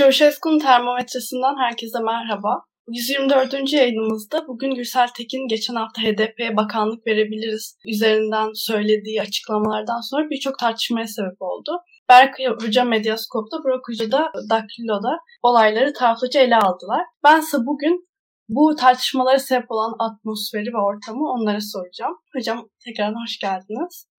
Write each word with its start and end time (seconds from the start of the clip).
Çavuşesku'nun 0.00 0.58
termometresinden 0.58 1.56
herkese 1.56 1.98
merhaba. 2.00 2.62
124. 2.88 3.72
yayınımızda 3.72 4.48
bugün 4.48 4.74
Gürsel 4.74 5.08
Tekin 5.08 5.48
geçen 5.48 5.74
hafta 5.74 6.02
HDP'ye 6.02 6.56
bakanlık 6.56 7.06
verebiliriz 7.06 7.76
üzerinden 7.86 8.48
söylediği 8.54 9.22
açıklamalardan 9.22 10.00
sonra 10.10 10.30
birçok 10.30 10.58
tartışmaya 10.58 11.06
sebep 11.06 11.42
oldu. 11.42 11.70
Berkay 12.08 12.46
Hoca 12.46 12.84
Medyaskop'ta, 12.84 13.64
Burak 13.64 13.88
Hoca 13.88 14.12
da 14.12 14.32
Daktilo'da 14.50 15.18
olayları 15.42 15.92
taraflıca 15.92 16.40
ele 16.40 16.56
aldılar. 16.56 17.02
Bense 17.24 17.56
bugün 17.66 18.08
bu 18.48 18.74
tartışmalara 18.76 19.38
sebep 19.38 19.70
olan 19.70 19.94
atmosferi 19.98 20.72
ve 20.74 20.78
ortamı 20.78 21.30
onlara 21.32 21.60
soracağım. 21.60 22.16
Hocam 22.36 22.68
tekrardan 22.84 23.22
hoş 23.22 23.38
geldiniz. 23.38 24.09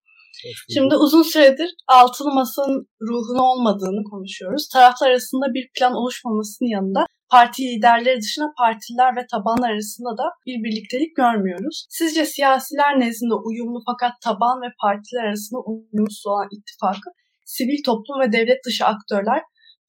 Şimdi 0.73 0.95
uzun 0.95 1.23
süredir 1.23 1.69
altılı 1.87 2.33
masanın 2.33 2.87
ruhunu 3.01 3.41
olmadığını 3.41 4.03
konuşuyoruz. 4.11 4.69
Taraflar 4.73 5.09
arasında 5.09 5.45
bir 5.53 5.69
plan 5.77 5.93
oluşmamasının 5.93 6.69
yanında 6.69 7.05
parti 7.31 7.61
liderleri 7.63 8.21
dışında 8.21 8.47
partiler 8.57 9.15
ve 9.15 9.25
taban 9.31 9.61
arasında 9.61 10.17
da 10.17 10.25
bir 10.45 10.63
birliktelik 10.63 11.15
görmüyoruz. 11.15 11.85
Sizce 11.89 12.25
siyasiler 12.25 12.99
nezdinde 12.99 13.33
uyumlu 13.33 13.79
fakat 13.85 14.13
taban 14.23 14.61
ve 14.61 14.69
partiler 14.81 15.23
arasında 15.23 15.59
uyumsuz 15.59 16.27
olan 16.27 16.47
ittifakı 16.55 17.09
sivil 17.45 17.83
toplum 17.85 18.19
ve 18.23 18.31
devlet 18.31 18.65
dışı 18.65 18.85
aktörler 18.85 19.41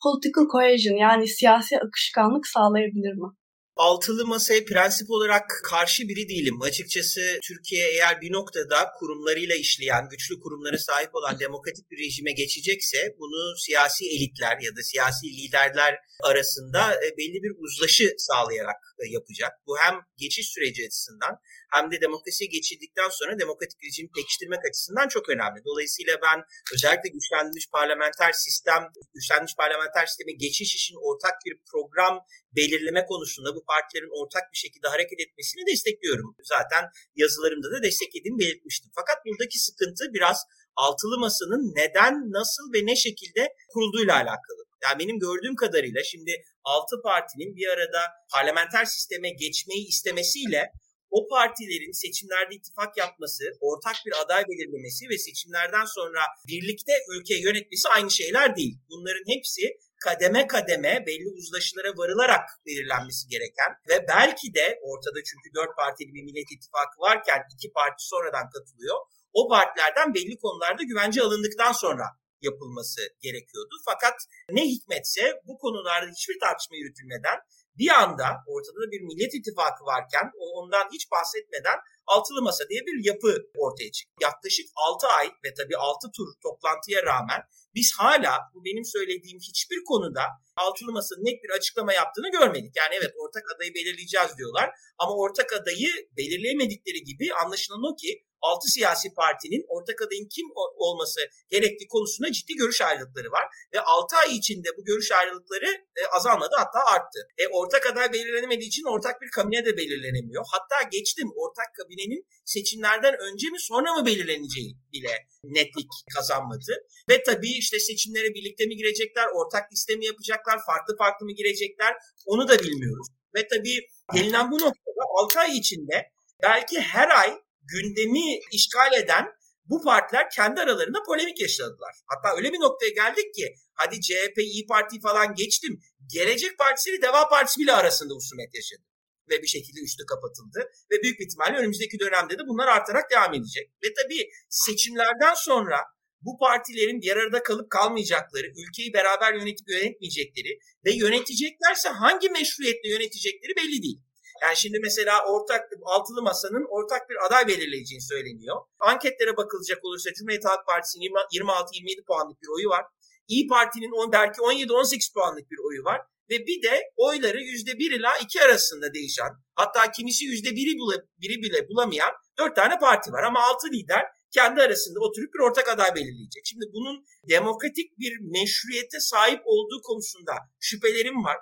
political 0.02 0.46
cohesion 0.52 0.96
yani 0.96 1.28
siyasi 1.28 1.80
akışkanlık 1.80 2.46
sağlayabilir 2.46 3.14
mi? 3.22 3.28
Altılı 3.76 4.26
masaya 4.26 4.64
prensip 4.64 5.10
olarak 5.10 5.60
karşı 5.64 6.08
biri 6.08 6.28
değilim. 6.28 6.62
Açıkçası 6.62 7.38
Türkiye 7.42 7.88
eğer 7.88 8.20
bir 8.20 8.32
noktada 8.32 8.90
kurumlarıyla 8.98 9.56
işleyen, 9.56 10.08
güçlü 10.08 10.40
kurumlara 10.40 10.78
sahip 10.78 11.14
olan 11.14 11.38
demokratik 11.40 11.90
bir 11.90 11.98
rejime 11.98 12.32
geçecekse 12.32 13.14
bunu 13.18 13.56
siyasi 13.58 14.04
elitler 14.06 14.58
ya 14.60 14.76
da 14.76 14.82
siyasi 14.82 15.26
liderler 15.26 15.94
arasında 16.22 16.94
e, 16.94 17.16
belli 17.18 17.42
bir 17.42 17.52
uzlaşı 17.58 18.14
sağlayarak 18.18 18.76
e, 18.98 19.12
yapacak. 19.12 19.52
Bu 19.66 19.78
hem 19.78 19.94
geçiş 20.16 20.48
süreci 20.48 20.86
açısından 20.86 21.38
hem 21.74 21.90
de 21.90 22.00
demokrasiye 22.00 22.48
geçildikten 22.50 23.08
sonra 23.18 23.38
demokratik 23.38 23.84
rejimi 23.84 24.10
pekiştirmek 24.16 24.62
açısından 24.68 25.08
çok 25.08 25.28
önemli. 25.28 25.58
Dolayısıyla 25.64 26.14
ben 26.26 26.38
özellikle 26.74 27.08
güçlendirilmiş 27.16 27.68
parlamenter 27.70 28.32
sistem, 28.32 28.82
güçlendirilmiş 29.14 29.56
parlamenter 29.56 30.06
sisteme 30.06 30.32
geçiş 30.32 30.74
için 30.78 30.96
ortak 31.08 31.36
bir 31.46 31.54
program 31.70 32.14
belirleme 32.56 33.06
konusunda 33.06 33.54
bu 33.56 33.64
partilerin 33.64 34.22
ortak 34.22 34.44
bir 34.52 34.58
şekilde 34.64 34.88
hareket 34.88 35.20
etmesini 35.20 35.62
destekliyorum. 35.70 36.36
Zaten 36.54 36.84
yazılarımda 37.16 37.68
da 37.74 37.82
desteklediğimi 37.82 38.38
belirtmiştim. 38.38 38.90
Fakat 38.94 39.16
buradaki 39.26 39.58
sıkıntı 39.58 40.04
biraz 40.14 40.38
altılı 40.76 41.18
masanın 41.18 41.62
neden, 41.80 42.14
nasıl 42.38 42.72
ve 42.74 42.86
ne 42.86 42.96
şekilde 42.96 43.42
kurulduğuyla 43.72 44.14
alakalı. 44.14 44.62
Yani 44.82 44.98
benim 44.98 45.18
gördüğüm 45.18 45.56
kadarıyla 45.56 46.02
şimdi 46.04 46.32
altı 46.64 47.02
partinin 47.02 47.56
bir 47.56 47.68
arada 47.68 48.00
parlamenter 48.32 48.84
sisteme 48.84 49.30
geçmeyi 49.30 49.88
istemesiyle 49.88 50.72
o 51.16 51.28
partilerin 51.28 51.92
seçimlerde 51.92 52.54
ittifak 52.54 52.96
yapması, 52.96 53.44
ortak 53.60 53.96
bir 54.06 54.12
aday 54.22 54.44
belirlemesi 54.50 55.08
ve 55.10 55.18
seçimlerden 55.18 55.84
sonra 55.84 56.20
birlikte 56.48 56.92
ülkeyi 57.14 57.44
yönetmesi 57.44 57.88
aynı 57.88 58.10
şeyler 58.10 58.56
değil. 58.56 58.74
Bunların 58.90 59.26
hepsi 59.34 59.62
kademe 60.04 60.46
kademe 60.46 61.04
belli 61.06 61.28
uzlaşılara 61.38 61.92
varılarak 61.96 62.44
belirlenmesi 62.66 63.28
gereken 63.28 63.70
ve 63.88 63.96
belki 64.08 64.54
de 64.54 64.78
ortada 64.82 65.18
çünkü 65.28 65.48
dört 65.54 65.76
partili 65.76 66.14
bir 66.14 66.22
millet 66.22 66.52
ittifakı 66.52 66.96
varken 67.00 67.40
iki 67.54 67.72
parti 67.72 68.02
sonradan 68.06 68.50
katılıyor. 68.54 68.96
O 69.32 69.48
partilerden 69.48 70.14
belli 70.14 70.36
konularda 70.38 70.82
güvence 70.82 71.22
alındıktan 71.22 71.72
sonra 71.72 72.04
yapılması 72.42 73.00
gerekiyordu. 73.20 73.74
Fakat 73.84 74.16
ne 74.50 74.62
hikmetse 74.66 75.40
bu 75.46 75.58
konularda 75.58 76.10
hiçbir 76.10 76.40
tartışma 76.40 76.76
yürütülmeden 76.76 77.38
bir 77.78 77.90
anda 78.02 78.28
ortada 78.46 78.90
bir 78.92 79.00
millet 79.00 79.34
ittifakı 79.34 79.84
varken 79.84 80.30
ondan 80.38 80.86
hiç 80.92 81.10
bahsetmeden 81.10 81.78
altılı 82.06 82.42
masa 82.42 82.68
diye 82.68 82.80
bir 82.86 83.04
yapı 83.04 83.32
ortaya 83.56 83.90
çıktı. 83.92 84.14
Yaklaşık 84.20 84.66
6 84.76 85.06
ay 85.06 85.26
ve 85.44 85.54
tabii 85.54 85.76
6 85.76 86.10
tur 86.16 86.28
toplantıya 86.42 87.02
rağmen 87.02 87.40
biz 87.74 87.94
hala 87.98 88.32
bu 88.54 88.64
benim 88.64 88.84
söylediğim 88.84 89.38
hiçbir 89.38 89.84
konuda 89.84 90.24
altılı 90.56 90.92
masanın 90.92 91.24
net 91.24 91.44
bir 91.44 91.50
açıklama 91.50 91.92
yaptığını 91.92 92.30
görmedik. 92.30 92.76
Yani 92.76 92.94
evet 92.98 93.12
ortak 93.18 93.44
adayı 93.56 93.74
belirleyeceğiz 93.74 94.38
diyorlar 94.38 94.70
ama 94.98 95.12
ortak 95.16 95.52
adayı 95.52 95.90
belirleyemedikleri 96.16 97.04
gibi 97.04 97.34
anlaşılan 97.34 97.82
o 97.92 97.96
ki 97.96 98.24
altı 98.42 98.68
siyasi 98.68 99.14
partinin 99.14 99.64
ortak 99.68 100.02
adayın 100.02 100.28
kim 100.28 100.46
olması 100.76 101.20
gerektiği 101.48 101.88
konusunda 101.88 102.32
ciddi 102.32 102.54
görüş 102.54 102.80
ayrılıkları 102.80 103.30
var. 103.30 103.44
Ve 103.74 103.80
altı 103.80 104.16
ay 104.16 104.36
içinde 104.36 104.68
bu 104.76 104.84
görüş 104.84 105.12
ayrılıkları 105.12 105.70
e, 106.00 106.02
azalmadı 106.16 106.54
hatta 106.58 106.80
arttı. 106.94 107.20
E, 107.38 107.48
ortak 107.48 107.86
aday 107.86 108.12
belirlenemediği 108.12 108.68
için 108.68 108.84
ortak 108.84 109.22
bir 109.22 109.30
kabine 109.30 109.64
de 109.64 109.76
belirlenemiyor. 109.76 110.44
Hatta 110.52 110.88
geçtim 110.92 111.28
ortak 111.36 111.74
kabinenin 111.74 112.26
seçimlerden 112.44 113.14
önce 113.18 113.48
mi 113.48 113.60
sonra 113.60 113.94
mı 113.94 114.06
belirleneceği 114.06 114.76
bile 114.92 115.14
netlik 115.44 115.90
kazanmadı. 116.14 116.72
Ve 117.08 117.22
tabii 117.22 117.52
işte 117.58 117.78
seçimlere 117.78 118.34
birlikte 118.34 118.66
mi 118.66 118.76
girecekler, 118.76 119.26
ortak 119.34 119.72
liste 119.72 119.96
mi 119.96 120.04
yapacaklar, 120.04 120.64
farklı 120.66 120.96
farklı 120.96 121.26
mı 121.26 121.32
girecekler 121.32 121.94
onu 122.26 122.48
da 122.48 122.58
bilmiyoruz. 122.58 123.06
Ve 123.34 123.46
tabii 123.48 123.86
gelinen 124.14 124.50
bu 124.50 124.54
noktada 124.54 125.02
6 125.22 125.40
ay 125.40 125.58
içinde 125.58 126.10
belki 126.42 126.80
her 126.80 127.08
ay 127.08 127.41
gündemi 127.62 128.38
işgal 128.52 128.92
eden 128.92 129.26
bu 129.64 129.82
partiler 129.82 130.30
kendi 130.30 130.60
aralarında 130.60 131.02
polemik 131.06 131.40
yaşadılar. 131.40 131.94
Hatta 132.06 132.36
öyle 132.36 132.52
bir 132.52 132.60
noktaya 132.60 132.88
geldik 132.88 133.34
ki 133.34 133.54
hadi 133.74 134.00
CHP, 134.00 134.38
İyi 134.38 134.66
Parti 134.66 135.00
falan 135.00 135.34
geçtim. 135.34 135.80
Gelecek 136.06 136.58
Partisi 136.58 136.90
ile 136.90 137.02
Deva 137.02 137.28
Partisi 137.28 137.60
bile 137.60 137.72
arasında 137.72 138.14
husumet 138.14 138.54
yaşadı. 138.54 138.82
Ve 139.30 139.42
bir 139.42 139.46
şekilde 139.46 139.80
üstü 139.80 140.06
kapatıldı. 140.06 140.70
Ve 140.90 141.02
büyük 141.02 141.20
ihtimalle 141.20 141.56
önümüzdeki 141.56 141.98
dönemde 141.98 142.38
de 142.38 142.42
bunlar 142.48 142.68
artarak 142.68 143.10
devam 143.10 143.34
edecek. 143.34 143.70
Ve 143.84 143.88
tabii 143.94 144.30
seçimlerden 144.48 145.34
sonra 145.34 145.78
bu 146.20 146.38
partilerin 146.38 147.00
bir 147.00 147.16
arada 147.16 147.42
kalıp 147.42 147.70
kalmayacakları, 147.70 148.46
ülkeyi 148.46 148.92
beraber 148.92 149.34
yönetip 149.34 149.68
yönetmeyecekleri 149.68 150.58
ve 150.84 150.92
yöneteceklerse 150.92 151.88
hangi 151.88 152.28
meşruiyetle 152.28 152.88
yönetecekleri 152.88 153.52
belli 153.56 153.82
değil. 153.82 154.00
Yani 154.42 154.56
şimdi 154.56 154.78
mesela 154.82 155.14
ortak 155.26 155.62
altılı 155.84 156.22
masanın 156.22 156.66
ortak 156.76 157.10
bir 157.10 157.26
aday 157.26 157.48
belirleyeceğini 157.48 158.02
söyleniyor. 158.02 158.56
Anketlere 158.80 159.36
bakılacak 159.36 159.84
olursa 159.84 160.12
Cumhuriyet 160.12 160.44
Halk 160.44 160.66
Partisi'nin 160.66 161.04
26-27 161.04 162.04
puanlık 162.04 162.42
bir 162.42 162.48
oyu 162.56 162.68
var. 162.68 162.84
İyi 163.28 163.46
Parti'nin 163.46 164.12
belki 164.12 164.40
17-18 164.40 165.14
puanlık 165.14 165.50
bir 165.50 165.58
oyu 165.68 165.84
var. 165.84 166.00
Ve 166.30 166.46
bir 166.46 166.62
de 166.62 166.82
oyları 166.96 167.38
%1 167.38 167.98
ila 167.98 168.18
2 168.18 168.42
arasında 168.42 168.94
değişen 168.94 169.30
hatta 169.54 169.90
kimisi 169.90 170.24
%1'i 170.24 170.74
bile, 170.76 171.04
biri 171.20 171.42
bile 171.42 171.68
bulamayan 171.68 172.12
4 172.38 172.56
tane 172.56 172.78
parti 172.78 173.12
var. 173.12 173.22
Ama 173.22 173.40
6 173.40 173.66
lider 173.66 174.02
kendi 174.30 174.62
arasında 174.62 175.00
oturup 175.00 175.34
bir 175.34 175.40
ortak 175.40 175.68
aday 175.68 175.94
belirleyecek. 175.94 176.42
Şimdi 176.44 176.64
bunun 176.74 177.04
demokratik 177.28 177.98
bir 177.98 178.12
meşruiyete 178.20 179.00
sahip 179.00 179.40
olduğu 179.44 179.82
konusunda 179.82 180.32
şüphelerim 180.60 181.24
var. 181.24 181.36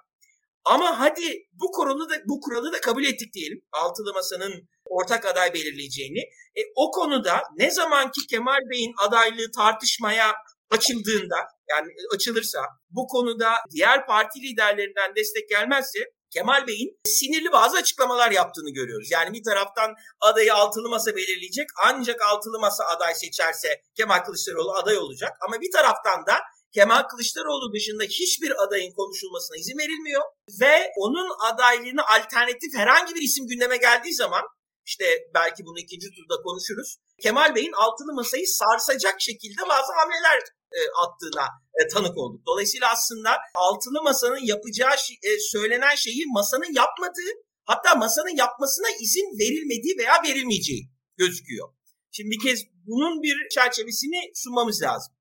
Ama 0.64 1.00
hadi 1.00 1.46
bu 1.52 1.70
kuralı 1.70 2.10
da 2.10 2.14
bu 2.28 2.40
kuralı 2.40 2.72
da 2.72 2.80
kabul 2.80 3.04
ettik 3.04 3.34
diyelim. 3.34 3.62
Altılı 3.72 4.12
masanın 4.14 4.68
ortak 4.84 5.24
aday 5.24 5.54
belirleyeceğini. 5.54 6.20
E, 6.56 6.60
o 6.76 6.90
konuda 6.90 7.42
ne 7.56 7.70
zaman 7.70 8.10
ki 8.10 8.26
Kemal 8.30 8.60
Bey'in 8.70 8.92
adaylığı 9.06 9.50
tartışmaya 9.56 10.34
açıldığında 10.70 11.36
yani 11.70 11.88
açılırsa 12.14 12.60
bu 12.90 13.06
konuda 13.06 13.50
diğer 13.70 14.06
parti 14.06 14.42
liderlerinden 14.42 15.16
destek 15.16 15.48
gelmezse 15.48 15.98
Kemal 16.30 16.66
Bey'in 16.66 17.00
sinirli 17.06 17.52
bazı 17.52 17.76
açıklamalar 17.76 18.30
yaptığını 18.30 18.70
görüyoruz. 18.70 19.08
Yani 19.10 19.32
bir 19.32 19.42
taraftan 19.42 19.94
adayı 20.20 20.54
altılı 20.54 20.88
masa 20.88 21.16
belirleyecek 21.16 21.68
ancak 21.84 22.22
altılı 22.22 22.60
masa 22.60 22.84
aday 22.84 23.14
seçerse 23.14 23.68
Kemal 23.96 24.18
Kılıçdaroğlu 24.18 24.72
aday 24.72 24.98
olacak. 24.98 25.32
Ama 25.46 25.60
bir 25.60 25.70
taraftan 25.72 26.26
da 26.26 26.40
Kemal 26.74 27.02
Kılıçdaroğlu 27.02 27.72
dışında 27.74 28.04
hiçbir 28.04 28.52
adayın 28.64 28.92
konuşulmasına 28.92 29.56
izin 29.56 29.78
verilmiyor 29.78 30.22
ve 30.60 30.92
onun 30.96 31.28
adaylığını 31.50 32.02
alternatif 32.16 32.74
herhangi 32.74 33.14
bir 33.14 33.22
isim 33.22 33.46
gündeme 33.46 33.76
geldiği 33.76 34.14
zaman 34.14 34.42
işte 34.86 35.04
belki 35.34 35.64
bunu 35.66 35.78
ikinci 35.78 36.06
turda 36.14 36.42
konuşuruz. 36.42 36.96
Kemal 37.22 37.54
Bey'in 37.54 37.72
altılı 37.72 38.12
masayı 38.14 38.46
sarsacak 38.46 39.16
şekilde 39.20 39.62
bazı 39.68 39.92
hamleler 39.92 40.38
e, 40.72 40.80
attığına 41.02 41.46
e, 41.80 41.88
tanık 41.88 42.18
olduk. 42.18 42.46
Dolayısıyla 42.46 42.92
aslında 42.92 43.30
altılı 43.54 44.02
masanın 44.02 44.44
yapacağı 44.52 44.94
e, 45.22 45.30
söylenen 45.52 45.94
şeyi 45.94 46.24
masanın 46.26 46.72
yapmadığı 46.74 47.30
hatta 47.64 47.94
masanın 47.94 48.36
yapmasına 48.36 48.90
izin 49.00 49.28
verilmediği 49.40 49.94
veya 49.98 50.22
verilmeyeceği 50.24 50.82
gözüküyor. 51.16 51.68
Şimdi 52.12 52.30
bir 52.30 52.40
kez 52.48 52.60
bunun 52.86 53.22
bir 53.22 53.48
çerçevesini 53.54 54.30
sunmamız 54.34 54.82
lazım. 54.82 55.14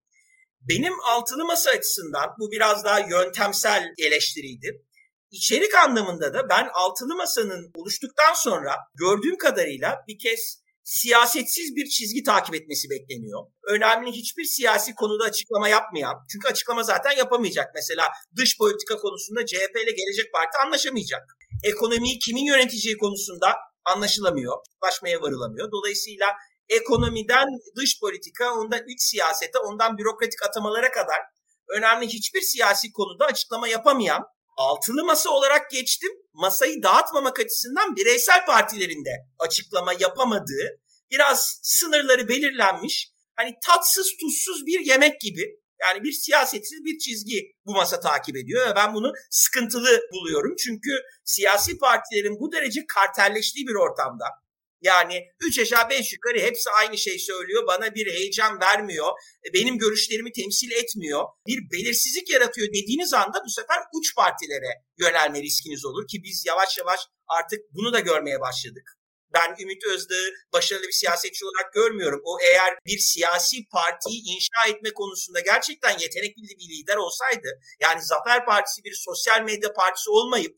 Benim 0.62 0.94
altılı 1.06 1.46
masa 1.46 1.72
açısından 1.72 2.30
bu 2.40 2.52
biraz 2.52 2.84
daha 2.84 3.00
yöntemsel 3.00 3.84
eleştiriydi. 3.98 4.86
İçerik 5.32 5.76
anlamında 5.76 6.34
da 6.34 6.50
ben 6.50 6.70
altılı 6.74 7.16
masanın 7.16 7.72
oluştuktan 7.76 8.34
sonra 8.34 8.76
gördüğüm 8.96 9.38
kadarıyla 9.38 10.04
bir 10.08 10.20
kez 10.20 10.62
siyasetsiz 10.84 11.76
bir 11.76 11.86
çizgi 11.90 12.24
takip 12.24 12.56
etmesi 12.56 12.90
bekleniyor. 12.90 13.46
Önemli 13.64 14.12
hiçbir 14.12 14.44
siyasi 14.44 14.96
konuda 14.96 15.24
açıklama 15.24 15.70
yapmayan, 15.70 16.16
çünkü 16.32 16.48
açıklama 16.48 16.84
zaten 16.84 17.12
yapamayacak. 17.12 17.72
Mesela 17.76 18.10
dış 18.38 18.58
politika 18.58 18.98
konusunda 18.98 19.46
CHP 19.46 19.76
ile 19.84 19.92
Gelecek 19.92 20.34
Parti 20.34 20.58
anlaşamayacak. 20.66 21.22
Ekonomiyi 21.64 22.20
kimin 22.20 22.46
yöneteceği 22.46 22.98
konusunda 22.98 23.56
anlaşılamıyor, 23.86 24.58
başmaya 24.82 25.22
varılamıyor. 25.22 25.72
Dolayısıyla 25.72 26.28
ekonomiden 26.70 27.48
dış 27.76 28.00
politika, 28.00 28.54
ondan 28.54 28.88
iç 28.88 29.02
siyasete, 29.02 29.60
ondan 29.60 29.98
bürokratik 29.98 30.44
atamalara 30.44 30.92
kadar 30.92 31.20
önemli 31.78 32.08
hiçbir 32.08 32.42
siyasi 32.42 32.92
konuda 32.92 33.26
açıklama 33.26 33.68
yapamayan 33.68 34.24
altılı 34.58 35.06
masa 35.06 35.30
olarak 35.30 35.72
geçtim. 35.72 36.12
Masayı 36.34 36.84
dağıtmamak 36.84 37.40
açısından 37.40 37.96
bireysel 37.96 38.46
partilerinde 38.46 39.10
açıklama 39.40 39.94
yapamadığı, 39.94 40.80
biraz 41.12 41.60
sınırları 41.64 42.28
belirlenmiş, 42.28 43.12
hani 43.36 43.56
tatsız 43.66 44.12
tuzsuz 44.22 44.66
bir 44.66 44.80
yemek 44.80 45.22
gibi 45.22 45.60
yani 45.82 46.04
bir 46.04 46.12
siyasetsiz 46.12 46.86
bir 46.86 46.98
çizgi 46.98 47.52
bu 47.66 47.74
masa 47.74 48.00
takip 48.00 48.38
ediyor 48.38 48.70
ve 48.70 48.76
ben 48.76 48.94
bunu 48.94 49.14
sıkıntılı 49.30 50.02
buluyorum. 50.14 50.56
Çünkü 50.56 50.90
siyasi 51.24 51.78
partilerin 51.78 52.40
bu 52.40 52.52
derece 52.52 52.86
kartelleştiği 52.88 53.68
bir 53.68 53.76
ortamda 53.76 54.26
yani 54.82 55.26
3 55.40 55.60
aşağı 55.60 55.90
5 55.90 56.14
yukarı 56.14 56.40
hepsi 56.40 56.70
aynı 56.70 56.98
şey 56.98 57.20
söylüyor. 57.20 57.68
Bana 57.68 57.96
bir 57.96 58.14
heyecan 58.14 58.60
vermiyor. 58.60 59.08
E, 59.50 59.54
benim 59.54 59.78
görüşlerimi 59.78 60.32
temsil 60.32 60.72
etmiyor. 60.72 61.26
Bir 61.48 61.60
belirsizlik 61.72 62.30
yaratıyor 62.30 62.68
dediğiniz 62.68 63.14
anda 63.14 63.42
bu 63.46 63.50
sefer 63.50 63.78
uç 63.94 64.16
partilere 64.16 64.72
yönelme 65.00 65.42
riskiniz 65.42 65.86
olur 65.86 66.08
ki 66.08 66.18
biz 66.24 66.46
yavaş 66.46 66.78
yavaş 66.78 67.00
artık 67.28 67.60
bunu 67.72 67.94
da 67.94 68.00
görmeye 68.00 68.40
başladık. 68.40 69.00
Ben 69.34 69.56
Ümit 69.60 69.86
Özdağ'ı 69.86 70.34
başarılı 70.54 70.88
bir 70.88 70.92
siyasetçi 70.92 71.46
olarak 71.46 71.74
görmüyorum. 71.74 72.22
O 72.24 72.38
eğer 72.42 72.74
bir 72.86 72.98
siyasi 72.98 73.58
partiyi 73.72 74.22
inşa 74.36 74.76
etme 74.76 74.94
konusunda 74.94 75.40
gerçekten 75.40 75.92
yetenekli 76.00 76.42
bir 76.42 76.70
lider 76.70 76.96
olsaydı, 76.96 77.60
yani 77.82 78.02
Zafer 78.04 78.46
Partisi 78.46 78.84
bir 78.84 78.94
sosyal 78.94 79.42
medya 79.42 79.74
partisi 79.74 80.10
olmayıp 80.10 80.58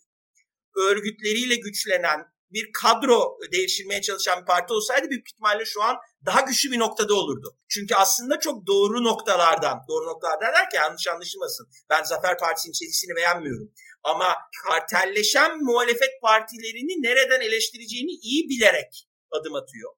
örgütleriyle 0.77 1.55
güçlenen, 1.55 2.19
bir 2.53 2.71
kadro 2.73 3.37
değiştirmeye 3.51 4.01
çalışan 4.01 4.41
bir 4.41 4.45
parti 4.45 4.73
olsaydı 4.73 5.09
büyük 5.09 5.29
ihtimalle 5.29 5.65
şu 5.65 5.83
an 5.83 5.97
daha 6.25 6.41
güçlü 6.41 6.71
bir 6.71 6.79
noktada 6.79 7.13
olurdu. 7.13 7.57
Çünkü 7.69 7.95
aslında 7.95 8.39
çok 8.39 8.67
doğru 8.67 9.03
noktalardan, 9.03 9.79
doğru 9.87 10.05
noktalar 10.05 10.41
derken 10.41 10.83
yanlış 10.83 11.07
anlaşılmasın. 11.07 11.67
Ben 11.89 12.03
Zafer 12.03 12.37
Partisi'nin 12.37 12.73
çizgisini 12.73 13.15
beğenmiyorum. 13.15 13.71
Ama 14.03 14.35
kartelleşen 14.63 15.63
muhalefet 15.63 16.21
partilerini 16.21 17.01
nereden 17.01 17.41
eleştireceğini 17.41 18.11
iyi 18.11 18.49
bilerek 18.49 19.07
adım 19.31 19.55
atıyor. 19.55 19.91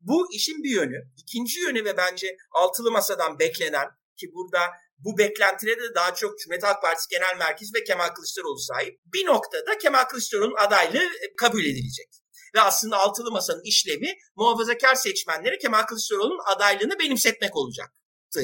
Bu 0.00 0.34
işin 0.34 0.62
bir 0.62 0.70
yönü. 0.70 1.10
İkinci 1.16 1.60
yönü 1.60 1.84
ve 1.84 1.96
bence 1.96 2.36
altılı 2.52 2.90
masadan 2.90 3.38
beklenen 3.38 3.88
ki 4.16 4.34
burada 4.34 4.60
bu 5.04 5.18
beklentilere 5.18 5.80
de 5.80 5.94
daha 5.94 6.14
çok 6.14 6.38
Cumhuriyet 6.38 6.64
Halk 6.64 6.82
Partisi 6.82 7.08
Genel 7.08 7.36
Merkezi 7.38 7.74
ve 7.74 7.84
Kemal 7.84 8.08
Kılıçdaroğlu 8.08 8.58
sahip. 8.58 9.00
Bir 9.04 9.26
noktada 9.26 9.78
Kemal 9.78 10.04
Kılıçdaroğlu'nun 10.04 10.66
adaylığı 10.66 11.04
e, 11.04 11.34
kabul 11.36 11.64
edilecek. 11.64 12.08
Ve 12.54 12.60
aslında 12.60 12.98
altılı 12.98 13.30
masanın 13.30 13.62
işlevi 13.64 14.14
muhafazakar 14.36 14.94
seçmenlere 14.94 15.58
Kemal 15.58 15.82
Kılıçdaroğlu'nun 15.82 16.54
adaylığını 16.56 16.98
benimsetmek 16.98 17.56
olacaktı. 17.56 18.40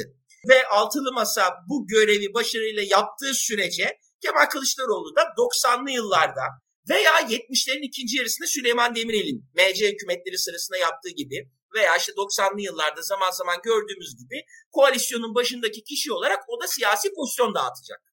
Ve 0.49 0.67
altılı 0.67 1.13
masa 1.13 1.55
bu 1.69 1.87
görevi 1.87 2.35
başarıyla 2.35 2.83
yaptığı 2.83 3.35
sürece 3.35 3.99
Kemal 4.21 4.47
Kılıçdaroğlu 4.47 5.17
da 5.17 5.23
90'lı 5.23 5.91
yıllarda 5.91 6.43
veya 6.91 7.21
70'lerin 7.21 7.83
ikinci 7.83 8.17
yarısında 8.17 8.47
Süleyman 8.47 8.95
Demirel'in 8.95 9.45
MC 9.55 9.93
hükümetleri 9.93 10.39
sırasında 10.39 10.79
yaptığı 10.79 11.11
gibi 11.11 11.51
veya 11.75 11.97
işte 11.97 12.13
90'lı 12.13 12.61
yıllarda 12.61 13.03
zaman 13.03 13.31
zaman 13.31 13.59
gördüğümüz 13.65 14.17
gibi 14.17 14.45
koalisyonun 14.73 15.35
başındaki 15.35 15.85
kişi 15.85 16.13
olarak 16.13 16.45
o 16.49 16.61
da 16.63 16.67
siyasi 16.67 17.15
pozisyon 17.15 17.55
dağıtacak. 17.55 18.09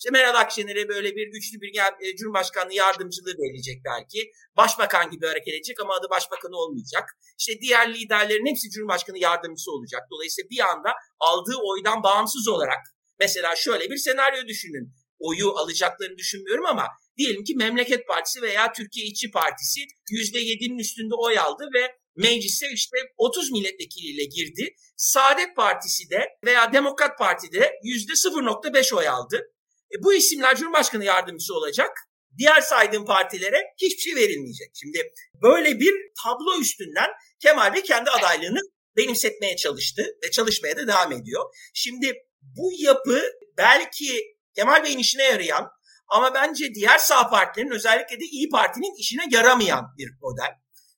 İşte 0.00 0.10
Meral 0.10 0.40
Akşener'e 0.40 0.88
böyle 0.88 1.16
bir 1.16 1.32
güçlü 1.32 1.60
bir 1.60 1.72
e, 2.00 2.16
Cumhurbaşkanlığı 2.16 2.74
yardımcılığı 2.74 3.34
verilecek 3.38 3.82
belki. 3.84 4.30
Başbakan 4.56 5.10
gibi 5.10 5.26
hareket 5.26 5.54
edecek 5.54 5.80
ama 5.80 5.94
adı 5.94 6.06
başbakanı 6.10 6.56
olmayacak. 6.56 7.04
İşte 7.38 7.60
diğer 7.60 7.94
liderlerin 7.94 8.46
hepsi 8.46 8.70
Cumhurbaşkanı 8.70 9.18
yardımcısı 9.18 9.70
olacak. 9.72 10.02
Dolayısıyla 10.10 10.50
bir 10.50 10.60
anda 10.70 10.92
aldığı 11.18 11.56
oydan 11.70 12.02
bağımsız 12.02 12.48
olarak 12.48 12.82
mesela 13.18 13.56
şöyle 13.56 13.90
bir 13.90 13.96
senaryo 13.96 14.46
düşünün. 14.46 14.94
Oyu 15.18 15.50
alacaklarını 15.50 16.16
düşünmüyorum 16.18 16.66
ama 16.66 16.86
diyelim 17.16 17.44
ki 17.44 17.54
Memleket 17.56 18.06
Partisi 18.08 18.42
veya 18.42 18.72
Türkiye 18.72 19.06
İşçi 19.06 19.30
Partisi 19.30 19.80
%7'nin 20.10 20.78
üstünde 20.78 21.14
oy 21.14 21.38
aldı 21.38 21.68
ve 21.74 21.96
meclise 22.20 22.66
işte 22.74 22.96
30 23.16 23.50
milletvekiliyle 23.52 24.24
girdi. 24.24 24.74
Saadet 24.96 25.56
Partisi 25.56 26.10
de 26.10 26.28
veya 26.44 26.72
Demokrat 26.72 27.18
Parti 27.18 27.52
de 27.52 27.72
%0.5 27.84 28.94
oy 28.94 29.08
aldı. 29.08 29.52
E, 29.94 30.02
bu 30.02 30.14
isimler 30.14 30.56
Cumhurbaşkanı 30.56 31.04
yardımcısı 31.04 31.54
olacak. 31.54 31.90
Diğer 32.38 32.60
saydığım 32.60 33.04
partilere 33.04 33.62
hiçbir 33.82 34.02
şey 34.02 34.14
verilmeyecek. 34.16 34.70
Şimdi 34.74 35.12
böyle 35.42 35.80
bir 35.80 35.94
tablo 36.24 36.60
üstünden 36.60 37.10
Kemal 37.42 37.74
Bey 37.74 37.82
kendi 37.82 38.10
adaylığını 38.10 38.60
benimsetmeye 38.96 39.56
çalıştı 39.56 40.06
ve 40.24 40.30
çalışmaya 40.30 40.76
da 40.76 40.86
devam 40.86 41.12
ediyor. 41.12 41.44
Şimdi 41.74 42.14
bu 42.42 42.72
yapı 42.78 43.22
belki 43.58 44.36
Kemal 44.54 44.84
Bey'in 44.84 44.98
işine 44.98 45.24
yarayan 45.24 45.70
ama 46.08 46.34
bence 46.34 46.74
diğer 46.74 46.98
sağ 46.98 47.30
partilerin 47.30 47.70
özellikle 47.70 48.20
de 48.20 48.24
İyi 48.24 48.48
Parti'nin 48.48 48.98
işine 48.98 49.22
yaramayan 49.30 49.84
bir 49.98 50.10
model. 50.22 50.50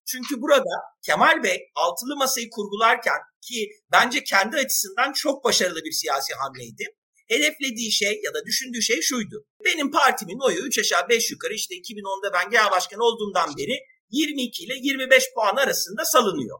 Çünkü 0.06 0.43
burada 0.43 0.75
Kemal 1.06 1.43
Bey 1.43 1.60
altılı 1.75 2.16
masayı 2.16 2.50
kurgularken 2.50 3.19
ki 3.43 3.70
bence 3.93 4.25
kendi 4.25 4.56
açısından 4.56 5.12
çok 5.12 5.44
başarılı 5.44 5.81
bir 5.84 5.93
siyasi 5.93 6.34
hamleydi. 6.34 6.84
Hedeflediği 7.28 7.93
şey 7.93 8.20
ya 8.25 8.34
da 8.34 8.44
düşündüğü 8.46 8.82
şey 8.82 9.00
şuydu. 9.00 9.46
Benim 9.64 9.90
partimin 9.90 10.38
oyu 10.46 10.58
3 10.58 10.78
aşağı 10.78 11.08
5 11.08 11.31
yukarı 11.31 11.54
işte 11.54 11.75
2010'da 11.75 12.32
ben 12.32 12.50
genel 12.50 12.70
başkan 12.70 13.00
olduğumdan 13.00 13.56
beri 13.58 13.78
22 14.10 14.64
ile 14.64 14.75
25 14.82 15.25
puan 15.34 15.56
arasında 15.56 16.05
salınıyor. 16.05 16.58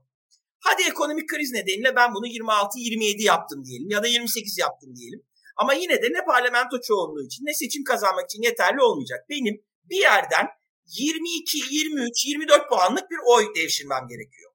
Hadi 0.61 0.83
ekonomik 0.83 1.29
kriz 1.29 1.53
nedeniyle 1.53 1.97
ben 1.97 2.15
bunu 2.15 2.27
26-27 2.27 3.23
yaptım 3.23 3.65
diyelim 3.65 3.91
ya 3.91 4.03
da 4.03 4.07
28 4.07 4.59
yaptım 4.59 4.97
diyelim. 4.97 5.23
Ama 5.57 5.75
yine 5.75 6.03
de 6.03 6.07
ne 6.07 6.25
parlamento 6.25 6.81
çoğunluğu 6.81 7.25
için 7.25 7.45
ne 7.45 7.55
seçim 7.55 7.85
kazanmak 7.85 8.25
için 8.25 8.43
yeterli 8.43 8.83
olmayacak. 8.83 9.21
Benim 9.31 9.65
bir 9.85 9.97
yerden 9.97 10.47
22, 10.87 11.59
23, 11.71 12.27
24 12.27 12.69
puanlık 12.69 13.11
bir 13.11 13.19
oy 13.27 13.55
devşirmem 13.55 14.09
gerekiyor. 14.09 14.53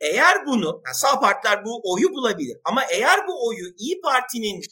Eğer 0.00 0.46
bunu, 0.46 0.82
yani 0.86 0.94
sağ 0.94 1.20
partiler 1.20 1.64
bu 1.64 1.92
oyu 1.92 2.10
bulabilir 2.10 2.56
ama 2.64 2.84
eğer 2.90 3.26
bu 3.28 3.48
oyu 3.48 3.74
İyi 3.78 4.00
Parti'nin 4.00 4.62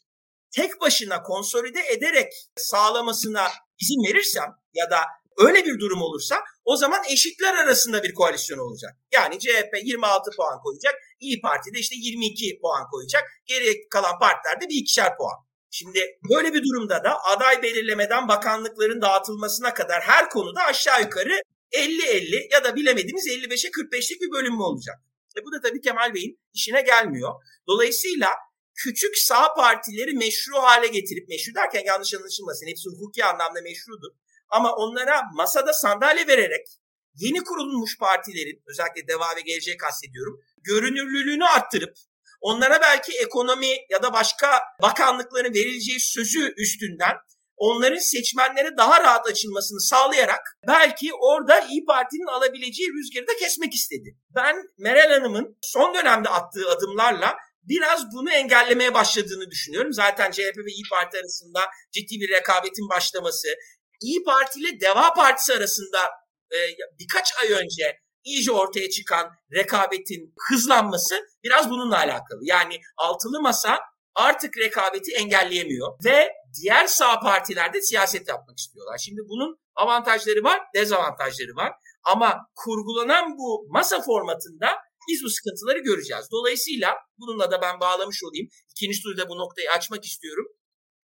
tek 0.51 0.81
başına 0.81 1.23
konsolide 1.23 1.81
ederek 1.93 2.33
sağlamasına 2.57 3.49
izin 3.81 4.09
verirsem 4.09 4.55
ya 4.75 4.91
da 4.91 5.01
öyle 5.39 5.65
bir 5.65 5.79
durum 5.79 6.03
olursa 6.03 6.45
o 6.65 6.77
zaman 6.77 7.01
eşitler 7.09 7.55
arasında 7.55 8.03
bir 8.03 8.15
koalisyon 8.15 8.59
olacak. 8.59 8.97
Yani 9.13 9.39
CHP 9.39 9.75
26 9.85 10.31
puan 10.37 10.61
koyacak, 10.63 10.95
İyi 11.21 11.41
Parti 11.41 11.75
de 11.75 11.79
işte 11.79 11.97
22 11.99 12.59
puan 12.63 12.87
koyacak. 12.91 13.25
Geriye 13.47 13.89
kalan 13.91 14.19
partiler 14.19 14.61
de 14.61 14.69
bir 14.69 14.81
ikişer 14.81 15.17
puan. 15.17 15.50
Şimdi 15.71 16.19
böyle 16.31 16.55
bir 16.55 16.63
durumda 16.63 17.05
da 17.05 17.25
aday 17.25 17.63
belirlemeden 17.63 18.29
bakanlıkların 18.29 19.03
dağıtılmasına 19.03 19.75
kadar 19.75 20.03
her 20.03 20.31
konuda 20.31 20.63
aşağı 20.63 21.03
yukarı 21.03 21.43
50-50 21.73 22.53
ya 22.53 22.65
da 22.65 22.77
bilemediğimiz 22.77 23.27
55'e 23.27 23.71
45'lik 23.71 24.21
bir 24.21 24.33
bölünme 24.33 24.63
olacak. 24.63 24.97
E 25.39 25.45
bu 25.45 25.53
da 25.53 25.61
tabii 25.61 25.81
Kemal 25.81 26.15
Bey'in 26.15 26.41
işine 26.53 26.83
gelmiyor. 26.83 27.31
Dolayısıyla 27.67 28.29
küçük 28.75 29.19
sağ 29.19 29.55
partileri 29.55 30.13
meşru 30.13 30.55
hale 30.55 30.87
getirip, 30.87 31.29
meşru 31.29 31.55
derken 31.55 31.83
yanlış 31.85 32.15
anlaşılmasın 32.15 32.67
hepsi 32.67 32.89
hukuki 32.89 33.25
anlamda 33.25 33.61
meşrudur. 33.63 34.11
Ama 34.49 34.75
onlara 34.77 35.23
masada 35.35 35.73
sandalye 35.73 36.27
vererek 36.27 36.67
yeni 37.15 37.45
kurulmuş 37.45 37.99
partilerin 37.99 38.63
özellikle 38.67 39.09
Deva 39.09 39.37
ve 39.37 39.41
Gelecek 39.41 39.81
kastediyorum 39.81 40.41
görünürlülüğünü 40.63 41.45
arttırıp 41.45 41.95
onlara 42.41 42.81
belki 42.81 43.13
ekonomi 43.13 43.77
ya 43.91 44.03
da 44.03 44.13
başka 44.13 44.61
bakanlıkların 44.83 45.55
verileceği 45.55 46.01
sözü 46.01 46.55
üstünden 46.57 47.15
onların 47.57 47.99
seçmenlere 47.99 48.77
daha 48.77 49.03
rahat 49.03 49.27
açılmasını 49.27 49.81
sağlayarak 49.81 50.41
belki 50.67 51.11
orada 51.15 51.61
İyi 51.61 51.85
Parti'nin 51.85 52.27
alabileceği 52.27 52.89
rüzgarı 52.89 53.27
da 53.27 53.37
kesmek 53.37 53.75
istedi. 53.75 54.17
Ben 54.35 54.57
Meral 54.79 55.11
Hanım'ın 55.11 55.59
son 55.63 55.95
dönemde 55.95 56.29
attığı 56.29 56.69
adımlarla 56.71 57.37
biraz 57.63 58.05
bunu 58.13 58.31
engellemeye 58.31 58.95
başladığını 58.95 59.51
düşünüyorum. 59.51 59.93
Zaten 59.93 60.31
CHP 60.31 60.59
ve 60.59 60.73
İyi 60.73 60.83
Parti 60.91 61.19
arasında 61.19 61.61
ciddi 61.93 62.21
bir 62.21 62.29
rekabetin 62.29 62.89
başlaması, 62.89 63.49
İyi 64.01 64.25
Parti 64.25 64.61
ile 64.61 64.81
Deva 64.81 65.13
Partisi 65.15 65.53
arasında 65.53 65.99
e, 66.53 66.59
birkaç 66.99 67.29
ay 67.43 67.53
önce 67.53 68.01
iyice 68.25 68.53
ortaya 68.53 68.91
çıkan 68.91 69.31
rekabetin 69.53 70.35
hızlanması 70.49 71.15
biraz 71.45 71.71
bununla 71.71 71.97
alakalı. 71.97 72.41
Yani 72.43 72.81
altılı 72.97 73.41
masa 73.41 73.79
artık 74.15 74.59
rekabeti 74.59 75.13
engelleyemiyor 75.13 75.89
ve 76.05 76.33
diğer 76.63 76.87
sağ 76.87 77.21
partilerde 77.21 77.83
siyaset 77.83 78.29
yapmak 78.29 78.59
istiyorlar. 78.59 78.99
Şimdi 78.99 79.21
bunun 79.29 79.59
avantajları 79.77 80.45
var, 80.45 80.61
dezavantajları 80.75 81.57
var. 81.57 81.73
Ama 82.05 82.39
kurgulanan 82.57 83.39
bu 83.39 83.67
masa 83.69 84.03
formatında 84.03 84.69
biz 85.09 85.25
bu 85.25 85.31
sıkıntıları 85.31 85.79
göreceğiz. 85.79 86.27
Dolayısıyla 86.33 86.95
bununla 87.19 87.51
da 87.51 87.63
ben 87.63 87.81
bağlamış 87.81 88.25
olayım. 88.25 88.49
İkinci 88.71 89.03
turda 89.03 89.29
bu 89.29 89.39
noktayı 89.39 89.71
açmak 89.71 90.05
istiyorum. 90.05 90.47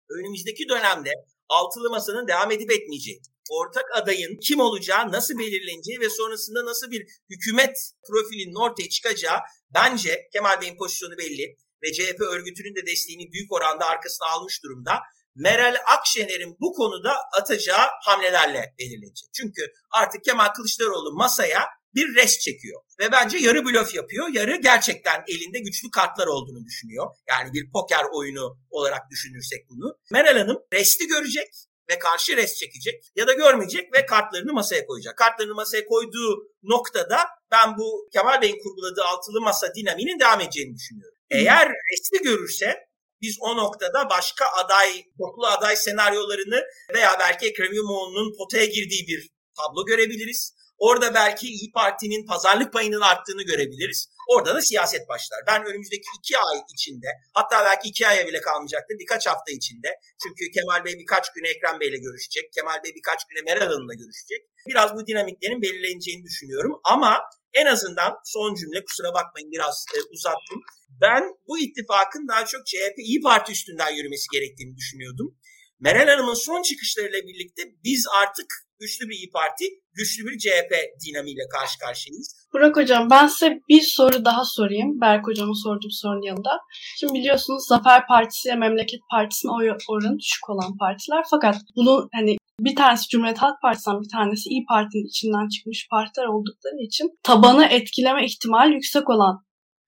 Önümüzdeki 0.09 0.69
dönemde 0.69 1.11
altılı 1.49 1.89
masanın 1.89 2.27
devam 2.27 2.51
edip 2.51 2.71
etmeyeceği, 2.71 3.21
ortak 3.49 3.85
adayın 3.93 4.39
kim 4.39 4.59
olacağı, 4.59 5.11
nasıl 5.11 5.37
belirleneceği 5.39 5.99
ve 5.99 6.09
sonrasında 6.09 6.65
nasıl 6.65 6.91
bir 6.91 7.07
hükümet 7.29 7.77
profilinin 8.07 8.55
ortaya 8.55 8.89
çıkacağı 8.89 9.39
bence 9.73 10.29
Kemal 10.33 10.61
Bey'in 10.61 10.77
pozisyonu 10.77 11.17
belli 11.17 11.55
ve 11.83 11.93
CHP 11.93 12.21
örgütünün 12.21 12.75
de 12.75 12.85
desteğini 12.85 13.31
büyük 13.31 13.53
oranda 13.53 13.85
arkasına 13.85 14.27
almış 14.27 14.63
durumda. 14.63 14.99
Meral 15.35 15.75
Akşener'in 15.97 16.57
bu 16.59 16.73
konuda 16.73 17.15
atacağı 17.39 17.87
hamlelerle 18.03 18.75
belirlenecek. 18.79 19.29
Çünkü 19.33 19.61
artık 19.91 20.23
Kemal 20.23 20.47
Kılıçdaroğlu 20.47 21.13
masaya 21.13 21.67
bir 21.95 22.15
rest 22.15 22.41
çekiyor. 22.41 22.81
Ve 22.99 23.11
bence 23.11 23.37
yarı 23.37 23.65
blöf 23.65 23.95
yapıyor, 23.95 24.27
yarı 24.33 24.55
gerçekten 24.55 25.23
elinde 25.27 25.59
güçlü 25.59 25.91
kartlar 25.91 26.27
olduğunu 26.27 26.65
düşünüyor. 26.65 27.07
Yani 27.29 27.53
bir 27.53 27.71
poker 27.71 28.03
oyunu 28.13 28.57
olarak 28.69 29.09
düşünürsek 29.11 29.69
bunu. 29.69 29.97
Meral 30.11 30.37
Hanım 30.37 30.57
resti 30.73 31.07
görecek 31.07 31.47
ve 31.89 31.99
karşı 31.99 32.37
rest 32.37 32.57
çekecek 32.57 33.03
ya 33.15 33.27
da 33.27 33.33
görmeyecek 33.33 33.93
ve 33.93 34.05
kartlarını 34.05 34.53
masaya 34.53 34.85
koyacak. 34.85 35.17
Kartlarını 35.17 35.55
masaya 35.55 35.85
koyduğu 35.85 36.47
noktada 36.63 37.19
ben 37.51 37.77
bu 37.77 38.09
Kemal 38.13 38.41
Bey'in 38.41 38.63
kurguladığı 38.63 39.03
altılı 39.03 39.41
masa 39.41 39.75
dinaminin 39.75 40.19
devam 40.19 40.41
edeceğini 40.41 40.75
düşünüyorum. 40.75 41.17
Eğer 41.29 41.69
resti 41.69 42.23
görürse 42.23 42.87
biz 43.21 43.37
o 43.39 43.57
noktada 43.57 44.09
başka 44.09 44.45
aday, 44.45 45.03
toplu 45.17 45.47
aday 45.47 45.75
senaryolarını 45.75 46.63
veya 46.93 47.15
belki 47.19 47.47
Ekrem 47.47 47.73
İmamoğlu'nun 47.73 48.37
potaya 48.37 48.65
girdiği 48.65 49.07
bir 49.07 49.29
tablo 49.57 49.85
görebiliriz. 49.85 50.53
Orada 50.77 51.13
belki 51.13 51.47
İyi 51.47 51.71
Parti'nin 51.71 52.25
pazarlık 52.25 52.73
payının 52.73 53.01
arttığını 53.01 53.43
görebiliriz. 53.43 54.09
Orada 54.27 54.55
da 54.55 54.61
siyaset 54.61 55.09
başlar. 55.09 55.39
Ben 55.47 55.65
önümüzdeki 55.65 56.07
iki 56.19 56.37
ay 56.37 56.57
içinde 56.73 57.07
hatta 57.33 57.65
belki 57.65 57.89
iki 57.89 58.07
aya 58.07 58.27
bile 58.27 58.41
kalmayacaktır 58.41 58.95
birkaç 58.99 59.27
hafta 59.27 59.51
içinde. 59.51 59.89
Çünkü 60.23 60.51
Kemal 60.51 60.85
Bey 60.85 60.93
birkaç 60.93 61.33
güne 61.33 61.49
Ekrem 61.49 61.79
Bey'le 61.79 61.99
görüşecek. 62.01 62.53
Kemal 62.53 62.83
Bey 62.83 62.91
birkaç 62.95 63.19
güne 63.29 63.41
Meral 63.41 63.67
Hanım'la 63.67 63.93
görüşecek. 63.93 64.41
Biraz 64.67 64.95
bu 64.95 65.07
dinamiklerin 65.07 65.61
belirleneceğini 65.61 66.23
düşünüyorum. 66.23 66.73
Ama 66.83 67.19
en 67.53 67.65
azından 67.65 68.11
son 68.25 68.55
cümle 68.55 68.85
kusura 68.85 69.13
bakmayın 69.13 69.51
biraz 69.51 69.85
e, 69.95 69.99
uzattım. 70.13 70.61
Ben 71.01 71.23
bu 71.47 71.59
ittifakın 71.59 72.27
daha 72.27 72.45
çok 72.45 72.65
CHP 72.65 72.97
İyi 72.97 73.21
Parti 73.21 73.51
üstünden 73.51 73.91
yürümesi 73.95 74.27
gerektiğini 74.33 74.75
düşünüyordum. 74.75 75.37
Meral 75.79 76.07
Hanım'ın 76.07 76.33
son 76.33 76.61
çıkışlarıyla 76.61 77.19
birlikte 77.27 77.63
biz 77.83 78.05
artık 78.21 78.66
güçlü 78.79 79.09
bir 79.09 79.15
İyi 79.15 79.29
Parti, 79.29 79.65
güçlü 79.93 80.25
bir 80.25 80.37
CHP 80.43 80.71
dinamiyle 81.05 81.45
karşı 81.55 81.79
karşıyayız. 81.79 82.35
Burak 82.53 82.77
Hocam 82.77 83.09
ben 83.09 83.27
size 83.27 83.59
bir 83.69 83.81
soru 83.81 84.25
daha 84.25 84.45
sorayım. 84.45 85.01
Berk 85.01 85.27
Hocam'a 85.27 85.55
sorduğum 85.63 85.91
sorunun 85.91 86.27
yanında. 86.27 86.59
Şimdi 86.99 87.13
biliyorsunuz 87.13 87.67
Zafer 87.69 88.07
Partisi 88.07 88.47
ile 88.47 88.55
Memleket 88.55 88.99
Partisi'nin 89.11 89.59
oy 89.59 89.77
oranı 89.89 90.19
düşük 90.19 90.49
olan 90.49 90.77
partiler. 90.77 91.23
Fakat 91.29 91.55
bunu 91.75 92.09
hani 92.13 92.37
bir 92.59 92.75
tanesi 92.75 93.07
Cumhuriyet 93.09 93.37
Halk 93.37 93.61
Partisi'nden 93.61 94.01
bir 94.01 94.09
tanesi 94.09 94.49
İyi 94.49 94.65
Parti'nin 94.69 95.07
içinden 95.07 95.47
çıkmış 95.49 95.87
partiler 95.91 96.25
oldukları 96.25 96.77
için 96.87 97.07
tabanı 97.23 97.65
etkileme 97.65 98.25
ihtimali 98.25 98.73
yüksek 98.73 99.09
olan 99.09 99.46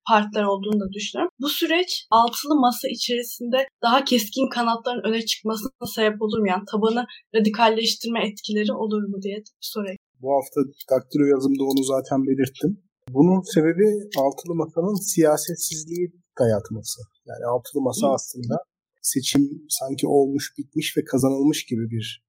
partiler 0.10 0.46
olduğunu 0.52 0.80
da 0.84 0.88
düşünüyorum. 0.96 1.32
Bu 1.44 1.50
süreç 1.50 1.92
altılı 2.20 2.56
masa 2.66 2.88
içerisinde 2.98 3.60
daha 3.86 4.04
keskin 4.04 4.50
kanatların 4.56 5.04
öne 5.10 5.22
çıkmasına 5.26 5.86
sebep 5.96 6.22
olur 6.22 6.40
mu? 6.40 6.48
Yani 6.48 6.64
tabanı 6.72 7.06
radikalleştirme 7.36 8.20
etkileri 8.28 8.74
olur 8.74 9.04
mu 9.12 9.18
diye 9.22 9.38
sorayım. 9.60 9.98
Bu 10.22 10.30
hafta 10.36 10.60
daktilo 10.94 11.26
yazımda 11.26 11.64
onu 11.64 11.84
zaten 11.84 12.20
belirttim. 12.30 12.72
Bunun 13.10 13.42
sebebi 13.54 13.88
altılı 14.24 14.56
masanın 14.56 14.98
siyasetsizliği 15.12 16.06
dayatması. 16.40 17.02
Yani 17.30 17.46
altılı 17.54 17.82
masa 17.82 18.08
Hı. 18.08 18.12
aslında 18.12 18.56
seçim 19.02 19.44
sanki 19.70 20.08
olmuş, 20.08 20.54
bitmiş 20.58 20.98
ve 20.98 21.04
kazanılmış 21.04 21.66
gibi 21.66 21.90
bir 21.90 22.24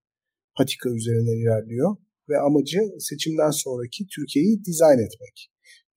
patika 0.56 0.90
üzerinden 0.90 1.38
ilerliyor. 1.42 1.96
Ve 2.28 2.38
amacı 2.38 2.80
seçimden 2.98 3.50
sonraki 3.50 4.06
Türkiye'yi 4.14 4.64
dizayn 4.64 4.98
etmek. 5.06 5.49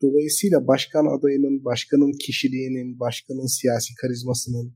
Dolayısıyla 0.03 0.67
başkan 0.67 1.05
adayının, 1.17 1.65
başkanın 1.65 2.12
kişiliğinin, 2.25 3.00
başkanın 3.00 3.48
siyasi 3.57 3.91
karizmasının, 4.01 4.75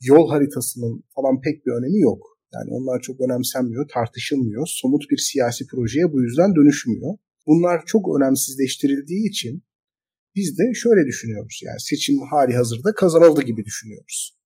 yol 0.00 0.28
haritasının 0.30 1.04
falan 1.14 1.40
pek 1.40 1.66
bir 1.66 1.72
önemi 1.72 2.00
yok. 2.00 2.22
Yani 2.54 2.70
onlar 2.70 3.00
çok 3.00 3.20
önemsenmiyor, 3.20 3.88
tartışılmıyor. 3.88 4.66
Somut 4.66 5.10
bir 5.10 5.20
siyasi 5.28 5.66
projeye 5.66 6.12
bu 6.12 6.22
yüzden 6.22 6.54
dönüşmüyor. 6.54 7.10
Bunlar 7.46 7.82
çok 7.86 8.16
önemsizleştirildiği 8.16 9.28
için 9.28 9.62
biz 10.36 10.58
de 10.58 10.64
şöyle 10.74 11.06
düşünüyoruz. 11.06 11.60
Yani 11.64 11.80
seçim 11.80 12.16
hali 12.30 12.54
hazırda 12.54 12.94
kazanıldı 12.94 13.42
gibi 13.42 13.64
düşünüyoruz. 13.64 14.38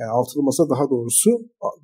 Yani 0.00 0.10
altılı 0.10 0.42
masa 0.42 0.70
daha 0.70 0.90
doğrusu 0.90 1.30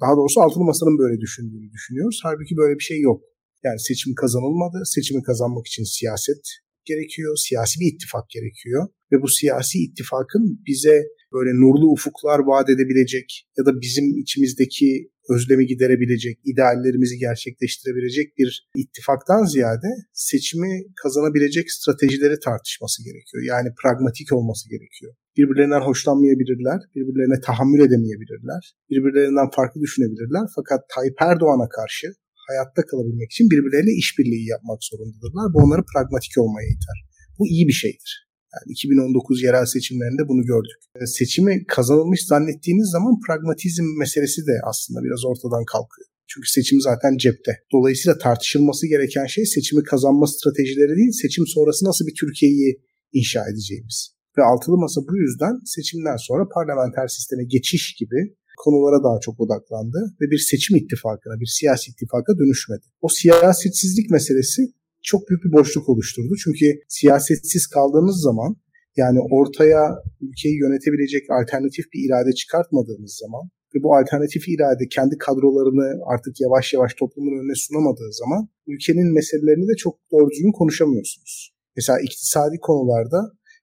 daha 0.00 0.16
doğrusu 0.16 0.40
altılı 0.40 0.64
masanın 0.64 0.98
böyle 0.98 1.20
düşündüğünü 1.20 1.70
düşünüyoruz. 1.72 2.20
Halbuki 2.22 2.56
böyle 2.56 2.74
bir 2.78 2.84
şey 2.84 3.00
yok. 3.00 3.22
Yani 3.64 3.80
seçim 3.80 4.14
kazanılmadı. 4.14 4.82
Seçimi 4.84 5.22
kazanmak 5.22 5.66
için 5.66 5.84
siyaset 5.84 6.63
gerekiyor, 6.86 7.36
siyasi 7.36 7.80
bir 7.80 7.94
ittifak 7.94 8.30
gerekiyor. 8.30 8.88
Ve 9.12 9.22
bu 9.22 9.28
siyasi 9.28 9.78
ittifakın 9.78 10.62
bize 10.66 11.02
böyle 11.32 11.50
nurlu 11.62 11.86
ufuklar 11.92 12.38
vaat 12.38 12.70
edebilecek 12.70 13.28
ya 13.58 13.66
da 13.66 13.80
bizim 13.80 14.18
içimizdeki 14.22 15.10
özlemi 15.30 15.66
giderebilecek, 15.66 16.36
ideallerimizi 16.44 17.16
gerçekleştirebilecek 17.18 18.38
bir 18.38 18.68
ittifaktan 18.76 19.44
ziyade 19.44 19.90
seçimi 20.12 20.72
kazanabilecek 21.02 21.72
stratejileri 21.72 22.38
tartışması 22.38 23.04
gerekiyor. 23.04 23.42
Yani 23.52 23.68
pragmatik 23.82 24.32
olması 24.32 24.64
gerekiyor. 24.70 25.14
Birbirlerinden 25.36 25.80
hoşlanmayabilirler, 25.80 26.80
birbirlerine 26.94 27.40
tahammül 27.40 27.80
edemeyebilirler, 27.86 28.62
birbirlerinden 28.90 29.50
farklı 29.56 29.80
düşünebilirler. 29.80 30.44
Fakat 30.56 30.80
Tayyip 30.94 31.16
Erdoğan'a 31.20 31.68
karşı 31.68 32.06
hayatta 32.48 32.80
kalabilmek 32.90 33.28
için 33.32 33.50
birbirleriyle 33.52 33.92
işbirliği 34.02 34.46
yapmak 34.54 34.80
zorundadırlar. 34.90 35.46
Bu 35.54 35.58
onları 35.64 35.82
pragmatik 35.92 36.32
olmaya 36.42 36.68
iter. 36.76 36.98
Bu 37.38 37.42
iyi 37.54 37.64
bir 37.68 37.78
şeydir. 37.84 38.12
Yani 38.54 38.66
2019 38.72 39.42
yerel 39.42 39.66
seçimlerinde 39.74 40.22
bunu 40.30 40.42
gördük. 40.52 40.78
E, 41.00 41.06
seçimi 41.06 41.64
kazanılmış 41.76 42.20
zannettiğiniz 42.26 42.88
zaman 42.96 43.14
pragmatizm 43.26 43.86
meselesi 43.98 44.40
de 44.50 44.54
aslında 44.70 45.00
biraz 45.06 45.24
ortadan 45.30 45.64
kalkıyor. 45.64 46.08
Çünkü 46.30 46.48
seçim 46.50 46.80
zaten 46.80 47.16
cepte. 47.16 47.52
Dolayısıyla 47.72 48.18
tartışılması 48.18 48.86
gereken 48.86 49.26
şey 49.26 49.44
seçimi 49.46 49.82
kazanma 49.82 50.26
stratejileri 50.26 50.96
değil, 50.96 51.12
seçim 51.22 51.44
sonrası 51.46 51.84
nasıl 51.84 52.06
bir 52.06 52.14
Türkiye'yi 52.20 52.70
inşa 53.12 53.42
edeceğimiz. 53.50 54.14
Ve 54.38 54.42
altılı 54.42 54.76
masa 54.76 55.00
bu 55.08 55.16
yüzden 55.16 55.54
seçimden 55.64 56.16
sonra 56.16 56.44
parlamenter 56.54 57.08
sisteme 57.08 57.44
geçiş 57.44 57.94
gibi 58.00 58.36
konulara 58.62 59.04
daha 59.04 59.20
çok 59.20 59.40
odaklandı 59.40 60.00
ve 60.20 60.30
bir 60.30 60.38
seçim 60.38 60.76
ittifakına, 60.76 61.40
bir 61.40 61.46
siyasi 61.46 61.90
ittifaka 61.90 62.32
dönüşmedi. 62.38 62.87
O 63.00 63.08
siyasetsizlik 63.08 64.11
meselesi 64.11 64.62
çok 65.02 65.28
büyük 65.28 65.44
bir 65.44 65.52
boşluk 65.52 65.88
oluşturdu. 65.88 66.32
Çünkü 66.44 66.66
siyasetsiz 66.88 67.66
kaldığınız 67.66 68.20
zaman 68.23 68.56
yani 68.96 69.18
ortaya 69.30 69.82
ülkeyi 70.20 70.56
yönetebilecek 70.58 71.25
alternatif 71.30 71.84
bir 71.92 72.00
irade 72.06 72.32
çıkartmadığınız 72.32 73.14
zaman 73.23 73.44
ve 73.75 73.82
bu 73.82 73.96
alternatif 73.96 74.49
irade 74.49 74.84
kendi 74.90 75.18
kadrolarını 75.18 75.88
artık 76.12 76.40
yavaş 76.40 76.75
yavaş 76.75 76.94
toplumun 76.94 77.38
önüne 77.38 77.54
sunamadığı 77.54 78.12
zaman 78.12 78.49
ülkenin 78.66 79.14
meselelerini 79.14 79.68
de 79.68 79.76
çok 79.76 79.94
doğru 80.12 80.30
düzgün 80.30 80.52
konuşamıyorsunuz. 80.52 81.54
Mesela 81.76 81.99
iktisadi 82.00 82.56
konularda 82.61 83.20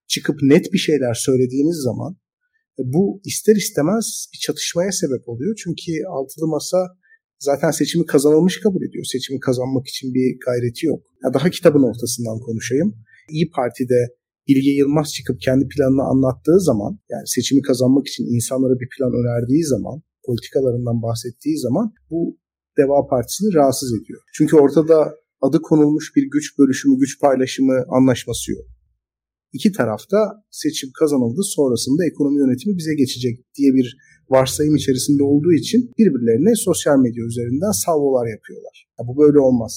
çıkıp 0.08 0.38
net 0.42 0.74
bir 0.74 0.78
şeyler 0.78 1.14
söylediğiniz 1.14 1.78
zaman 1.78 2.16
bu 2.78 3.22
ister 3.26 3.56
istemez 3.56 4.28
bir 4.34 4.40
çatışmaya 4.40 4.92
sebep 4.92 5.30
oluyor. 5.30 5.56
Çünkü 5.64 5.92
altılı 6.10 6.48
masa 6.48 6.78
zaten 7.40 7.72
seçimi 7.72 8.06
kazanılmış 8.06 8.60
kabul 8.60 8.82
ediyor. 8.88 9.06
Seçimi 9.06 9.40
kazanmak 9.40 9.88
için 9.88 10.14
bir 10.14 10.40
gayreti 10.46 10.86
yok. 10.86 11.04
Ya 11.24 11.34
daha 11.34 11.50
kitabın 11.50 11.84
ortasından 11.84 12.40
konuşayım. 12.40 12.94
İyi 13.30 13.50
Parti'de 13.50 14.08
Bilge 14.48 14.72
Yılmaz 14.72 15.14
çıkıp 15.14 15.42
kendi 15.42 15.68
planını 15.68 16.04
anlattığı 16.04 16.60
zaman 16.60 17.00
yani 17.10 17.28
seçimi 17.28 17.62
kazanmak 17.62 18.08
için 18.08 18.26
insanlara 18.36 18.80
bir 18.80 18.90
plan 18.98 19.14
önerdiği 19.14 19.64
zaman 19.66 20.02
politikalarından 20.26 21.02
bahsettiği 21.02 21.58
zaman 21.60 21.94
bu 22.10 22.38
Deva 22.78 23.08
Partisi'ni 23.10 23.54
rahatsız 23.54 23.94
ediyor. 24.02 24.22
Çünkü 24.34 24.56
ortada 24.56 25.16
adı 25.42 25.62
konulmuş 25.62 26.16
bir 26.16 26.24
güç 26.32 26.60
bölüşümü, 26.60 27.00
güç 27.00 27.20
paylaşımı 27.20 27.84
anlaşması 27.90 28.52
yok 28.52 28.66
iki 29.54 29.72
tarafta 29.72 30.18
seçim 30.52 30.90
kazanıldı 31.00 31.42
sonrasında 31.44 32.06
ekonomi 32.06 32.38
yönetimi 32.40 32.78
bize 32.78 32.96
geçecek 32.96 33.36
diye 33.58 33.74
bir 33.74 33.98
varsayım 34.30 34.76
içerisinde 34.76 35.24
olduğu 35.24 35.54
için 35.54 35.92
birbirlerine 36.00 36.56
sosyal 36.56 36.98
medya 36.98 37.24
üzerinden 37.26 37.72
salvolar 37.86 38.28
yapıyorlar. 38.36 38.76
Ya 39.00 39.08
bu 39.08 39.18
böyle 39.18 39.40
olmaz. 39.40 39.74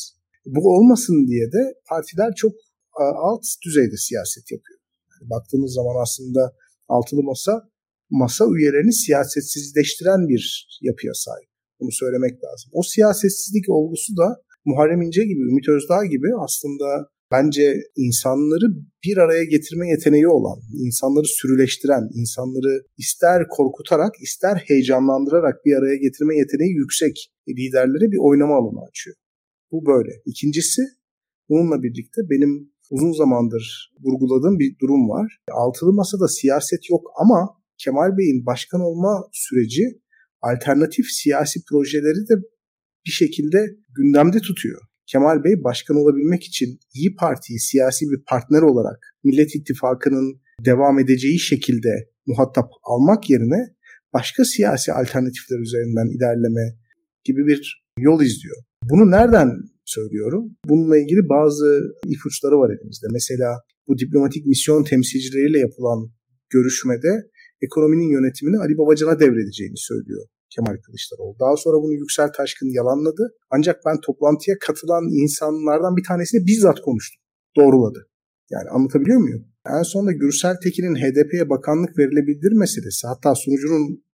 Bu 0.46 0.60
olmasın 0.76 1.26
diye 1.30 1.46
de 1.46 1.62
partiler 1.88 2.30
çok 2.36 2.52
alt 3.28 3.44
düzeyde 3.66 3.96
siyaset 3.96 4.52
yapıyor. 4.52 4.78
Yani 5.12 5.30
baktığınız 5.30 5.72
zaman 5.72 6.02
aslında 6.02 6.52
altılı 6.88 7.22
masa 7.22 7.70
masa 8.10 8.44
üyelerini 8.56 8.92
siyasetsizleştiren 8.92 10.28
bir 10.28 10.68
yapıya 10.82 11.14
sahip. 11.14 11.48
Bunu 11.80 11.92
söylemek 11.92 12.34
lazım. 12.44 12.70
O 12.72 12.82
siyasetsizlik 12.82 13.68
olgusu 13.68 14.16
da 14.16 14.42
Muharrem 14.64 15.02
İnce 15.02 15.24
gibi, 15.24 15.40
Ümit 15.40 15.68
Özdağ 15.68 16.04
gibi 16.04 16.28
aslında 16.46 16.88
bence 17.30 17.76
insanları 17.96 18.66
bir 19.04 19.16
araya 19.16 19.44
getirme 19.44 19.88
yeteneği 19.88 20.28
olan, 20.28 20.58
insanları 20.86 21.26
sürüleştiren, 21.26 22.08
insanları 22.14 22.82
ister 22.98 23.48
korkutarak 23.50 24.12
ister 24.22 24.56
heyecanlandırarak 24.68 25.64
bir 25.64 25.74
araya 25.78 25.96
getirme 25.96 26.36
yeteneği 26.36 26.72
yüksek 26.72 27.32
liderlere 27.48 28.10
bir 28.12 28.20
oynama 28.28 28.54
alanı 28.56 28.88
açıyor. 28.88 29.16
Bu 29.72 29.86
böyle. 29.86 30.12
İkincisi 30.26 30.82
bununla 31.48 31.82
birlikte 31.82 32.20
benim 32.30 32.74
uzun 32.90 33.12
zamandır 33.12 33.94
vurguladığım 34.04 34.58
bir 34.58 34.78
durum 34.78 35.08
var. 35.08 35.38
Altılı 35.52 35.92
masada 35.92 36.28
siyaset 36.28 36.90
yok 36.90 37.06
ama 37.22 37.38
Kemal 37.78 38.18
Bey'in 38.18 38.46
başkan 38.46 38.80
olma 38.80 39.28
süreci 39.32 40.00
alternatif 40.42 41.06
siyasi 41.06 41.60
projeleri 41.68 42.28
de 42.30 42.34
bir 43.06 43.10
şekilde 43.10 43.58
gündemde 43.96 44.38
tutuyor. 44.40 44.80
Kemal 45.06 45.44
Bey 45.44 45.64
başkan 45.64 45.96
olabilmek 45.96 46.42
için 46.44 46.78
İyi 46.94 47.14
Parti'yi 47.14 47.60
siyasi 47.60 48.06
bir 48.10 48.24
partner 48.24 48.62
olarak 48.62 48.98
Millet 49.24 49.54
İttifakı'nın 49.54 50.40
devam 50.64 50.98
edeceği 50.98 51.38
şekilde 51.38 51.88
muhatap 52.26 52.70
almak 52.82 53.30
yerine 53.30 53.74
başka 54.12 54.44
siyasi 54.44 54.92
alternatifler 54.92 55.58
üzerinden 55.58 56.16
ilerleme 56.16 56.76
gibi 57.24 57.46
bir 57.46 57.84
yol 57.98 58.22
izliyor. 58.22 58.56
Bunu 58.90 59.10
nereden 59.10 59.50
söylüyorum? 59.84 60.56
Bununla 60.64 60.98
ilgili 60.98 61.28
bazı 61.28 61.80
ipuçları 62.06 62.54
var 62.58 62.70
elimizde. 62.74 63.06
Mesela 63.12 63.60
bu 63.88 63.98
diplomatik 63.98 64.46
misyon 64.46 64.84
temsilcileriyle 64.84 65.58
yapılan 65.58 66.10
görüşmede 66.50 67.30
ekonominin 67.62 68.10
yönetimini 68.12 68.58
Ali 68.58 68.78
Babacan'a 68.78 69.20
devredeceğini 69.20 69.76
söylüyor 69.76 70.26
Kemal 70.54 70.76
Kılıçdaroğlu. 70.86 71.36
Daha 71.40 71.56
sonra 71.56 71.76
bunu 71.82 71.92
Yüksel 71.92 72.28
Taşkın 72.36 72.70
yalanladı. 72.78 73.24
Ancak 73.50 73.76
ben 73.86 74.00
toplantıya 74.06 74.56
katılan 74.60 75.04
insanlardan 75.22 75.96
bir 75.96 76.04
tanesine 76.08 76.46
bizzat 76.46 76.80
konuştum. 76.80 77.22
Doğruladı. 77.56 78.08
Yani 78.50 78.68
anlatabiliyor 78.68 79.20
muyum? 79.20 79.44
En 79.78 79.82
sonunda 79.82 80.12
Gürsel 80.12 80.56
Tekin'in 80.64 80.94
HDP'ye 80.94 81.48
bakanlık 81.50 81.98
verilebilir 81.98 82.52
meselesi. 82.52 83.06
Hatta 83.06 83.34
sunucunun 83.34 84.04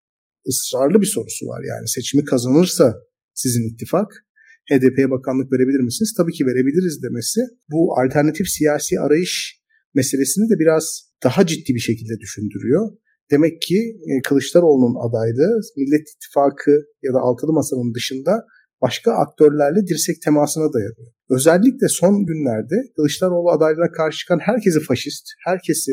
ısrarlı 0.49 1.01
bir 1.01 1.07
sorusu 1.07 1.47
var. 1.47 1.63
Yani 1.71 1.89
seçimi 1.89 2.25
kazanırsa 2.25 2.95
sizin 3.35 3.75
ittifak 3.75 4.27
HDP'ye 4.71 5.11
bakanlık 5.11 5.53
verebilir 5.53 5.81
misiniz? 5.81 6.15
Tabii 6.17 6.33
ki 6.33 6.47
verebiliriz 6.47 7.03
demesi 7.03 7.41
bu 7.71 7.99
alternatif 8.01 8.49
siyasi 8.49 9.01
arayış 9.01 9.61
meselesini 9.95 10.51
de 10.51 10.59
biraz 10.59 11.11
daha 11.25 11.47
ciddi 11.47 11.75
bir 11.75 11.81
şekilde 11.81 12.19
düşündürüyor. 12.21 12.91
Demek 13.31 13.63
ki 13.63 13.79
e, 14.11 14.23
Kılıçdaroğlu'nun 14.23 14.97
adaylığı 15.07 15.61
Millet 15.77 16.07
İttifakı 16.15 16.75
ya 17.03 17.15
da 17.15 17.19
Altılı 17.19 17.53
Masa'nın 17.53 17.95
dışında 17.95 18.45
başka 18.83 19.13
aktörlerle 19.13 19.87
dirsek 19.87 20.23
temasına 20.23 20.73
dayanıyor. 20.73 21.13
Özellikle 21.31 21.89
son 21.89 22.27
günlerde 22.27 22.77
Kılıçdaroğlu 22.97 23.51
adaylığına 23.51 23.93
karşı 23.93 24.19
çıkan 24.19 24.39
herkesi 24.39 24.81
faşist, 24.81 25.25
herkesi 25.47 25.93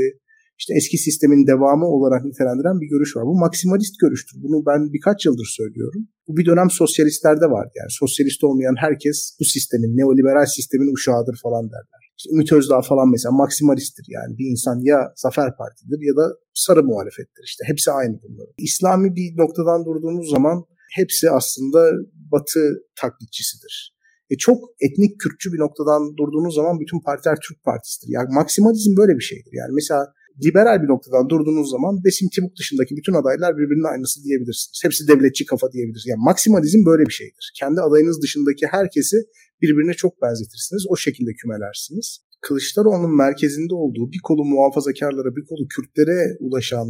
işte 0.59 0.73
eski 0.77 0.97
sistemin 0.97 1.47
devamı 1.47 1.85
olarak 1.85 2.25
nitelendiren 2.25 2.81
bir 2.81 2.89
görüş 2.93 3.15
var. 3.15 3.23
Bu 3.25 3.35
maksimalist 3.39 3.95
görüştür. 3.99 4.37
Bunu 4.43 4.65
ben 4.65 4.93
birkaç 4.93 5.25
yıldır 5.25 5.49
söylüyorum. 5.59 6.01
Bu 6.27 6.37
bir 6.37 6.45
dönem 6.45 6.69
sosyalistlerde 6.69 7.45
vardı. 7.45 7.71
Yani 7.75 7.91
sosyalist 8.01 8.43
olmayan 8.43 8.75
herkes 8.85 9.37
bu 9.39 9.45
sistemin, 9.45 9.97
neoliberal 9.97 10.45
sistemin 10.45 10.93
uşağıdır 10.93 11.39
falan 11.43 11.65
derler. 11.73 12.03
İşte 12.17 12.29
Ümit 12.33 12.51
Özdağ 12.51 12.81
falan 12.81 13.11
mesela 13.11 13.31
maksimalisttir 13.31 14.05
yani. 14.09 14.37
Bir 14.37 14.47
insan 14.53 14.79
ya 14.83 14.99
Zafer 15.15 15.49
Parti'dir 15.57 15.99
ya 16.09 16.15
da 16.15 16.25
sarı 16.53 16.83
muhalefettir 16.83 17.43
işte. 17.45 17.63
Hepsi 17.67 17.91
aynı 17.91 18.15
bunların. 18.23 18.53
İslami 18.57 19.15
bir 19.15 19.37
noktadan 19.37 19.85
durduğunuz 19.85 20.29
zaman 20.29 20.65
hepsi 20.95 21.29
aslında 21.29 21.91
batı 22.31 22.63
taklitçisidir. 23.01 23.97
E 24.29 24.37
çok 24.37 24.59
etnik 24.81 25.19
Kürtçü 25.19 25.53
bir 25.53 25.59
noktadan 25.59 26.17
durduğunuz 26.17 26.55
zaman 26.55 26.79
bütün 26.79 26.99
partiler 27.01 27.37
Türk 27.47 27.63
partisidir. 27.63 28.09
Yani 28.13 28.27
maksimalizm 28.33 28.97
böyle 28.97 29.13
bir 29.19 29.23
şeydir. 29.31 29.53
Yani 29.61 29.71
mesela 29.73 30.13
liberal 30.45 30.77
bir 30.83 30.87
noktadan 30.93 31.29
durduğunuz 31.29 31.69
zaman 31.75 32.03
Besim 32.05 32.29
Timuk 32.35 32.53
dışındaki 32.59 32.95
bütün 32.99 33.13
adaylar 33.13 33.51
birbirinin 33.57 33.91
aynısı 33.93 34.23
diyebilirsiniz. 34.23 34.79
Hepsi 34.85 35.07
devletçi 35.07 35.45
kafa 35.45 35.71
diyebilirsiniz. 35.71 36.11
Yani 36.13 36.23
maksimalizm 36.29 36.85
böyle 36.85 37.03
bir 37.09 37.17
şeydir. 37.21 37.45
Kendi 37.59 37.79
adayınız 37.81 38.21
dışındaki 38.21 38.65
herkesi 38.75 39.17
birbirine 39.61 39.93
çok 39.93 40.21
benzetirsiniz. 40.21 40.83
O 40.89 40.95
şekilde 40.95 41.31
kümelersiniz. 41.41 42.07
Kılıçdaroğlu'nun 42.41 43.17
merkezinde 43.17 43.75
olduğu 43.75 44.11
bir 44.11 44.21
kolu 44.23 44.45
muhafazakarlara 44.45 45.35
bir 45.35 45.45
kolu 45.49 45.67
Kürtlere 45.67 46.37
ulaşan 46.39 46.87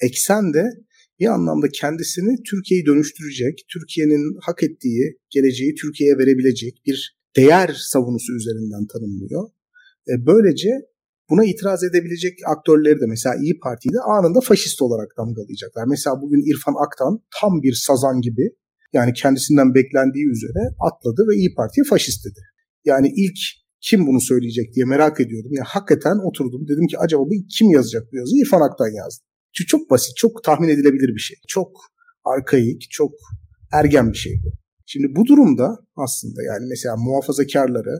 eksen 0.00 0.54
de 0.54 0.64
bir 1.20 1.26
anlamda 1.26 1.68
kendisini 1.68 2.42
Türkiye'yi 2.50 2.86
dönüştürecek, 2.86 3.54
Türkiye'nin 3.72 4.38
hak 4.46 4.62
ettiği 4.62 5.18
geleceği 5.30 5.74
Türkiye'ye 5.74 6.18
verebilecek 6.18 6.82
bir 6.86 7.20
değer 7.36 7.76
savunusu 7.76 8.36
üzerinden 8.36 8.86
tanımlıyor. 8.86 9.48
E, 10.08 10.12
böylece 10.26 10.70
buna 11.30 11.44
itiraz 11.44 11.84
edebilecek 11.84 12.34
aktörleri 12.54 13.00
de 13.00 13.06
mesela 13.08 13.34
İyi 13.42 13.58
Parti'yi 13.64 13.92
de 13.92 14.00
anında 14.00 14.40
faşist 14.40 14.82
olarak 14.82 15.10
damgalayacaklar. 15.18 15.84
Mesela 15.94 16.14
bugün 16.22 16.42
İrfan 16.50 16.76
Aktan 16.84 17.14
tam 17.40 17.62
bir 17.62 17.74
sazan 17.88 18.20
gibi 18.20 18.44
yani 18.92 19.12
kendisinden 19.12 19.74
beklendiği 19.74 20.26
üzere 20.34 20.62
atladı 20.88 21.20
ve 21.28 21.34
İyi 21.36 21.54
Parti'ye 21.54 21.84
faşist 21.90 22.24
dedi. 22.26 22.40
Yani 22.84 23.08
ilk 23.16 23.40
kim 23.80 24.06
bunu 24.06 24.20
söyleyecek 24.20 24.74
diye 24.74 24.84
merak 24.86 25.20
ediyordum. 25.20 25.52
Yani 25.52 25.66
hakikaten 25.66 26.16
oturdum 26.28 26.68
dedim 26.68 26.86
ki 26.86 26.98
acaba 26.98 27.22
bu 27.22 27.34
kim 27.58 27.70
yazacak 27.70 28.12
bu 28.12 28.16
yazıyı? 28.16 28.42
İrfan 28.42 28.60
Aktan 28.60 28.92
yazdı. 29.02 29.24
Çünkü 29.54 29.68
çok 29.68 29.90
basit, 29.90 30.16
çok 30.16 30.44
tahmin 30.44 30.68
edilebilir 30.68 31.14
bir 31.16 31.20
şey. 31.20 31.36
Çok 31.48 31.70
arkaik, 32.24 32.86
çok 32.90 33.12
ergen 33.72 34.12
bir 34.12 34.18
şey 34.18 34.32
bu. 34.44 34.48
Şimdi 34.86 35.06
bu 35.16 35.26
durumda 35.26 35.78
aslında 35.96 36.42
yani 36.42 36.66
mesela 36.68 36.96
muhafazakarları, 36.96 37.96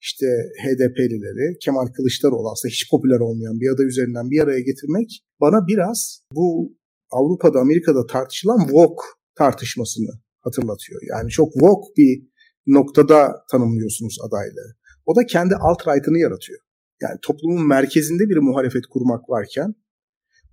işte 0.00 0.26
HDP'lileri, 0.62 1.58
Kemal 1.64 1.86
Kılıçdaroğlu 1.86 2.50
aslında 2.50 2.72
hiç 2.72 2.90
popüler 2.90 3.20
olmayan 3.20 3.60
bir 3.60 3.68
aday 3.74 3.86
üzerinden 3.86 4.30
bir 4.30 4.40
araya 4.40 4.60
getirmek 4.60 5.08
bana 5.40 5.66
biraz 5.66 6.20
bu 6.32 6.76
Avrupa'da, 7.10 7.58
Amerika'da 7.60 8.06
tartışılan 8.06 8.58
woke 8.58 9.04
tartışmasını 9.34 10.10
hatırlatıyor. 10.40 11.00
Yani 11.10 11.30
çok 11.30 11.52
woke 11.52 11.88
bir 11.96 12.28
noktada 12.66 13.44
tanımlıyorsunuz 13.50 14.16
adaylığı. 14.26 14.76
O 15.06 15.16
da 15.16 15.26
kendi 15.26 15.54
alt-right'ını 15.54 16.18
yaratıyor. 16.18 16.60
Yani 17.02 17.18
toplumun 17.22 17.68
merkezinde 17.68 18.28
bir 18.28 18.36
muhalefet 18.36 18.86
kurmak 18.86 19.30
varken 19.30 19.74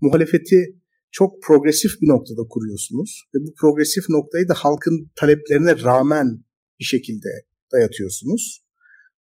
muhalefeti 0.01 0.79
çok 1.11 1.43
progresif 1.43 2.01
bir 2.01 2.07
noktada 2.07 2.41
kuruyorsunuz 2.49 3.23
ve 3.35 3.39
bu 3.39 3.53
progresif 3.61 4.09
noktayı 4.09 4.47
da 4.47 4.53
halkın 4.53 5.11
taleplerine 5.15 5.83
rağmen 5.83 6.43
bir 6.79 6.85
şekilde 6.85 7.29
dayatıyorsunuz. 7.73 8.62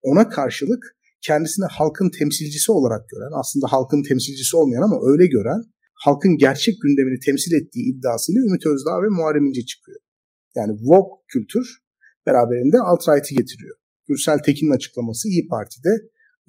Ona 0.02 0.30
karşılık 0.30 0.84
kendisini 1.22 1.66
halkın 1.66 2.10
temsilcisi 2.20 2.72
olarak 2.72 3.10
gören, 3.10 3.34
aslında 3.42 3.68
halkın 3.74 4.04
temsilcisi 4.10 4.58
olmayan 4.58 4.82
ama 4.82 4.98
öyle 5.12 5.28
gören, 5.28 5.62
halkın 5.94 6.38
gerçek 6.38 6.76
gündemini 6.84 7.20
temsil 7.20 7.54
ettiği 7.54 7.84
iddiasıyla 7.92 8.42
Ümit 8.42 8.66
Özdağ 8.66 8.98
ve 9.04 9.10
Muharrem 9.10 9.46
İnce 9.46 9.66
çıkıyor. 9.66 10.00
Yani 10.56 10.78
woke 10.78 11.16
kültür 11.28 11.66
beraberinde 12.28 12.78
alt-right'i 12.90 13.36
getiriyor. 13.36 13.76
Gürsel 14.08 14.40
Tekin'in 14.46 14.72
açıklaması 14.72 15.28
İyi 15.30 15.48
Parti'de 15.48 15.94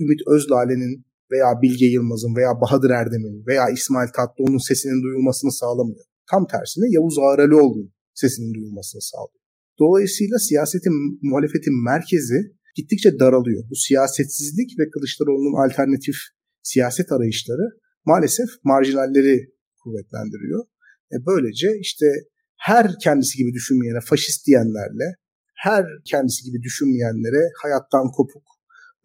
Ümit 0.01 0.21
Özlale'nin 0.27 1.05
veya 1.33 1.49
Bilge 1.63 1.87
Yılmaz'ın 1.87 2.37
veya 2.37 2.61
Bahadır 2.61 2.91
Erdem'in 2.91 3.47
veya 3.47 3.65
İsmail 3.77 4.09
Tatlıoğlu'nun 4.17 4.69
sesinin 4.69 5.03
duyulmasını 5.03 5.53
sağlamıyor. 5.53 6.05
Tam 6.31 6.47
tersine 6.47 6.87
Yavuz 6.91 7.19
Ağralioğlu'nun 7.19 7.93
sesinin 8.15 8.55
duyulmasını 8.55 9.03
sağlıyor. 9.03 9.41
Dolayısıyla 9.79 10.39
siyasetin, 10.39 10.95
muhalefetin 11.23 11.85
merkezi 11.85 12.39
gittikçe 12.77 13.19
daralıyor. 13.19 13.65
Bu 13.71 13.75
siyasetsizlik 13.75 14.71
ve 14.79 14.91
Kılıçdaroğlu'nun 14.91 15.65
alternatif 15.65 16.17
siyaset 16.63 17.13
arayışları 17.13 17.67
maalesef 18.05 18.49
marjinalleri 18.65 19.35
kuvvetlendiriyor. 19.83 20.65
E 21.15 21.17
böylece 21.27 21.69
işte 21.81 22.07
her 22.57 22.87
kendisi 23.05 23.39
gibi 23.39 23.53
düşünmeyene 23.53 24.01
faşist 24.01 24.47
diyenlerle, 24.47 25.07
her 25.55 25.85
kendisi 26.05 26.45
gibi 26.45 26.63
düşünmeyenlere 26.63 27.43
hayattan 27.63 28.07
kopuk, 28.17 28.47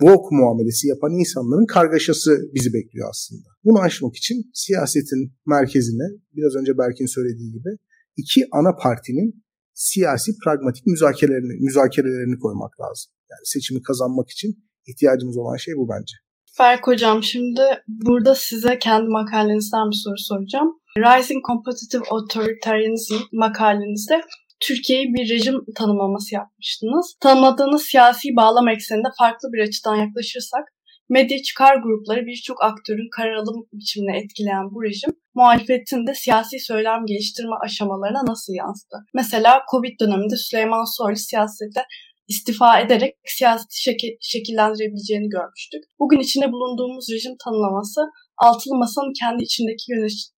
bok 0.01 0.31
muamelesi 0.31 0.87
yapan 0.87 1.11
insanların 1.21 1.65
kargaşası 1.65 2.31
bizi 2.55 2.73
bekliyor 2.73 3.09
aslında. 3.09 3.49
Bunu 3.63 3.79
aşmak 3.79 4.15
için 4.15 4.51
siyasetin 4.53 5.33
merkezine 5.45 6.07
biraz 6.35 6.55
önce 6.55 6.77
Berk'in 6.77 7.05
söylediği 7.15 7.51
gibi 7.51 7.69
iki 8.17 8.41
ana 8.51 8.75
partinin 8.75 9.43
siyasi 9.73 10.31
pragmatik 10.43 10.85
müzakerelerini, 10.87 11.53
müzakerelerini 11.65 12.39
koymak 12.39 12.73
lazım. 12.81 13.14
Yani 13.31 13.45
seçimi 13.45 13.81
kazanmak 13.81 14.29
için 14.29 14.49
ihtiyacımız 14.87 15.37
olan 15.37 15.57
şey 15.57 15.73
bu 15.77 15.89
bence. 15.89 16.15
Berk 16.59 16.87
Hocam 16.87 17.23
şimdi 17.23 17.61
burada 17.87 18.35
size 18.35 18.79
kendi 18.79 19.07
makalenizden 19.07 19.91
bir 19.91 20.01
soru 20.03 20.17
soracağım. 20.17 20.79
Rising 20.97 21.45
Competitive 21.47 22.03
Authoritarianism 22.11 23.15
makalenizde 23.33 24.21
Türkiye'yi 24.59 25.13
bir 25.13 25.29
rejim 25.29 25.55
tanımlaması 25.75 26.35
yapmıştınız. 26.35 27.15
Tanımladığınız 27.19 27.83
siyasi 27.83 28.35
bağlam 28.35 28.67
ekseninde 28.67 29.07
farklı 29.19 29.49
bir 29.53 29.63
açıdan 29.67 29.95
yaklaşırsak, 29.95 30.63
medya 31.09 31.41
çıkar 31.41 31.75
grupları 31.83 32.25
birçok 32.25 32.63
aktörün 32.63 33.09
karar 33.15 33.33
alım 33.33 33.67
biçimini 33.73 34.17
etkileyen 34.17 34.71
bu 34.71 34.83
rejim, 34.83 35.09
muhalefetin 35.33 36.07
de 36.07 36.13
siyasi 36.15 36.59
söylem 36.59 37.05
geliştirme 37.05 37.55
aşamalarına 37.65 38.25
nasıl 38.25 38.53
yansıdı? 38.53 38.95
Mesela 39.13 39.61
Covid 39.71 39.99
döneminde 39.99 40.37
Süleyman 40.37 40.97
Soylu 40.97 41.15
siyasette 41.15 41.81
istifa 42.27 42.79
ederek 42.79 43.13
siyaseti 43.25 43.81
şekil, 43.83 44.11
şekillendirebileceğini 44.21 45.29
görmüştük. 45.29 45.83
Bugün 45.99 46.19
içinde 46.19 46.47
bulunduğumuz 46.51 47.05
rejim 47.13 47.35
tanımlaması 47.43 48.01
altılı 48.37 48.75
masanın 48.75 49.13
kendi 49.21 49.43
içindeki 49.43 49.85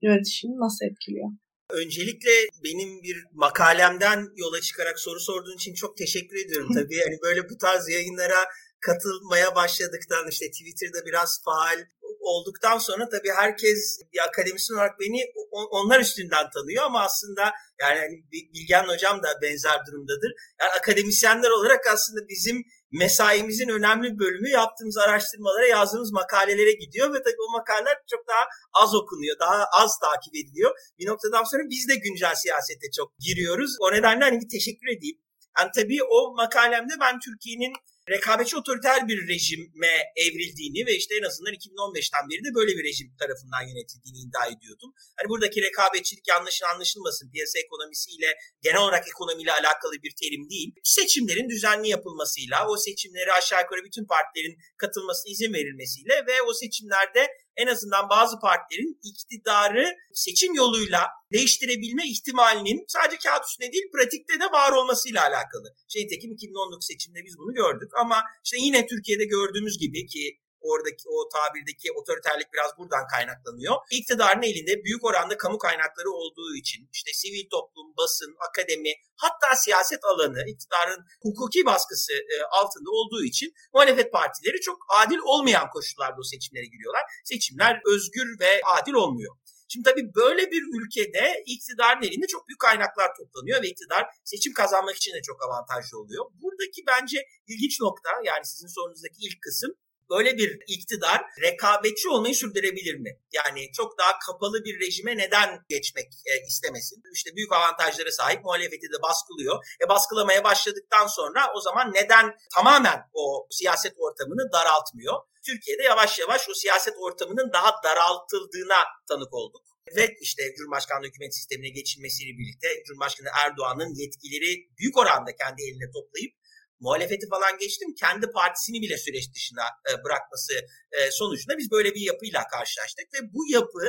yönetişimi 0.01 0.55
nasıl 0.65 0.85
etkiliyor? 0.85 1.29
Öncelikle 1.69 2.31
benim 2.63 3.03
bir 3.03 3.17
makalemden 3.33 4.19
yola 4.35 4.61
çıkarak 4.61 4.99
soru 4.99 5.19
sorduğun 5.19 5.55
için 5.55 5.73
çok 5.73 5.97
teşekkür 5.97 6.45
ediyorum. 6.45 6.69
Tabii 6.73 6.95
yani 6.95 7.17
böyle 7.23 7.49
bu 7.49 7.57
tarz 7.57 7.89
yayınlara 7.89 8.41
katılmaya 8.79 9.55
başladıktan 9.55 10.27
işte 10.29 10.45
Twitter'da 10.51 11.05
biraz 11.05 11.43
faal 11.45 11.79
olduktan 12.19 12.77
sonra 12.77 13.09
tabii 13.09 13.31
herkes 13.35 13.99
bir 14.13 14.19
akademisyen 14.27 14.75
olarak 14.77 14.99
beni 14.99 15.21
onlar 15.51 15.99
üstünden 15.99 16.49
tanıyor 16.49 16.83
ama 16.83 17.01
aslında 17.01 17.41
yani 17.81 17.99
hani 17.99 18.15
Bilgen 18.31 18.87
hocam 18.87 19.23
da 19.23 19.41
benzer 19.41 19.79
durumdadır. 19.87 20.31
Yani 20.61 20.71
akademisyenler 20.79 21.49
olarak 21.49 21.87
aslında 21.87 22.27
bizim 22.27 22.63
mesaimizin 22.91 23.69
önemli 23.69 24.19
bölümü 24.19 24.49
yaptığımız 24.49 24.97
araştırmalara, 24.97 25.67
yazdığımız 25.67 26.11
makalelere 26.11 26.71
gidiyor 26.71 27.13
ve 27.13 27.23
tabii 27.23 27.41
o 27.49 27.51
makaleler 27.51 27.97
çok 28.11 28.27
daha 28.27 28.45
az 28.73 28.95
okunuyor, 28.95 29.39
daha 29.39 29.65
az 29.81 29.99
takip 29.99 30.35
ediliyor. 30.35 30.71
Bir 30.99 31.07
noktadan 31.07 31.43
sonra 31.43 31.63
biz 31.69 31.89
de 31.89 31.95
güncel 31.95 32.35
siyasete 32.35 32.91
çok 32.97 33.19
giriyoruz. 33.19 33.71
O 33.79 33.91
nedenle 33.91 34.23
hani 34.23 34.39
bir 34.41 34.49
teşekkür 34.49 34.87
edeyim. 34.97 35.17
Yani 35.59 35.69
tabii 35.75 36.03
o 36.03 36.35
makalemde 36.35 36.93
ben 36.99 37.19
Türkiye'nin 37.19 37.73
rekabetçi 38.09 38.57
otoriter 38.57 39.07
bir 39.07 39.27
rejime 39.27 39.95
evrildiğini 40.15 40.85
ve 40.87 40.93
işte 40.95 41.13
en 41.19 41.25
azından 41.29 41.53
2015'ten 41.53 42.29
beri 42.29 42.41
de 42.47 42.51
böyle 42.55 42.71
bir 42.77 42.83
rejim 42.83 43.09
tarafından 43.21 43.63
yönetildiğini 43.69 44.19
iddia 44.25 44.45
ediyordum. 44.53 44.91
Hani 45.17 45.29
buradaki 45.29 45.61
rekabetçilik 45.61 46.27
yanlış 46.27 46.63
anlaşılmasın. 46.73 47.31
Piyasa 47.31 47.59
ekonomisiyle 47.59 48.29
genel 48.61 48.81
olarak 48.85 49.07
ekonomiyle 49.07 49.53
alakalı 49.53 49.93
bir 50.03 50.13
terim 50.21 50.49
değil. 50.49 50.69
Seçimlerin 50.83 51.49
düzenli 51.49 51.87
yapılmasıyla, 51.89 52.57
o 52.69 52.77
seçimleri 52.77 53.31
aşağı 53.39 53.61
yukarı 53.61 53.83
bütün 53.83 54.05
partilerin 54.05 54.55
katılmasına 54.77 55.31
izin 55.31 55.53
verilmesiyle 55.53 56.15
ve 56.27 56.41
o 56.41 56.53
seçimlerde 56.53 57.27
en 57.57 57.67
azından 57.67 58.09
bazı 58.09 58.39
partilerin 58.39 58.99
iktidarı 59.03 59.95
seçim 60.13 60.53
yoluyla 60.53 61.07
değiştirebilme 61.33 62.03
ihtimalinin 62.07 62.85
sadece 62.87 63.17
kağıt 63.17 63.45
üstünde 63.45 63.71
değil 63.71 63.91
pratikte 63.93 64.39
de 64.39 64.45
var 64.51 64.71
olmasıyla 64.71 65.21
alakalı. 65.21 65.75
Şey 65.87 66.07
tekim 66.07 66.31
2019 66.31 66.87
seçimde 66.87 67.19
biz 67.25 67.37
bunu 67.37 67.53
gördük 67.53 67.91
ama 68.01 68.23
işte 68.45 68.57
yine 68.59 68.87
Türkiye'de 68.87 69.25
gördüğümüz 69.25 69.77
gibi 69.79 70.05
ki 70.05 70.39
oradaki 70.61 71.03
o 71.09 71.29
tabirdeki 71.29 71.91
otoriterlik 71.91 72.53
biraz 72.53 72.77
buradan 72.77 73.07
kaynaklanıyor. 73.07 73.75
İktidarın 73.91 74.41
elinde 74.41 74.83
büyük 74.83 75.05
oranda 75.05 75.37
kamu 75.37 75.57
kaynakları 75.57 76.11
olduğu 76.11 76.55
için 76.55 76.89
işte 76.93 77.11
sivil 77.13 77.49
toplum, 77.49 77.87
basın, 77.97 78.35
akademi 78.49 78.93
hatta 79.15 79.55
siyaset 79.55 80.05
alanı 80.05 80.43
iktidarın 80.47 81.05
hukuki 81.21 81.65
baskısı 81.65 82.13
e, 82.13 82.35
altında 82.51 82.89
olduğu 82.91 83.23
için 83.23 83.53
muhalefet 83.73 84.11
partileri 84.11 84.61
çok 84.61 84.77
adil 84.99 85.19
olmayan 85.23 85.69
koşullarda 85.69 86.19
o 86.19 86.23
seçimlere 86.23 86.65
giriyorlar. 86.65 87.01
Seçimler 87.23 87.81
özgür 87.85 88.39
ve 88.39 88.61
adil 88.75 88.93
olmuyor. 88.93 89.35
Şimdi 89.69 89.89
tabii 89.89 90.15
böyle 90.15 90.51
bir 90.51 90.63
ülkede 90.77 91.43
iktidarın 91.45 92.03
elinde 92.03 92.27
çok 92.27 92.47
büyük 92.47 92.59
kaynaklar 92.59 93.15
toplanıyor 93.17 93.63
ve 93.63 93.67
iktidar 93.67 94.05
seçim 94.23 94.53
kazanmak 94.53 94.95
için 94.95 95.13
de 95.13 95.21
çok 95.21 95.43
avantajlı 95.45 95.99
oluyor. 95.99 96.25
Buradaki 96.41 96.83
bence 96.87 97.17
ilginç 97.47 97.81
nokta 97.81 98.09
yani 98.23 98.45
sizin 98.45 98.67
sorunuzdaki 98.67 99.19
ilk 99.19 99.41
kısım 99.41 99.71
böyle 100.09 100.37
bir 100.37 100.59
iktidar 100.67 101.21
rekabetçi 101.41 102.09
olmayı 102.09 102.35
sürdürebilir 102.35 102.95
mi? 102.95 103.19
Yani 103.31 103.71
çok 103.71 103.97
daha 103.97 104.19
kapalı 104.19 104.63
bir 104.63 104.79
rejime 104.79 105.17
neden 105.17 105.65
geçmek 105.69 106.07
e, 106.25 106.47
istemesin? 106.47 107.03
İşte 107.13 107.35
büyük 107.35 107.53
avantajlara 107.53 108.11
sahip 108.11 108.43
muhalefeti 108.43 108.87
de 108.93 109.01
baskılıyor. 109.01 109.65
E 109.85 109.89
baskılamaya 109.89 110.43
başladıktan 110.43 111.07
sonra 111.07 111.47
o 111.55 111.61
zaman 111.61 111.93
neden 111.93 112.35
tamamen 112.55 112.99
o 113.13 113.47
siyaset 113.51 113.93
ortamını 113.97 114.51
daraltmıyor? 114.51 115.13
Türkiye'de 115.45 115.83
yavaş 115.83 116.19
yavaş 116.19 116.49
o 116.49 116.53
siyaset 116.53 116.93
ortamının 116.97 117.53
daha 117.53 117.71
daraltıldığına 117.83 118.79
tanık 119.09 119.33
olduk. 119.33 119.63
Ve 119.95 120.15
işte 120.21 120.43
Cumhurbaşkanlığı 120.57 121.07
hükümet 121.07 121.35
sistemine 121.35 121.69
geçilmesiyle 121.69 122.37
birlikte 122.37 122.67
Cumhurbaşkanı 122.87 123.27
Erdoğan'ın 123.45 123.95
yetkileri 123.95 124.69
büyük 124.77 124.97
oranda 124.97 125.35
kendi 125.35 125.61
eline 125.63 125.91
toplayıp 125.91 126.33
muhalefeti 126.79 127.27
falan 127.29 127.57
geçtim 127.57 127.89
kendi 127.99 128.31
partisini 128.31 128.81
bile 128.81 128.97
süreç 128.97 129.33
dışına 129.35 129.65
e, 129.89 130.03
bırakması 130.03 130.53
e, 130.91 131.11
sonucunda 131.11 131.57
biz 131.57 131.71
böyle 131.71 131.95
bir 131.95 132.01
yapıyla 132.01 132.43
karşılaştık 132.51 133.05
ve 133.13 133.33
bu 133.33 133.51
yapı 133.51 133.85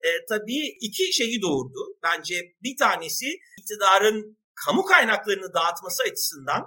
e, 0.00 0.08
tabii 0.28 0.76
iki 0.80 1.12
şeyi 1.12 1.42
doğurdu. 1.42 1.98
Bence 2.02 2.34
bir 2.62 2.76
tanesi 2.76 3.26
iktidarın 3.58 4.38
kamu 4.54 4.84
kaynaklarını 4.84 5.54
dağıtması 5.54 6.02
açısından 6.02 6.62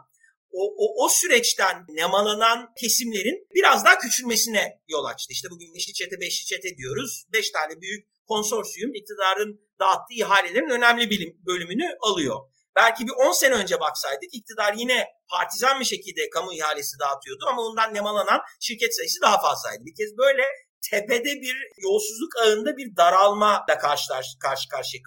o, 0.52 0.76
o, 0.78 1.06
o 1.06 1.10
süreçten 1.10 1.86
nemalanan 1.90 2.70
kesimlerin 2.82 3.48
biraz 3.56 3.86
daha 3.86 3.98
küçülmesine 3.98 4.82
yol 4.88 5.06
açtı. 5.06 5.34
İşte 5.34 5.48
bugün 5.52 5.74
beşli 5.74 5.94
çete 5.94 6.20
beşli 6.22 6.46
çete 6.46 6.78
diyoruz. 6.78 7.26
Beş 7.34 7.52
tane 7.52 7.82
büyük 7.82 8.08
konsorsiyum 8.28 8.96
iktidarın 8.96 9.62
dağıttığı 9.80 10.14
ihalelerin 10.14 10.70
önemli 10.70 11.10
bir 11.10 11.46
bölümünü 11.46 11.98
alıyor. 12.02 12.40
Belki 12.76 13.08
bir 13.08 13.12
10 13.12 13.32
sene 13.32 13.54
önce 13.56 13.80
baksaydık 13.80 14.34
iktidar 14.34 14.74
yine 14.74 15.08
partizan 15.30 15.80
bir 15.80 15.86
şekilde 15.86 16.30
kamu 16.30 16.54
ihalesi 16.54 17.00
dağıtıyordu 17.00 17.46
ama 17.48 17.62
ondan 17.62 17.94
nemalanan 17.94 18.42
şirket 18.60 18.96
sayısı 18.96 19.22
daha 19.22 19.42
fazlaydı. 19.42 19.86
Bir 19.86 19.96
kez 19.96 20.18
böyle 20.18 20.44
tepede 20.90 21.42
bir 21.42 21.58
yolsuzluk 21.78 22.34
ağında 22.44 22.78
bir 22.78 22.96
daralma 22.96 23.66
da 23.70 23.78
karşı, 23.78 24.08
karşı 24.40 24.70
karşıya 24.70 25.04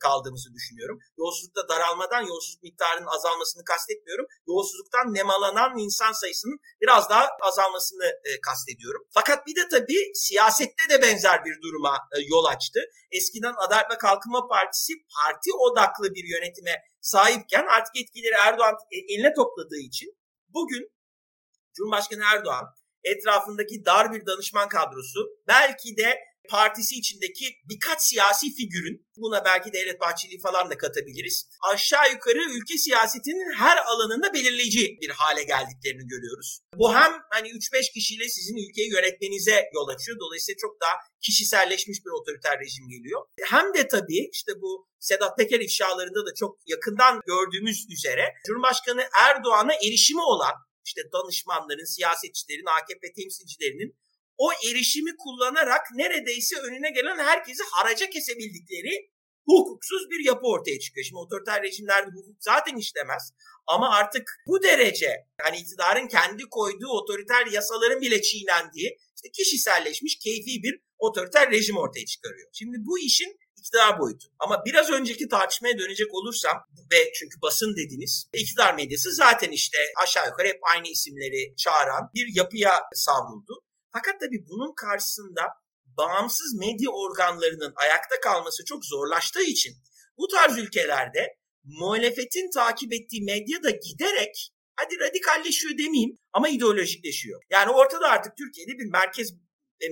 kaldığımızı 0.00 0.52
düşünüyorum. 0.54 0.98
Yolsuzlukta 1.18 1.68
daralmadan 1.68 2.22
yolsuzluk 2.22 2.62
miktarının 2.62 3.06
azalmasını 3.06 3.64
kastetmiyorum. 3.64 4.26
Yolsuzluktan 4.48 5.14
nemalanan 5.14 5.78
insan 5.78 6.12
sayısının 6.12 6.58
biraz 6.80 7.10
daha 7.10 7.28
azalmasını 7.42 8.04
e, 8.04 8.40
kastediyorum. 8.40 9.02
Fakat 9.14 9.46
bir 9.46 9.56
de 9.56 9.68
tabii 9.70 10.12
siyasette 10.14 10.84
de 10.90 11.02
benzer 11.02 11.44
bir 11.44 11.62
duruma 11.62 11.96
e, 12.16 12.20
yol 12.20 12.44
açtı. 12.44 12.80
Eskiden 13.10 13.54
Adalet 13.66 13.90
ve 13.90 13.98
Kalkınma 13.98 14.48
Partisi 14.48 14.92
parti 15.16 15.50
odaklı 15.52 16.14
bir 16.14 16.24
yönetime 16.24 16.82
sahipken 17.00 17.66
artık 17.66 17.96
etkileri 17.96 18.34
Erdoğan 18.46 18.74
e, 18.90 19.14
eline 19.14 19.34
topladığı 19.34 19.80
için 19.88 20.08
bugün 20.48 20.94
Cumhurbaşkanı 21.76 22.22
Erdoğan 22.34 22.64
etrafındaki 23.04 23.84
dar 23.84 24.12
bir 24.12 24.26
danışman 24.26 24.68
kadrosu 24.68 25.28
belki 25.48 25.96
de 25.96 26.18
partisi 26.48 26.94
içindeki 26.94 27.44
birkaç 27.64 28.02
siyasi 28.02 28.54
figürün 28.54 29.06
buna 29.16 29.44
belki 29.44 29.72
Devlet 29.72 30.00
Bahçeli 30.00 30.40
falan 30.40 30.70
da 30.70 30.78
katabiliriz. 30.78 31.48
Aşağı 31.72 32.12
yukarı 32.12 32.38
ülke 32.38 32.78
siyasetinin 32.78 33.54
her 33.58 33.76
alanında 33.76 34.34
belirleyici 34.34 34.98
bir 35.00 35.10
hale 35.10 35.42
geldiklerini 35.42 36.06
görüyoruz. 36.06 36.60
Bu 36.74 36.94
hem 36.94 37.12
hani 37.30 37.48
3-5 37.48 37.92
kişiyle 37.92 38.28
sizin 38.28 38.56
ülkeyi 38.56 38.92
yönetmenize 38.92 39.70
yol 39.74 39.88
açıyor. 39.88 40.18
Dolayısıyla 40.20 40.56
çok 40.58 40.80
daha 40.80 40.94
kişiselleşmiş 41.20 41.98
bir 42.04 42.10
otoriter 42.10 42.60
rejim 42.60 42.88
geliyor. 42.88 43.20
Hem 43.42 43.74
de 43.74 43.88
tabii 43.88 44.28
işte 44.32 44.52
bu 44.60 44.88
Sedat 45.00 45.38
Peker 45.38 45.60
ifşalarında 45.60 46.26
da 46.26 46.34
çok 46.34 46.58
yakından 46.66 47.20
gördüğümüz 47.26 47.86
üzere 47.90 48.34
Cumhurbaşkanı 48.46 49.04
Erdoğan'a 49.22 49.74
erişimi 49.74 50.22
olan 50.22 50.54
işte 50.84 51.00
danışmanların, 51.12 51.94
siyasetçilerin, 51.94 52.66
AKP 52.78 53.12
temsilcilerinin 53.12 53.96
o 54.38 54.52
erişimi 54.52 55.16
kullanarak 55.16 55.82
neredeyse 55.94 56.56
önüne 56.56 56.90
gelen 56.90 57.18
herkesi 57.18 57.62
haraca 57.72 58.10
kesebildikleri 58.10 59.10
hukuksuz 59.46 60.10
bir 60.10 60.24
yapı 60.24 60.46
ortaya 60.46 60.78
çıkıyor. 60.78 61.04
Şimdi 61.04 61.18
otoriter 61.18 61.62
rejimlerde 61.62 62.10
hukuk 62.10 62.36
zaten 62.40 62.76
işlemez. 62.76 63.32
Ama 63.66 63.90
artık 63.90 64.22
bu 64.46 64.62
derece 64.62 65.10
hani 65.42 65.56
iktidarın 65.56 66.08
kendi 66.08 66.42
koyduğu 66.50 66.88
otoriter 66.88 67.46
yasaların 67.46 68.00
bile 68.00 68.22
çiğnendiği 68.22 68.98
işte 69.16 69.30
kişiselleşmiş 69.32 70.18
keyfi 70.18 70.62
bir 70.62 70.80
otoriter 70.98 71.50
rejim 71.50 71.76
ortaya 71.76 72.06
çıkarıyor. 72.06 72.48
Şimdi 72.52 72.76
bu 72.80 72.98
işin 72.98 73.38
iktidar 73.64 74.00
boyutu. 74.00 74.28
Ama 74.38 74.64
biraz 74.64 74.90
önceki 74.90 75.28
tartışmaya 75.28 75.78
dönecek 75.78 76.14
olursam 76.14 76.64
ve 76.92 77.12
çünkü 77.14 77.42
basın 77.42 77.76
dediniz 77.76 78.26
iktidar 78.32 78.74
medyası 78.74 79.12
zaten 79.12 79.50
işte 79.50 79.78
aşağı 80.02 80.26
yukarı 80.26 80.48
hep 80.48 80.60
aynı 80.74 80.88
isimleri 80.88 81.56
çağıran 81.56 82.10
bir 82.14 82.36
yapıya 82.36 82.80
savruldu. 82.94 83.62
Fakat 83.92 84.20
tabii 84.20 84.46
bunun 84.48 84.74
karşısında 84.74 85.42
bağımsız 85.86 86.54
medya 86.54 86.90
organlarının 86.90 87.72
ayakta 87.76 88.20
kalması 88.20 88.64
çok 88.64 88.84
zorlaştığı 88.84 89.42
için 89.42 89.74
bu 90.18 90.28
tarz 90.28 90.58
ülkelerde 90.58 91.36
muhalefetin 91.64 92.50
takip 92.50 92.92
ettiği 92.92 93.22
medya 93.22 93.62
da 93.62 93.70
giderek 93.70 94.50
hadi 94.76 95.00
radikalleşiyor 95.00 95.78
demeyeyim 95.78 96.18
ama 96.32 96.48
ideolojikleşiyor. 96.48 97.42
Yani 97.50 97.70
ortada 97.70 98.08
artık 98.08 98.36
Türkiye'de 98.36 98.72
bir 98.78 98.90
merkez 98.90 99.34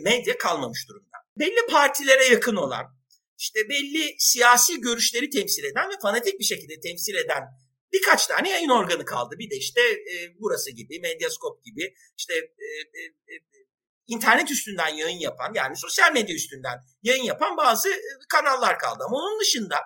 medya 0.02 0.38
kalmamış 0.38 0.88
durumda. 0.88 1.16
Belli 1.38 1.66
partilere 1.70 2.24
yakın 2.24 2.56
olan, 2.56 3.01
işte 3.42 3.68
belli 3.68 4.14
siyasi 4.18 4.80
görüşleri 4.80 5.30
temsil 5.30 5.64
eden 5.64 5.90
ve 5.90 5.94
fanatik 6.02 6.38
bir 6.40 6.44
şekilde 6.44 6.80
temsil 6.80 7.14
eden 7.14 7.42
birkaç 7.92 8.26
tane 8.26 8.50
yayın 8.50 8.68
organı 8.68 9.04
kaldı. 9.04 9.34
Bir 9.38 9.50
de 9.50 9.56
işte 9.56 9.80
e, 9.80 10.14
burası 10.40 10.70
gibi, 10.70 11.00
Medyaskop 11.00 11.64
gibi 11.64 11.94
işte 12.18 12.34
e, 12.34 12.68
e, 13.00 13.02
e, 13.04 13.34
internet 14.06 14.50
üstünden 14.50 14.88
yayın 14.88 15.18
yapan 15.18 15.52
yani 15.54 15.76
sosyal 15.76 16.12
medya 16.12 16.34
üstünden 16.34 16.78
yayın 17.02 17.22
yapan 17.22 17.56
bazı 17.56 17.88
e, 17.88 18.00
kanallar 18.28 18.78
kaldı. 18.78 19.04
Ama 19.06 19.16
onun 19.16 19.40
dışında 19.40 19.76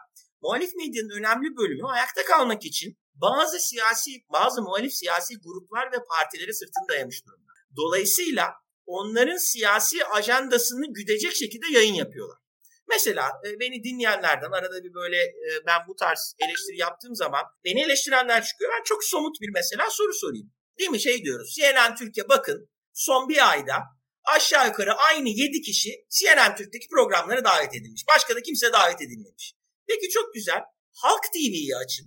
muhalif 0.43 0.75
medyanın 0.75 1.19
önemli 1.19 1.57
bölümü 1.57 1.87
ayakta 1.87 2.25
kalmak 2.25 2.65
için 2.65 2.99
bazı 3.15 3.59
siyasi, 3.59 4.11
bazı 4.33 4.63
muhalif 4.63 4.93
siyasi 4.93 5.35
gruplar 5.39 5.93
ve 5.93 5.97
partileri 6.11 6.55
sırtını 6.55 6.89
dayamış 6.89 7.27
durumda. 7.27 7.53
Dolayısıyla 7.77 8.55
onların 8.87 9.37
siyasi 9.37 10.05
ajandasını 10.05 10.87
güdecek 10.93 11.35
şekilde 11.35 11.67
yayın 11.71 11.95
yapıyorlar. 11.95 12.46
Mesela 12.89 13.33
e, 13.47 13.61
beni 13.61 13.85
dinleyenlerden 13.85 14.51
arada 14.51 14.85
bir 14.85 14.95
böyle 14.95 15.23
e, 15.23 15.67
ben 15.67 15.81
bu 15.89 15.97
tarz 15.97 16.35
eleştiri 16.39 16.79
yaptığım 16.79 17.15
zaman 17.15 17.45
beni 17.65 17.83
eleştirenler 17.83 18.45
çıkıyor. 18.45 18.73
Ben 18.79 18.83
çok 18.85 19.05
somut 19.05 19.41
bir 19.41 19.51
mesela 19.55 19.91
soru 19.91 20.15
sorayım. 20.15 20.53
Değil 20.79 20.91
mi 20.91 21.01
şey 21.01 21.25
diyoruz 21.25 21.55
CNN 21.55 21.95
Türkiye 21.95 22.29
bakın 22.29 22.71
son 22.93 23.29
bir 23.29 23.51
ayda 23.51 23.83
aşağı 24.25 24.67
yukarı 24.67 24.95
aynı 24.95 25.29
7 25.29 25.61
kişi 25.61 25.91
CNN 26.11 26.57
Türk'teki 26.57 26.89
programlara 26.89 27.45
davet 27.45 27.75
edilmiş. 27.75 28.03
Başka 28.09 28.37
da 28.37 28.43
kimse 28.43 28.73
davet 28.73 29.03
edilmemiş. 29.03 29.55
Peki 29.87 30.09
çok 30.09 30.35
güzel. 30.35 30.61
Halk 30.93 31.23
TV'yi 31.33 31.77
açın. 31.77 32.07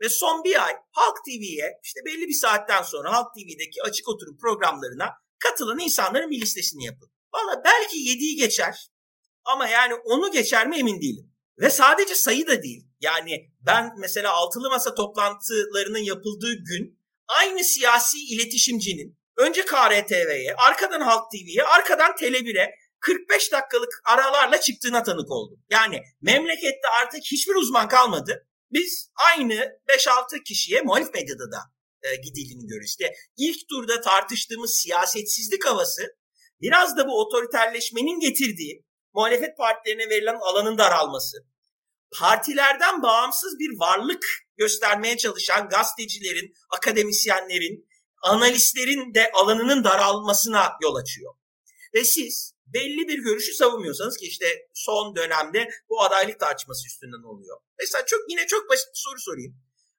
Ve 0.00 0.08
son 0.08 0.44
bir 0.44 0.66
ay 0.66 0.72
Halk 0.90 1.16
TV'ye 1.24 1.80
işte 1.82 2.00
belli 2.06 2.28
bir 2.28 2.38
saatten 2.40 2.82
sonra 2.82 3.12
Halk 3.12 3.34
TV'deki 3.34 3.82
açık 3.82 4.08
oturum 4.08 4.38
programlarına 4.38 5.12
katılan 5.38 5.78
insanların 5.78 6.30
bir 6.30 6.40
listesini 6.40 6.84
yapın. 6.84 7.10
Valla 7.34 7.62
belki 7.64 7.96
7'yi 7.96 8.36
geçer 8.36 8.88
ama 9.44 9.68
yani 9.68 9.94
onu 9.94 10.30
geçer 10.30 10.66
mi 10.66 10.78
emin 10.78 11.00
değilim. 11.00 11.32
Ve 11.60 11.70
sadece 11.70 12.14
sayı 12.14 12.46
da 12.46 12.62
değil. 12.62 12.86
Yani 13.00 13.50
ben 13.60 13.92
mesela 13.98 14.32
altılı 14.32 14.70
masa 14.70 14.94
toplantılarının 14.94 15.98
yapıldığı 15.98 16.54
gün 16.54 17.00
aynı 17.28 17.64
siyasi 17.64 18.18
iletişimcinin 18.18 19.18
önce 19.36 19.64
KRTV'ye, 19.64 20.54
arkadan 20.56 21.00
Halk 21.00 21.30
TV'ye, 21.30 21.64
arkadan 21.64 22.10
Tele1'e 22.12 22.74
45 23.00 23.52
dakikalık 23.52 24.02
aralarla 24.04 24.60
çıktığına 24.60 25.02
tanık 25.02 25.30
oldum. 25.30 25.58
Yani 25.70 26.02
memlekette 26.20 26.88
artık 27.00 27.20
hiçbir 27.32 27.54
uzman 27.54 27.88
kalmadı. 27.88 28.48
Biz 28.72 29.10
aynı 29.30 29.80
5-6 29.88 30.42
kişiye 30.42 30.82
muhalif 30.82 31.14
medyada 31.14 31.52
da 31.52 31.58
e, 32.02 32.16
gidildiğini 32.16 32.66
görüyoruz. 32.66 32.88
İşte 32.88 33.12
ilk 33.36 33.68
turda 33.68 34.00
tartıştığımız 34.00 34.74
siyasetsizlik 34.74 35.66
havası 35.66 36.16
biraz 36.60 36.96
da 36.96 37.06
bu 37.08 37.20
otoriterleşmenin 37.20 38.20
getirdiği 38.20 38.84
muhalefet 39.14 39.56
partilerine 39.56 40.08
verilen 40.10 40.38
alanın 40.40 40.78
daralması, 40.78 41.36
partilerden 42.18 43.02
bağımsız 43.02 43.58
bir 43.58 43.78
varlık 43.78 44.24
göstermeye 44.56 45.16
çalışan 45.16 45.68
gazetecilerin, 45.68 46.54
akademisyenlerin, 46.70 47.88
analistlerin 48.22 49.14
de 49.14 49.30
alanının 49.32 49.84
daralmasına 49.84 50.72
yol 50.82 50.94
açıyor. 50.94 51.34
Ve 51.94 52.04
siz 52.04 52.54
belli 52.66 53.08
bir 53.08 53.18
görüşü 53.18 53.54
savunmuyorsanız 53.54 54.16
ki 54.16 54.26
işte 54.26 54.46
son 54.74 55.16
dönemde 55.16 55.68
bu 55.88 56.02
adaylık 56.02 56.40
tartışması 56.40 56.86
üstünden 56.86 57.22
oluyor. 57.28 57.56
Mesela 57.80 58.06
çok 58.06 58.20
yine 58.28 58.46
çok 58.46 58.70
basit 58.70 58.88
bir 58.88 59.00
soru 59.00 59.18
sorayım. 59.18 59.56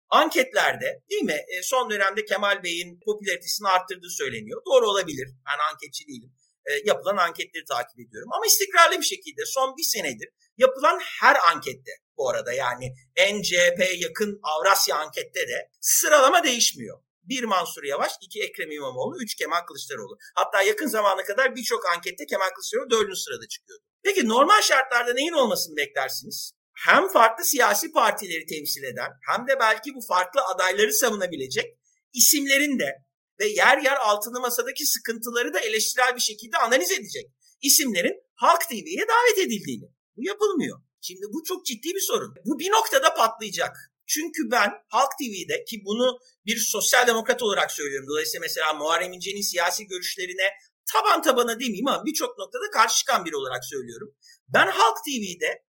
Anketlerde 0.10 1.04
değil 1.10 1.24
mi 1.24 1.46
e, 1.48 1.64
son 1.64 1.90
dönemde 1.90 2.26
Kemal 2.26 2.64
Bey'in 2.64 3.00
popülaritesini 3.06 3.68
arttırdığı 3.68 4.10
söyleniyor. 4.10 4.62
Doğru 4.66 4.90
olabilir. 4.90 5.28
Ben 5.48 5.74
anketçi 5.74 6.08
değilim. 6.08 6.34
E, 6.66 6.72
yapılan 6.86 7.18
anketleri 7.18 7.66
takip 7.66 8.00
ediyorum. 8.00 8.30
Ama 8.36 8.46
istikrarlı 8.46 9.00
bir 9.00 9.06
şekilde 9.06 9.46
son 9.46 9.78
bir 9.78 9.84
senedir 9.84 10.30
yapılan 10.58 11.00
her 11.22 11.38
ankette 11.50 11.92
bu 12.18 12.30
arada 12.30 12.54
yani 12.54 12.94
NCP 13.34 14.02
yakın 14.02 14.40
Avrasya 14.44 14.96
ankette 14.96 15.48
de 15.48 15.70
sıralama 15.82 16.44
değişmiyor. 16.44 17.00
Bir 17.24 17.44
Mansur 17.44 17.84
Yavaş, 17.84 18.12
iki 18.22 18.44
Ekrem 18.44 18.72
İmamoğlu, 18.72 19.24
üç 19.24 19.36
Kemal 19.36 19.62
Kılıçdaroğlu. 19.68 20.18
Hatta 20.36 20.62
yakın 20.62 20.88
zamana 20.88 21.24
kadar 21.24 21.56
birçok 21.56 21.90
ankette 21.90 22.26
Kemal 22.26 22.50
Kılıçdaroğlu 22.50 22.90
dördüncü 22.90 23.20
sırada 23.20 23.48
çıkıyordu. 23.48 23.84
Peki 24.04 24.28
normal 24.28 24.62
şartlarda 24.62 25.14
neyin 25.14 25.32
olmasını 25.32 25.78
beklersiniz? 25.78 26.52
Hem 26.86 27.08
farklı 27.08 27.46
siyasi 27.46 27.92
partileri 27.92 28.46
temsil 28.46 28.84
eden 28.84 29.12
hem 29.30 29.48
de 29.48 29.60
belki 29.60 29.96
bu 29.96 30.02
farklı 30.08 30.42
adayları 30.56 30.94
savunabilecek 30.94 31.78
isimlerin 32.14 32.80
de 32.80 33.05
ve 33.40 33.48
yer 33.48 33.78
yer 33.78 33.96
altılı 33.96 34.40
masadaki 34.40 34.86
sıkıntıları 34.86 35.54
da 35.54 35.60
eleştirel 35.60 36.16
bir 36.16 36.22
şekilde 36.22 36.58
analiz 36.58 36.92
edecek 36.92 37.32
isimlerin 37.62 38.16
Halk 38.36 38.62
TV'ye 38.70 39.06
davet 39.08 39.38
edildiğini. 39.38 39.86
Bu 40.18 40.24
yapılmıyor. 40.24 40.82
Şimdi 41.02 41.26
bu 41.34 41.44
çok 41.44 41.66
ciddi 41.66 41.88
bir 41.88 42.00
sorun. 42.00 42.34
Bu 42.46 42.60
bir 42.60 42.72
noktada 42.72 43.14
patlayacak. 43.14 43.78
Çünkü 44.08 44.52
ben 44.52 44.70
Halk 44.88 45.12
TV'de 45.20 45.64
ki 45.64 45.82
bunu 45.86 46.20
bir 46.46 46.58
sosyal 46.58 47.08
demokrat 47.08 47.44
olarak 47.44 47.72
söylüyorum. 47.72 48.08
Dolayısıyla 48.10 48.42
mesela 48.42 48.74
Muharrem 48.74 49.14
İnce'nin 49.14 49.42
siyasi 49.42 49.88
görüşlerine 49.88 50.50
taban 50.94 51.22
tabana 51.22 51.60
demeyeyim 51.60 51.88
ama 51.88 52.06
birçok 52.06 52.38
noktada 52.38 52.70
karşı 52.74 52.98
çıkan 52.98 53.26
biri 53.26 53.36
olarak 53.36 53.66
söylüyorum. 53.66 54.16
Ben 54.48 54.68
Halk 54.68 54.98
TV'de 55.06 55.66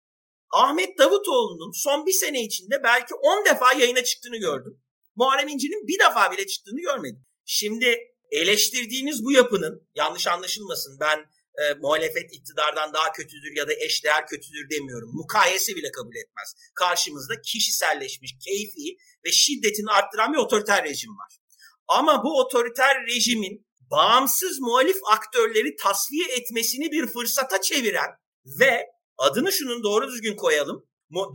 Ahmet 0.51 0.97
Davutoğlu'nun 0.97 1.71
son 1.71 2.05
bir 2.05 2.13
sene 2.13 2.43
içinde 2.43 2.83
belki 2.83 3.15
10 3.15 3.45
defa 3.45 3.73
yayına 3.73 4.03
çıktığını 4.03 4.37
gördüm. 4.37 4.81
Muharrem 5.15 5.47
İnce'nin 5.47 5.87
bir 5.87 5.99
defa 5.99 6.31
bile 6.31 6.47
çıktığını 6.47 6.79
görmedim. 6.79 7.25
Şimdi 7.53 7.97
eleştirdiğiniz 8.31 9.23
bu 9.23 9.31
yapının 9.31 9.87
yanlış 9.95 10.27
anlaşılmasın 10.27 10.97
ben 10.99 11.17
e, 11.61 11.73
muhalefet 11.73 12.33
iktidardan 12.33 12.93
daha 12.93 13.11
kötüdür 13.11 13.55
ya 13.55 13.67
da 13.67 13.73
eşdeğer 13.73 14.27
kötüdür 14.27 14.69
demiyorum. 14.69 15.09
Mukayese 15.13 15.75
bile 15.75 15.91
kabul 15.91 16.15
etmez. 16.15 16.53
Karşımızda 16.75 17.41
kişiselleşmiş, 17.41 18.35
keyfi 18.45 18.97
ve 19.25 19.31
şiddetini 19.31 19.91
arttıran 19.91 20.33
bir 20.33 20.37
otoriter 20.37 20.83
rejim 20.83 21.11
var. 21.11 21.37
Ama 21.87 22.23
bu 22.23 22.39
otoriter 22.39 23.07
rejimin 23.07 23.67
bağımsız 23.91 24.59
muhalif 24.59 24.97
aktörleri 25.11 25.75
tasfiye 25.75 26.27
etmesini 26.27 26.91
bir 26.91 27.07
fırsata 27.07 27.61
çeviren 27.61 28.09
ve 28.59 28.85
adını 29.17 29.51
şunun 29.51 29.83
doğru 29.83 30.07
düzgün 30.07 30.35
koyalım. 30.35 30.85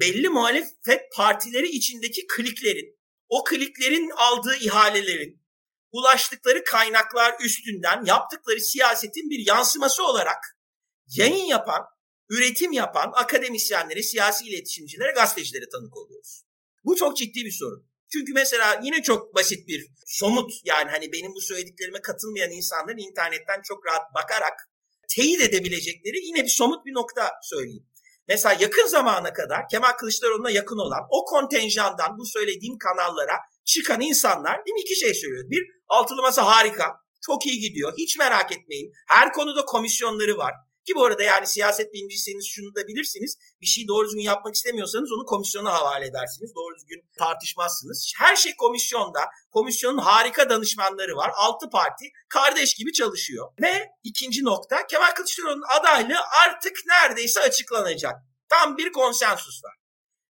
Belli 0.00 0.28
muhalefet 0.28 1.12
partileri 1.14 1.68
içindeki 1.68 2.26
kliklerin, 2.26 2.98
o 3.28 3.44
kliklerin 3.44 4.10
aldığı 4.16 4.56
ihalelerin, 4.56 5.45
ulaştıkları 5.92 6.64
kaynaklar 6.64 7.34
üstünden 7.40 8.04
yaptıkları 8.04 8.60
siyasetin 8.60 9.30
bir 9.30 9.46
yansıması 9.46 10.04
olarak 10.06 10.58
yayın 11.06 11.44
yapan, 11.44 11.82
üretim 12.28 12.72
yapan 12.72 13.12
akademisyenlere, 13.14 14.02
siyasi 14.02 14.44
iletişimcilere, 14.44 15.12
gazetecilere 15.12 15.68
tanık 15.68 15.96
oluyoruz. 15.96 16.42
Bu 16.84 16.96
çok 16.96 17.16
ciddi 17.16 17.44
bir 17.44 17.52
sorun. 17.52 17.88
Çünkü 18.12 18.32
mesela 18.32 18.80
yine 18.82 19.02
çok 19.02 19.34
basit 19.34 19.68
bir 19.68 19.86
somut 20.06 20.52
yani 20.64 20.90
hani 20.90 21.12
benim 21.12 21.34
bu 21.34 21.40
söylediklerime 21.40 22.00
katılmayan 22.00 22.50
insanların 22.50 22.98
internetten 22.98 23.62
çok 23.64 23.86
rahat 23.86 24.14
bakarak 24.14 24.70
teyit 25.08 25.40
edebilecekleri 25.40 26.26
yine 26.26 26.44
bir 26.44 26.48
somut 26.48 26.86
bir 26.86 26.94
nokta 26.94 27.32
söyleyeyim. 27.42 27.86
Mesela 28.28 28.56
yakın 28.60 28.86
zamana 28.86 29.32
kadar 29.32 29.68
Kemal 29.68 29.92
Kılıçdaroğlu'na 29.92 30.50
yakın 30.50 30.78
olan 30.78 31.06
o 31.10 31.24
kontenjandan 31.24 32.18
bu 32.18 32.26
söylediğim 32.26 32.78
kanallara 32.78 33.36
çıkan 33.66 34.00
insanlar 34.00 34.66
değil 34.66 34.74
mi 34.74 34.80
iki 34.80 34.96
şey 34.96 35.14
söylüyor. 35.14 35.44
Bir, 35.50 35.62
altılı 35.88 36.22
masa 36.22 36.46
harika. 36.46 36.92
Çok 37.26 37.46
iyi 37.46 37.60
gidiyor. 37.60 37.94
Hiç 37.98 38.18
merak 38.18 38.52
etmeyin. 38.52 38.92
Her 39.08 39.32
konuda 39.32 39.64
komisyonları 39.64 40.38
var. 40.38 40.54
Ki 40.86 40.94
bu 40.94 41.04
arada 41.04 41.22
yani 41.22 41.46
siyaset 41.46 41.92
bilimciyseniz 41.92 42.46
şunu 42.46 42.74
da 42.74 42.88
bilirsiniz. 42.88 43.38
Bir 43.60 43.66
şeyi 43.66 43.88
doğru 43.88 44.06
düzgün 44.06 44.20
yapmak 44.20 44.54
istemiyorsanız 44.54 45.12
onu 45.12 45.24
komisyona 45.24 45.72
havale 45.72 46.06
edersiniz. 46.06 46.54
Doğru 46.54 46.74
düzgün 46.76 47.02
tartışmazsınız. 47.18 48.12
Her 48.18 48.36
şey 48.36 48.56
komisyonda. 48.56 49.20
Komisyonun 49.50 49.98
harika 49.98 50.50
danışmanları 50.50 51.16
var. 51.16 51.30
Altı 51.36 51.70
parti 51.70 52.04
kardeş 52.28 52.74
gibi 52.74 52.92
çalışıyor. 52.92 53.52
Ve 53.62 53.88
ikinci 54.04 54.44
nokta 54.44 54.86
Kemal 54.86 55.10
Kılıçdaroğlu'nun 55.10 55.78
adaylığı 55.80 56.20
artık 56.46 56.76
neredeyse 56.86 57.40
açıklanacak. 57.40 58.14
Tam 58.48 58.76
bir 58.76 58.92
konsensus 58.92 59.64
var. 59.64 59.74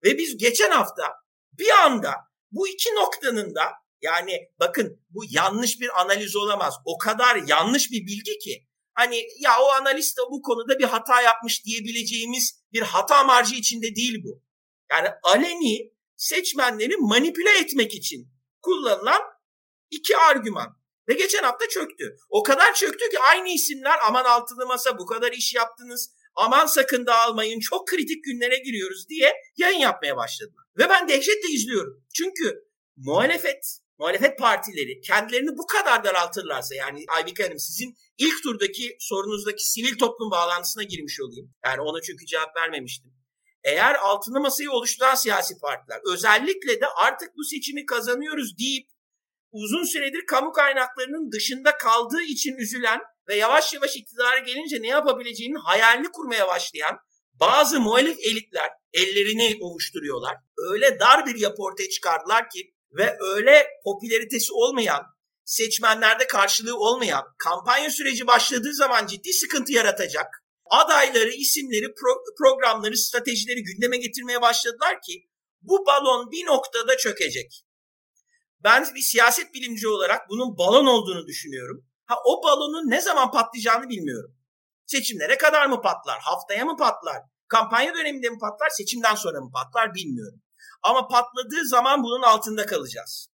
Ve 0.04 0.18
biz 0.18 0.36
geçen 0.36 0.70
hafta 0.70 1.12
bir 1.58 1.70
anda 1.70 2.14
bu 2.52 2.68
iki 2.68 2.94
noktanın 2.94 3.54
da 3.54 3.62
yani 4.02 4.48
bakın 4.60 5.00
bu 5.10 5.22
yanlış 5.30 5.80
bir 5.80 6.00
analiz 6.00 6.36
olamaz. 6.36 6.74
O 6.84 6.98
kadar 6.98 7.36
yanlış 7.46 7.90
bir 7.90 8.06
bilgi 8.06 8.38
ki 8.38 8.66
hani 8.94 9.26
ya 9.38 9.60
o 9.60 9.68
analist 9.68 10.18
de 10.18 10.22
bu 10.30 10.42
konuda 10.42 10.78
bir 10.78 10.84
hata 10.84 11.22
yapmış 11.22 11.64
diyebileceğimiz 11.64 12.62
bir 12.72 12.82
hata 12.82 13.24
marjı 13.24 13.54
içinde 13.54 13.96
değil 13.96 14.24
bu. 14.24 14.42
Yani 14.90 15.08
aleni 15.22 15.92
seçmenleri 16.16 16.96
manipüle 16.96 17.58
etmek 17.58 17.94
için 17.94 18.28
kullanılan 18.62 19.22
iki 19.90 20.16
argüman. 20.16 20.82
Ve 21.08 21.14
geçen 21.14 21.42
hafta 21.42 21.68
çöktü. 21.68 22.16
O 22.28 22.42
kadar 22.42 22.74
çöktü 22.74 23.10
ki 23.10 23.18
aynı 23.30 23.48
isimler 23.48 23.98
aman 24.06 24.24
altılı 24.24 24.66
masa 24.66 24.98
bu 24.98 25.06
kadar 25.06 25.32
iş 25.32 25.54
yaptınız. 25.54 26.14
Aman 26.34 26.66
sakın 26.66 27.06
dağılmayın 27.06 27.60
çok 27.60 27.88
kritik 27.88 28.24
günlere 28.24 28.56
giriyoruz 28.56 29.08
diye 29.08 29.34
yayın 29.56 29.78
yapmaya 29.78 30.16
başladılar. 30.16 30.61
Ve 30.78 30.88
ben 30.88 31.08
dehşetle 31.08 31.48
izliyorum. 31.48 32.04
Çünkü 32.14 32.64
muhalefet 32.96 33.78
muhalefet 33.98 34.38
partileri 34.38 35.00
kendilerini 35.00 35.58
bu 35.58 35.66
kadar 35.66 36.04
daraltırlarsa 36.04 36.74
yani 36.74 37.04
Aybike 37.08 37.42
Hanım 37.42 37.58
sizin 37.58 37.94
ilk 38.18 38.42
turdaki 38.42 38.96
sorunuzdaki 39.00 39.70
sivil 39.70 39.98
toplum 39.98 40.30
bağlantısına 40.30 40.82
girmiş 40.82 41.20
olayım. 41.20 41.54
Yani 41.64 41.80
ona 41.80 42.02
çünkü 42.02 42.26
cevap 42.26 42.56
vermemiştim. 42.56 43.12
Eğer 43.64 43.94
altını 43.94 44.40
masayı 44.40 44.70
oluşturan 44.70 45.14
siyasi 45.14 45.58
partiler 45.58 46.00
özellikle 46.12 46.80
de 46.80 46.86
artık 46.86 47.36
bu 47.36 47.44
seçimi 47.44 47.86
kazanıyoruz 47.86 48.58
deyip 48.58 48.88
uzun 49.52 49.84
süredir 49.84 50.26
kamu 50.26 50.52
kaynaklarının 50.52 51.32
dışında 51.32 51.76
kaldığı 51.76 52.22
için 52.22 52.56
üzülen 52.56 53.00
ve 53.28 53.36
yavaş 53.36 53.74
yavaş 53.74 53.96
iktidara 53.96 54.38
gelince 54.38 54.82
ne 54.82 54.88
yapabileceğinin 54.88 55.60
hayalini 55.64 56.08
kurmaya 56.12 56.48
başlayan 56.48 56.98
bazı 57.42 57.80
muhalif 57.80 58.18
elitler 58.18 58.70
ellerini 58.92 59.58
ovuşturuyorlar. 59.60 60.36
Öyle 60.70 61.00
dar 61.00 61.26
bir 61.26 61.34
yapı 61.34 61.62
ortaya 61.62 61.88
çıkardılar 61.88 62.50
ki 62.50 62.74
ve 62.92 63.16
öyle 63.20 63.66
popülaritesi 63.84 64.52
olmayan, 64.52 65.02
seçmenlerde 65.44 66.26
karşılığı 66.26 66.76
olmayan, 66.76 67.24
kampanya 67.38 67.90
süreci 67.90 68.26
başladığı 68.26 68.74
zaman 68.74 69.06
ciddi 69.06 69.32
sıkıntı 69.32 69.72
yaratacak 69.72 70.26
adayları, 70.70 71.30
isimleri, 71.30 71.84
pro- 71.84 72.36
programları, 72.38 72.96
stratejileri 72.96 73.62
gündeme 73.62 73.96
getirmeye 73.96 74.42
başladılar 74.42 75.00
ki 75.06 75.28
bu 75.62 75.86
balon 75.86 76.30
bir 76.30 76.46
noktada 76.46 76.96
çökecek. 76.96 77.64
Ben 78.64 78.86
bir 78.94 79.00
siyaset 79.00 79.54
bilimci 79.54 79.88
olarak 79.88 80.28
bunun 80.28 80.58
balon 80.58 80.86
olduğunu 80.86 81.26
düşünüyorum. 81.26 81.86
Ha 82.04 82.14
o 82.26 82.42
balonun 82.44 82.90
ne 82.90 83.00
zaman 83.00 83.30
patlayacağını 83.30 83.88
bilmiyorum. 83.88 84.36
Seçimlere 84.86 85.38
kadar 85.38 85.66
mı 85.66 85.82
patlar? 85.82 86.20
Haftaya 86.20 86.64
mı 86.64 86.76
patlar? 86.76 87.31
Kampanya 87.52 87.94
döneminde 87.94 88.28
mi 88.30 88.38
patlar? 88.38 88.70
Seçimden 88.70 89.14
sonra 89.14 89.40
mı 89.40 89.50
patlar? 89.54 89.94
Bilmiyorum. 89.94 90.42
Ama 90.82 91.08
patladığı 91.08 91.68
zaman 91.68 92.02
bunun 92.02 92.22
altında 92.22 92.66
kalacağız. 92.66 93.28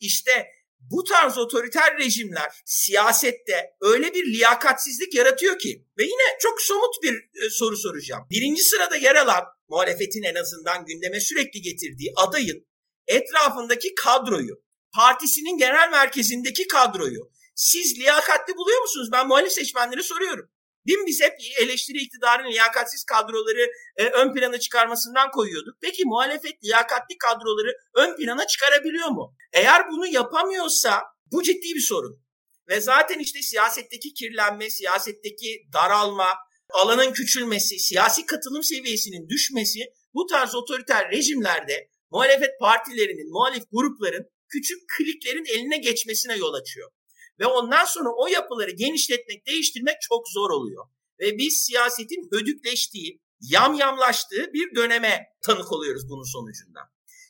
İşte 0.00 0.46
bu 0.80 1.04
tarz 1.04 1.38
otoriter 1.38 1.98
rejimler 1.98 2.62
siyasette 2.64 3.76
öyle 3.80 4.14
bir 4.14 4.26
liyakatsizlik 4.26 5.14
yaratıyor 5.14 5.58
ki 5.58 5.86
ve 5.98 6.02
yine 6.02 6.38
çok 6.40 6.62
somut 6.62 6.94
bir 7.02 7.14
e, 7.14 7.50
soru 7.50 7.76
soracağım. 7.76 8.26
Birinci 8.30 8.62
sırada 8.62 8.96
yer 8.96 9.16
alan 9.16 9.44
muhalefetin 9.68 10.22
en 10.22 10.34
azından 10.34 10.84
gündeme 10.84 11.20
sürekli 11.20 11.62
getirdiği 11.62 12.12
adayın 12.16 12.66
etrafındaki 13.06 13.94
kadroyu, 13.94 14.62
partisinin 14.94 15.58
genel 15.58 15.90
merkezindeki 15.90 16.66
kadroyu 16.66 17.30
siz 17.54 17.98
liyakatli 17.98 18.56
buluyor 18.56 18.80
musunuz? 18.80 19.08
Ben 19.12 19.28
muhalif 19.28 19.52
seçmenlere 19.52 20.02
soruyorum. 20.02 20.50
Değil? 20.86 20.98
Biz 21.06 21.20
hep 21.22 21.32
eleştiri 21.60 21.98
iktidarın 21.98 22.50
liyakatsiz 22.50 23.04
kadroları 23.04 23.70
e, 23.96 24.04
ön 24.04 24.34
plana 24.34 24.60
çıkarmasından 24.60 25.30
koyuyorduk. 25.30 25.74
Peki 25.80 26.02
muhalefet 26.04 26.64
liyakatli 26.64 27.18
kadroları 27.18 27.72
ön 27.94 28.16
plana 28.16 28.46
çıkarabiliyor 28.46 29.08
mu? 29.08 29.34
Eğer 29.52 29.90
bunu 29.90 30.06
yapamıyorsa 30.06 31.02
bu 31.32 31.42
ciddi 31.42 31.74
bir 31.74 31.80
sorun. 31.80 32.22
Ve 32.68 32.80
zaten 32.80 33.18
işte 33.18 33.42
siyasetteki 33.42 34.14
kirlenme, 34.14 34.70
siyasetteki 34.70 35.66
daralma, 35.72 36.34
alanın 36.72 37.12
küçülmesi, 37.12 37.78
siyasi 37.78 38.26
katılım 38.26 38.62
seviyesinin 38.62 39.28
düşmesi 39.28 39.80
bu 40.14 40.26
tarz 40.26 40.54
otoriter 40.54 41.10
rejimlerde 41.10 41.88
muhalefet 42.10 42.60
partilerinin, 42.60 43.32
muhalif 43.32 43.64
grupların 43.72 44.26
küçük 44.48 44.78
kliklerin 44.96 45.44
eline 45.44 45.78
geçmesine 45.78 46.36
yol 46.36 46.54
açıyor. 46.54 46.90
Ve 47.40 47.46
ondan 47.46 47.84
sonra 47.84 48.08
o 48.16 48.26
yapıları 48.26 48.70
genişletmek, 48.70 49.46
değiştirmek 49.46 49.96
çok 50.00 50.28
zor 50.28 50.50
oluyor. 50.50 50.86
Ve 51.20 51.38
biz 51.38 51.62
siyasetin 51.62 52.28
hödükleştiği, 52.32 53.22
yamyamlaştığı 53.40 54.52
bir 54.52 54.74
döneme 54.74 55.26
tanık 55.42 55.72
oluyoruz 55.72 56.08
bunun 56.08 56.32
sonucunda. 56.32 56.80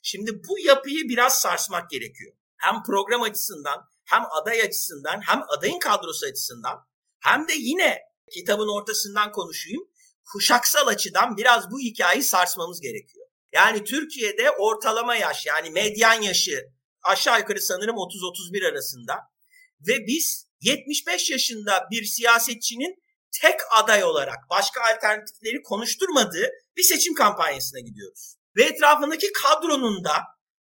Şimdi 0.02 0.42
bu 0.48 0.58
yapıyı 0.58 1.08
biraz 1.08 1.40
sarsmak 1.40 1.90
gerekiyor. 1.90 2.32
Hem 2.56 2.82
program 2.82 3.22
açısından, 3.22 3.84
hem 4.04 4.22
aday 4.30 4.60
açısından, 4.60 5.20
hem 5.26 5.42
adayın 5.48 5.78
kadrosu 5.78 6.26
açısından, 6.26 6.86
hem 7.20 7.48
de 7.48 7.52
yine 7.56 7.98
kitabın 8.32 8.68
ortasından 8.68 9.32
konuşayım, 9.32 9.82
kuşaksal 10.32 10.86
açıdan 10.86 11.36
biraz 11.36 11.70
bu 11.70 11.80
hikayeyi 11.80 12.24
sarsmamız 12.24 12.80
gerekiyor. 12.80 13.26
Yani 13.52 13.84
Türkiye'de 13.84 14.50
ortalama 14.50 15.16
yaş 15.16 15.46
yani 15.46 15.70
medyan 15.70 16.22
yaşı 16.22 16.66
aşağı 17.02 17.38
yukarı 17.38 17.60
sanırım 17.60 17.96
30-31 17.96 18.70
arasında 18.70 19.29
ve 19.88 20.06
biz 20.06 20.46
75 20.60 21.30
yaşında 21.30 21.86
bir 21.90 22.04
siyasetçinin 22.04 23.02
tek 23.40 23.60
aday 23.70 24.04
olarak 24.04 24.38
başka 24.50 24.80
alternatifleri 24.80 25.62
konuşturmadığı 25.62 26.48
bir 26.76 26.82
seçim 26.82 27.14
kampanyasına 27.14 27.80
gidiyoruz. 27.80 28.36
Ve 28.56 28.64
etrafındaki 28.64 29.32
kadronun 29.32 30.04
da 30.04 30.16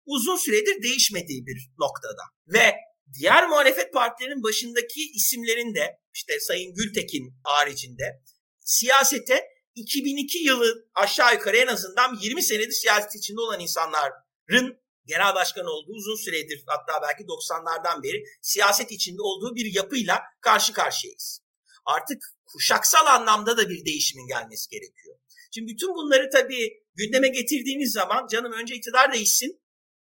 uzun 0.06 0.36
süredir 0.36 0.82
değişmediği 0.82 1.46
bir 1.46 1.70
noktada. 1.78 2.22
Ve 2.46 2.74
diğer 3.18 3.48
muhalefet 3.48 3.92
partilerinin 3.92 4.42
başındaki 4.42 5.00
isimlerin 5.14 5.74
de 5.74 5.98
işte 6.14 6.40
Sayın 6.40 6.74
Gültekin 6.74 7.34
haricinde 7.44 8.20
siyasete 8.60 9.44
2002 9.74 10.38
yılı 10.38 10.88
aşağı 10.94 11.34
yukarı 11.34 11.56
en 11.56 11.66
azından 11.66 12.18
20 12.22 12.42
senedir 12.42 12.72
siyaset 12.72 13.14
içinde 13.16 13.40
olan 13.40 13.60
insanların 13.60 14.80
genel 15.06 15.34
başkan 15.34 15.66
olduğu 15.66 15.92
uzun 15.92 16.24
süredir 16.24 16.64
hatta 16.66 17.02
belki 17.02 17.24
90'lardan 17.24 18.02
beri 18.02 18.24
siyaset 18.42 18.92
içinde 18.92 19.22
olduğu 19.22 19.54
bir 19.54 19.74
yapıyla 19.74 20.22
karşı 20.40 20.72
karşıyayız. 20.72 21.40
Artık 21.86 22.22
kuşaksal 22.46 23.06
anlamda 23.06 23.56
da 23.56 23.68
bir 23.68 23.84
değişimin 23.84 24.26
gelmesi 24.26 24.70
gerekiyor. 24.70 25.16
Şimdi 25.54 25.72
bütün 25.72 25.88
bunları 25.94 26.30
tabii 26.30 26.84
gündeme 26.94 27.28
getirdiğiniz 27.28 27.92
zaman 27.92 28.26
canım 28.26 28.52
önce 28.52 28.74
iktidar 28.74 29.12
değişsin. 29.12 29.62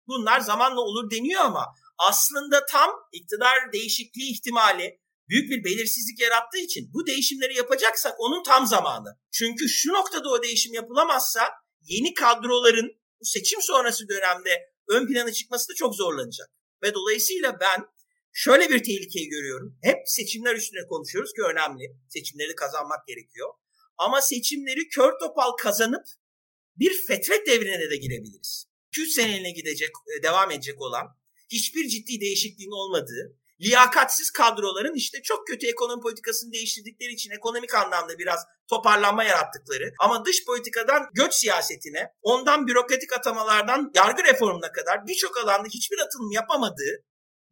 Bunlar 0.08 0.40
zamanla 0.40 0.82
olur 0.82 1.12
deniyor 1.12 1.42
ama 1.42 1.66
aslında 1.98 2.66
tam 2.66 2.90
iktidar 3.12 3.74
değişikliği 3.74 4.32
ihtimali 4.32 5.00
büyük 5.30 5.52
bir 5.52 5.64
belirsizlik 5.64 6.20
yarattığı 6.20 6.58
için 6.58 6.94
bu 6.94 7.08
değişimleri 7.08 7.58
yapacaksak 7.58 8.16
onun 8.20 8.44
tam 8.44 8.68
zamanı. 8.68 9.20
Çünkü 9.32 9.70
şu 9.70 9.94
noktada 9.94 10.30
o 10.30 10.44
değişim 10.44 10.74
yapılamazsa 10.74 11.50
yeni 11.82 12.14
kadroların 12.14 12.92
bu 13.20 13.26
seçim 13.26 13.62
sonrası 13.62 14.10
dönemde 14.10 14.73
ön 14.90 15.08
plana 15.08 15.32
çıkması 15.32 15.70
da 15.70 15.76
çok 15.76 15.96
zorlanacak. 15.96 16.50
Ve 16.84 16.94
dolayısıyla 16.94 17.60
ben 17.60 17.86
şöyle 18.32 18.70
bir 18.70 18.84
tehlikeyi 18.84 19.30
görüyorum. 19.30 19.78
Hep 19.84 19.98
seçimler 20.06 20.56
üstüne 20.56 20.88
konuşuyoruz 20.88 21.34
ki 21.34 21.42
önemli. 21.42 21.84
Seçimleri 22.10 22.56
kazanmak 22.56 23.08
gerekiyor. 23.08 23.50
Ama 23.98 24.22
seçimleri 24.22 24.88
kör 24.88 25.12
topal 25.20 25.52
kazanıp 25.52 26.06
bir 26.76 26.94
fetret 27.08 27.48
devrine 27.48 27.90
de 27.92 27.96
girebiliriz. 27.96 28.68
200 28.88 29.14
seneline 29.14 29.52
gidecek, 29.52 29.90
e, 30.20 30.24
devam 30.24 30.52
edecek 30.52 30.82
olan, 30.82 31.08
hiçbir 31.50 31.88
ciddi 31.88 32.22
değişikliğin 32.22 32.72
olmadığı, 32.72 33.40
liyakatsiz 33.64 34.32
kadroların 34.32 34.96
işte 34.96 35.22
çok 35.24 35.48
kötü 35.48 35.68
ekonomi 35.68 36.02
politikasını 36.02 36.52
değiştirdikleri 36.52 37.12
için 37.14 37.32
ekonomik 37.32 37.76
anlamda 37.76 38.18
biraz 38.18 38.40
toparlanma 38.70 39.24
yarattıkları 39.24 39.94
ama 40.00 40.26
dış 40.26 40.46
politikadan 40.46 41.02
göç 41.14 41.34
siyasetine, 41.34 42.14
ondan 42.22 42.68
bürokratik 42.68 43.14
atamalardan 43.14 43.92
yargı 43.96 44.24
reformuna 44.24 44.72
kadar 44.72 45.08
birçok 45.08 45.38
alanda 45.38 45.68
hiçbir 45.68 46.00
atılım 46.00 46.32
yapamadığı 46.32 46.94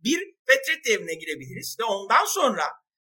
bir 0.03 0.19
fetret 0.47 0.85
devrine 0.85 1.13
girebiliriz 1.13 1.77
ve 1.79 1.83
ondan 1.83 2.25
sonra 2.25 2.63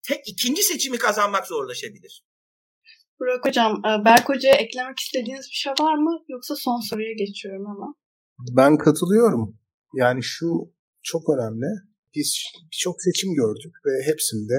tek 0.09 0.29
ikinci 0.29 0.63
seçimi 0.63 0.99
kazanmak 0.99 1.47
zorlaşabilir. 1.47 2.25
Burak 3.21 3.47
Hocam, 3.47 3.73
e, 3.73 4.05
Berk 4.05 4.29
Hoca'ya 4.29 4.55
eklemek 4.55 4.99
istediğiniz 4.99 5.47
bir 5.51 5.55
şey 5.55 5.73
var 5.73 5.95
mı? 5.95 6.25
Yoksa 6.29 6.57
son 6.57 6.81
soruya 6.81 7.13
geçiyorum 7.13 7.67
ama. 7.67 7.95
Ben 8.39 8.79
katılıyorum. 8.79 9.59
Yani 9.95 10.23
şu 10.23 10.75
çok 11.03 11.23
önemli 11.29 11.67
biz 12.15 12.43
birçok 12.73 13.03
seçim 13.03 13.35
gördük 13.35 13.75
ve 13.87 14.11
hepsinde 14.11 14.55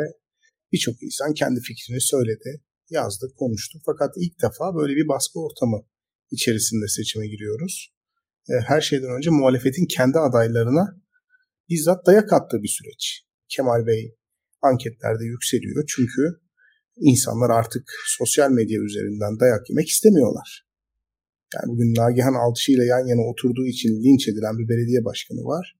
birçok 0.71 1.03
insan 1.03 1.33
kendi 1.33 1.59
fikrini 1.59 2.01
söyledi, 2.01 2.61
yazdı, 2.89 3.33
konuştu. 3.37 3.79
Fakat 3.85 4.13
ilk 4.17 4.41
defa 4.41 4.75
böyle 4.75 4.95
bir 4.95 5.07
baskı 5.07 5.39
ortamı 5.39 5.79
içerisinde 6.31 6.87
seçime 6.87 7.27
giriyoruz. 7.27 7.93
E, 8.49 8.53
her 8.67 8.81
şeyden 8.81 9.11
önce 9.17 9.29
muhalefetin 9.29 9.85
kendi 9.85 10.19
adaylarına 10.19 10.85
bizzat 11.69 12.05
dayak 12.05 12.33
attığı 12.33 12.63
bir 12.63 12.67
süreç. 12.77 13.25
Kemal 13.49 13.87
Bey 13.87 14.15
anketlerde 14.61 15.25
yükseliyor 15.25 15.83
çünkü 15.87 16.21
insanlar 16.95 17.49
artık 17.49 17.83
sosyal 18.17 18.51
medya 18.51 18.81
üzerinden 18.81 19.39
dayak 19.39 19.69
yemek 19.69 19.89
istemiyorlar. 19.89 20.67
Yani 21.53 21.67
bugün 21.67 21.95
Nagihan 21.95 22.33
Alçı 22.33 22.71
ile 22.71 22.85
yan 22.85 23.05
yana 23.07 23.21
oturduğu 23.21 23.65
için 23.65 23.89
linç 24.03 24.27
edilen 24.27 24.57
bir 24.59 24.69
belediye 24.69 25.05
başkanı 25.05 25.43
var. 25.43 25.75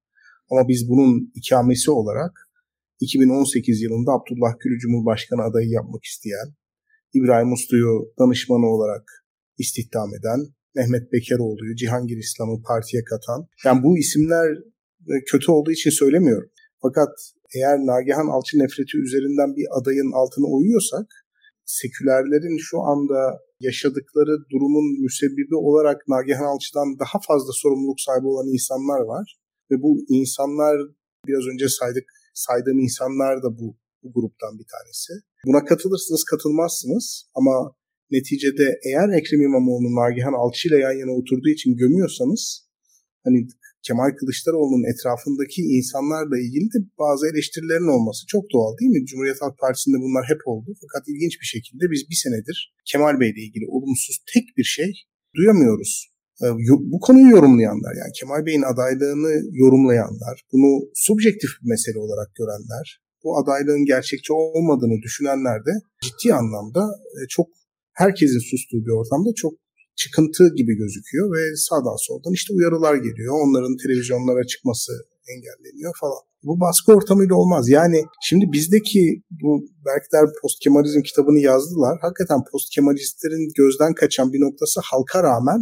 Ama 0.51 0.67
biz 0.67 0.89
bunun 0.89 1.31
ikamesi 1.35 1.91
olarak 1.91 2.31
2018 2.99 3.81
yılında 3.81 4.11
Abdullah 4.11 4.53
Gül'ü 4.59 4.77
Cumhurbaşkanı 4.79 5.41
adayı 5.41 5.69
yapmak 5.69 6.03
isteyen, 6.03 6.47
İbrahim 7.13 7.51
Uslu'yu 7.53 8.13
danışmanı 8.19 8.65
olarak 8.65 9.05
istihdam 9.57 10.09
eden, 10.17 10.39
Mehmet 10.75 11.13
Bekeroğlu'yu, 11.13 11.75
Cihangir 11.75 12.17
İslam'ı 12.17 12.61
partiye 12.61 13.03
katan. 13.03 13.47
Yani 13.65 13.83
bu 13.83 13.97
isimler 13.97 14.47
e, 15.11 15.13
kötü 15.31 15.51
olduğu 15.51 15.71
için 15.71 15.89
söylemiyorum. 15.89 16.49
Fakat 16.81 17.13
eğer 17.55 17.77
Nagihan 17.77 18.27
Alçı 18.27 18.59
nefreti 18.59 18.97
üzerinden 18.97 19.55
bir 19.57 19.67
adayın 19.77 20.11
altına 20.21 20.47
uyuyorsak, 20.47 21.07
sekülerlerin 21.65 22.57
şu 22.57 22.77
anda 22.81 23.39
yaşadıkları 23.59 24.35
durumun 24.51 24.87
müsebbibi 25.03 25.55
olarak 25.55 26.07
Nagihan 26.07 26.45
Alçı'dan 26.53 26.99
daha 26.99 27.17
fazla 27.27 27.51
sorumluluk 27.53 27.99
sahibi 28.05 28.27
olan 28.27 28.47
insanlar 28.55 29.01
var. 29.13 29.42
Ve 29.73 29.81
bu 29.81 30.05
insanlar 30.09 30.75
biraz 31.27 31.45
önce 31.53 31.69
saydık 31.69 32.05
saydığım 32.33 32.79
insanlar 32.79 33.43
da 33.43 33.57
bu, 33.59 33.77
bu 34.03 34.13
gruptan 34.13 34.59
bir 34.59 34.67
tanesi. 34.73 35.13
Buna 35.45 35.65
katılırsınız 35.65 36.23
katılmazsınız 36.23 37.05
ama 37.35 37.75
neticede 38.11 38.79
eğer 38.87 39.09
Ekrem 39.19 39.41
İmamoğlu 39.41 39.89
Nagihan 39.95 40.33
Alçı 40.33 40.67
ile 40.67 40.77
yan 40.77 40.97
yana 41.01 41.11
oturduğu 41.11 41.49
için 41.49 41.75
gömüyorsanız 41.75 42.43
hani 43.23 43.47
Kemal 43.87 44.11
Kılıçdaroğlu'nun 44.19 44.89
etrafındaki 44.91 45.61
insanlarla 45.61 46.37
ilgili 46.45 46.67
de 46.73 46.79
bazı 46.99 47.23
eleştirilerin 47.31 47.93
olması 47.97 48.21
çok 48.27 48.43
doğal 48.53 48.77
değil 48.77 48.91
mi? 48.91 49.05
Cumhuriyet 49.05 49.41
Halk 49.41 49.57
Partisi'nde 49.59 49.97
bunlar 50.05 50.25
hep 50.31 50.41
oldu. 50.45 50.69
Fakat 50.81 51.03
ilginç 51.07 51.33
bir 51.41 51.49
şekilde 51.53 51.85
biz 51.91 52.01
bir 52.09 52.15
senedir 52.15 52.57
Kemal 52.85 53.19
Bey 53.19 53.29
ile 53.29 53.41
ilgili 53.41 53.65
olumsuz 53.67 54.15
tek 54.33 54.57
bir 54.57 54.63
şey 54.63 54.91
duyamıyoruz. 55.35 56.12
E, 56.41 56.45
bu 56.91 56.99
konuyu 56.99 57.29
yorumlayanlar 57.35 57.93
yani 58.01 58.11
Kemal 58.19 58.45
Bey'in 58.45 58.67
adaylığını 58.73 59.33
yorumlayanlar, 59.63 60.35
bunu 60.51 60.69
subjektif 60.93 61.49
bir 61.61 61.69
mesele 61.69 61.99
olarak 61.99 62.35
görenler, 62.35 62.85
bu 63.23 63.37
adaylığın 63.39 63.85
gerçekçi 63.85 64.33
olmadığını 64.33 65.01
düşünenler 65.01 65.59
de 65.67 65.73
ciddi 66.03 66.33
anlamda 66.33 66.81
e, 67.17 67.19
çok 67.29 67.47
herkesin 67.93 68.43
sustuğu 68.51 68.85
bir 68.85 68.93
ortamda 68.99 69.29
çok 69.35 69.53
çıkıntı 69.95 70.43
gibi 70.55 70.73
gözüküyor 70.77 71.25
ve 71.35 71.55
sağdan 71.55 71.97
soldan 72.07 72.33
işte 72.33 72.53
uyarılar 72.53 72.95
geliyor. 72.95 73.33
Onların 73.43 73.75
televizyonlara 73.83 74.43
çıkması 74.43 74.91
engelleniyor 75.31 75.93
falan. 76.01 76.21
Bu 76.43 76.59
baskı 76.59 76.93
ortamıyla 76.93 77.35
olmaz. 77.35 77.69
Yani 77.69 77.99
şimdi 78.27 78.45
bizdeki 78.55 79.23
bu 79.41 79.65
Berkler 79.85 80.25
Post 80.41 80.59
Kemalizm 80.63 81.01
kitabını 81.01 81.39
yazdılar. 81.39 81.97
Hakikaten 82.01 82.39
Post 82.51 82.69
Kemalistlerin 82.75 83.51
gözden 83.57 83.93
kaçan 83.93 84.33
bir 84.33 84.41
noktası 84.41 84.79
halka 84.83 85.23
rağmen 85.23 85.59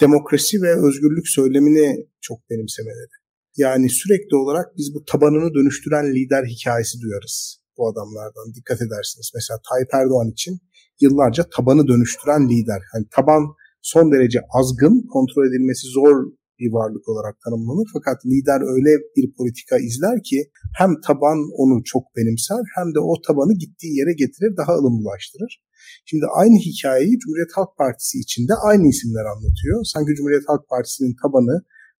demokrasi 0.00 0.62
ve 0.62 0.86
özgürlük 0.86 1.28
söylemini 1.28 2.06
çok 2.20 2.50
benimsemeleri. 2.50 3.14
Yani 3.56 3.90
sürekli 3.90 4.36
olarak 4.36 4.66
biz 4.76 4.94
bu 4.94 5.04
tabanını 5.04 5.54
dönüştüren 5.54 6.06
lider 6.14 6.44
hikayesi 6.44 7.00
duyarız 7.00 7.60
bu 7.76 7.88
adamlardan. 7.88 8.54
Dikkat 8.54 8.82
edersiniz. 8.82 9.32
Mesela 9.34 9.58
Tayyip 9.70 9.94
Erdoğan 9.94 10.28
için 10.30 10.58
yıllarca 11.00 11.42
tabanı 11.56 11.88
dönüştüren 11.88 12.48
lider. 12.48 12.82
Yani 12.94 13.06
taban 13.16 13.42
son 13.82 14.12
derece 14.12 14.40
azgın, 14.58 15.06
kontrol 15.14 15.44
edilmesi 15.48 15.86
zor 15.88 16.16
bir 16.58 16.72
varlık 16.72 17.08
olarak 17.08 17.36
tanımlanır. 17.44 17.88
Fakat 17.92 18.26
lider 18.26 18.60
öyle 18.74 18.92
bir 19.16 19.26
politika 19.38 19.76
izler 19.78 20.22
ki 20.22 20.38
hem 20.78 20.90
taban 21.06 21.38
onu 21.60 21.84
çok 21.84 22.02
benimser 22.16 22.62
hem 22.76 22.94
de 22.94 23.00
o 23.00 23.14
tabanı 23.26 23.54
gittiği 23.62 23.98
yere 23.98 24.12
getirir, 24.12 24.56
daha 24.56 24.72
ılımlılaştırır. 24.80 25.62
Şimdi 26.10 26.24
aynı 26.40 26.56
hikayeyi 26.68 27.18
Cumhuriyet 27.18 27.52
Halk 27.56 27.72
Partisi 27.80 28.18
içinde 28.24 28.54
aynı 28.68 28.88
isimler 28.88 29.24
anlatıyor. 29.32 29.78
Sanki 29.92 30.14
Cumhuriyet 30.16 30.48
Halk 30.50 30.64
Partisi'nin 30.72 31.14
tabanı 31.22 31.56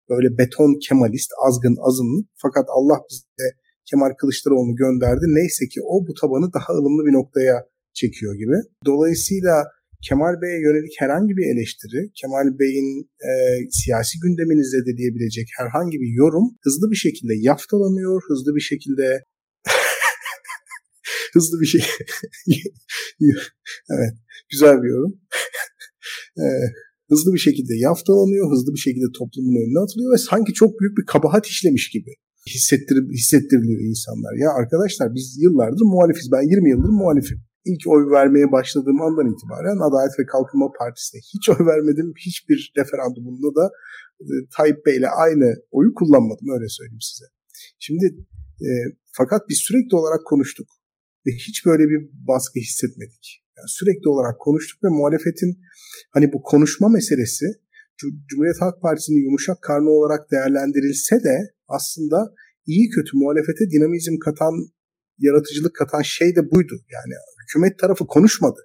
böyle 0.09 0.37
beton 0.37 0.71
kemalist, 0.87 1.31
azgın, 1.47 1.77
azınlık 1.87 2.25
fakat 2.43 2.65
Allah 2.77 2.99
bize 3.09 3.47
Kemal 3.89 4.11
Kılıçdaroğlu'nu 4.19 4.75
gönderdi. 4.75 5.25
Neyse 5.39 5.63
ki 5.67 5.79
o 5.93 6.07
bu 6.07 6.13
tabanı 6.21 6.53
daha 6.53 6.73
ılımlı 6.73 7.01
bir 7.07 7.13
noktaya 7.19 7.57
çekiyor 7.93 8.33
gibi. 8.35 8.57
Dolayısıyla 8.85 9.55
Kemal 10.07 10.35
Bey'e 10.41 10.59
yönelik 10.67 10.95
herhangi 11.03 11.33
bir 11.37 11.45
eleştiri, 11.53 11.99
Kemal 12.21 12.47
Bey'in 12.59 12.89
e, 13.29 13.31
siyasi 13.79 14.15
gündeminizde 14.23 14.81
de 14.87 14.97
diyebilecek 14.97 15.47
herhangi 15.59 15.97
bir 16.01 16.11
yorum 16.21 16.47
hızlı 16.65 16.91
bir 16.91 17.01
şekilde 17.05 17.33
yaftalanıyor, 17.49 18.21
hızlı 18.27 18.55
bir 18.55 18.65
şekilde 18.71 19.07
hızlı 21.33 21.61
bir 21.61 21.65
şey 21.65 21.81
evet 23.89 24.13
güzel 24.51 24.83
bir 24.83 24.89
yorum 24.89 25.19
e, 26.37 26.45
hızlı 27.11 27.33
bir 27.33 27.43
şekilde 27.47 27.75
yaftalanıyor, 27.75 28.51
hızlı 28.51 28.73
bir 28.73 28.83
şekilde 28.87 29.09
toplumun 29.19 29.55
önüne 29.61 29.79
atılıyor 29.83 30.13
ve 30.13 30.17
sanki 30.17 30.53
çok 30.53 30.79
büyük 30.79 30.97
bir 30.97 31.05
kabahat 31.05 31.45
işlemiş 31.47 31.89
gibi 31.89 32.13
hissettir, 32.55 32.97
hissettiriliyor 33.19 33.81
insanlar. 33.91 34.33
Ya 34.43 34.49
arkadaşlar 34.61 35.07
biz 35.15 35.37
yıllardır 35.43 35.85
muhalifiz. 35.93 36.31
Ben 36.31 36.41
20 36.41 36.69
yıldır 36.69 36.89
muhalifim 36.89 37.39
ilk 37.65 37.83
oy 37.87 38.03
vermeye 38.11 38.51
başladığım 38.51 39.01
andan 39.01 39.27
itibaren 39.33 39.77
Adalet 39.87 40.19
ve 40.19 40.25
Kalkınma 40.25 40.69
Partisi'ne 40.79 41.19
hiç 41.33 41.49
oy 41.49 41.65
vermedim. 41.71 42.13
Hiçbir 42.27 42.73
referandumunda 42.77 43.49
da 43.59 43.65
e, 44.21 44.33
Tayyip 44.57 44.85
Bey 44.85 44.97
ile 44.97 45.09
aynı 45.09 45.47
oyu 45.71 45.93
kullanmadım 45.93 46.47
öyle 46.55 46.69
söyleyeyim 46.77 47.05
size. 47.09 47.25
Şimdi 47.79 48.05
e, 48.67 48.69
fakat 49.17 49.41
biz 49.49 49.57
sürekli 49.57 49.95
olarak 49.95 50.25
konuştuk 50.25 50.67
ve 51.25 51.31
hiç 51.31 51.65
böyle 51.65 51.83
bir 51.83 51.99
baskı 52.27 52.59
hissetmedik. 52.59 53.43
Yani 53.57 53.69
sürekli 53.69 54.09
olarak 54.09 54.39
konuştuk 54.39 54.83
ve 54.83 54.87
muhalefetin 54.89 55.59
hani 56.11 56.33
bu 56.33 56.41
konuşma 56.41 56.89
meselesi 56.89 57.45
Cumhuriyet 58.27 58.61
Halk 58.61 58.81
Partisi'nin 58.81 59.23
yumuşak 59.25 59.61
karnı 59.61 59.89
olarak 59.89 60.31
değerlendirilse 60.31 61.15
de 61.15 61.35
aslında 61.67 62.33
iyi 62.65 62.89
kötü 62.89 63.11
muhalefete 63.17 63.69
dinamizm 63.71 64.17
katan 64.25 64.53
yaratıcılık 65.17 65.75
katan 65.75 66.01
şey 66.01 66.35
de 66.35 66.51
buydu. 66.51 66.75
Yani 66.95 67.13
hükümet 67.41 67.79
tarafı 67.79 68.07
konuşmadı. 68.07 68.59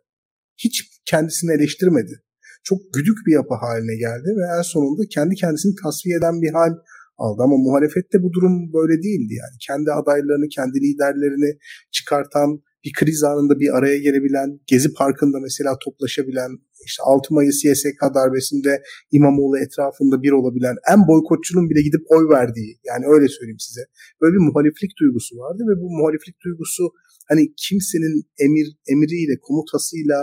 Hiç 0.57 0.75
kendisini 1.05 1.53
eleştirmedi. 1.53 2.23
Çok 2.65 2.79
güdük 2.95 3.19
bir 3.27 3.33
yapı 3.33 3.55
haline 3.55 3.97
geldi 3.97 4.29
ve 4.39 4.59
en 4.59 4.63
sonunda 4.63 5.03
kendi 5.11 5.35
kendisini 5.35 5.75
tasfiye 5.83 6.17
eden 6.17 6.43
bir 6.43 6.53
hal 6.53 6.73
aldı. 7.19 7.43
Ama 7.43 7.57
muhalefette 7.57 8.17
bu 8.25 8.33
durum 8.33 8.73
böyle 8.73 9.03
değildi 9.03 9.35
yani. 9.43 9.57
Kendi 9.67 9.89
adaylarını, 10.01 10.49
kendi 10.57 10.77
liderlerini 10.85 11.51
çıkartan, 11.97 12.51
bir 12.85 12.93
kriz 12.99 13.23
anında 13.31 13.55
bir 13.63 13.71
araya 13.79 13.99
gelebilen, 13.99 14.49
Gezi 14.67 14.91
Parkı'nda 14.99 15.39
mesela 15.41 15.71
toplaşabilen, 15.85 16.51
işte 16.89 17.03
6 17.03 17.35
Mayıs 17.35 17.65
YSK 17.65 18.01
darbesinde 18.19 18.73
İmamoğlu 19.17 19.57
etrafında 19.65 20.17
bir 20.25 20.33
olabilen, 20.39 20.77
en 20.93 21.01
boykotçunun 21.11 21.71
bile 21.71 21.83
gidip 21.89 22.05
oy 22.15 22.25
verdiği, 22.37 22.73
yani 22.91 23.05
öyle 23.15 23.29
söyleyeyim 23.37 23.65
size. 23.69 23.83
Böyle 24.21 24.33
bir 24.37 24.45
muhaliflik 24.49 24.93
duygusu 25.01 25.33
vardı 25.43 25.63
ve 25.69 25.75
bu 25.83 25.87
muhaliflik 25.99 26.37
duygusu 26.45 26.85
hani 27.31 27.43
kimsenin 27.65 28.15
emir 28.45 28.67
emiriyle, 28.93 29.35
komutasıyla 29.47 30.19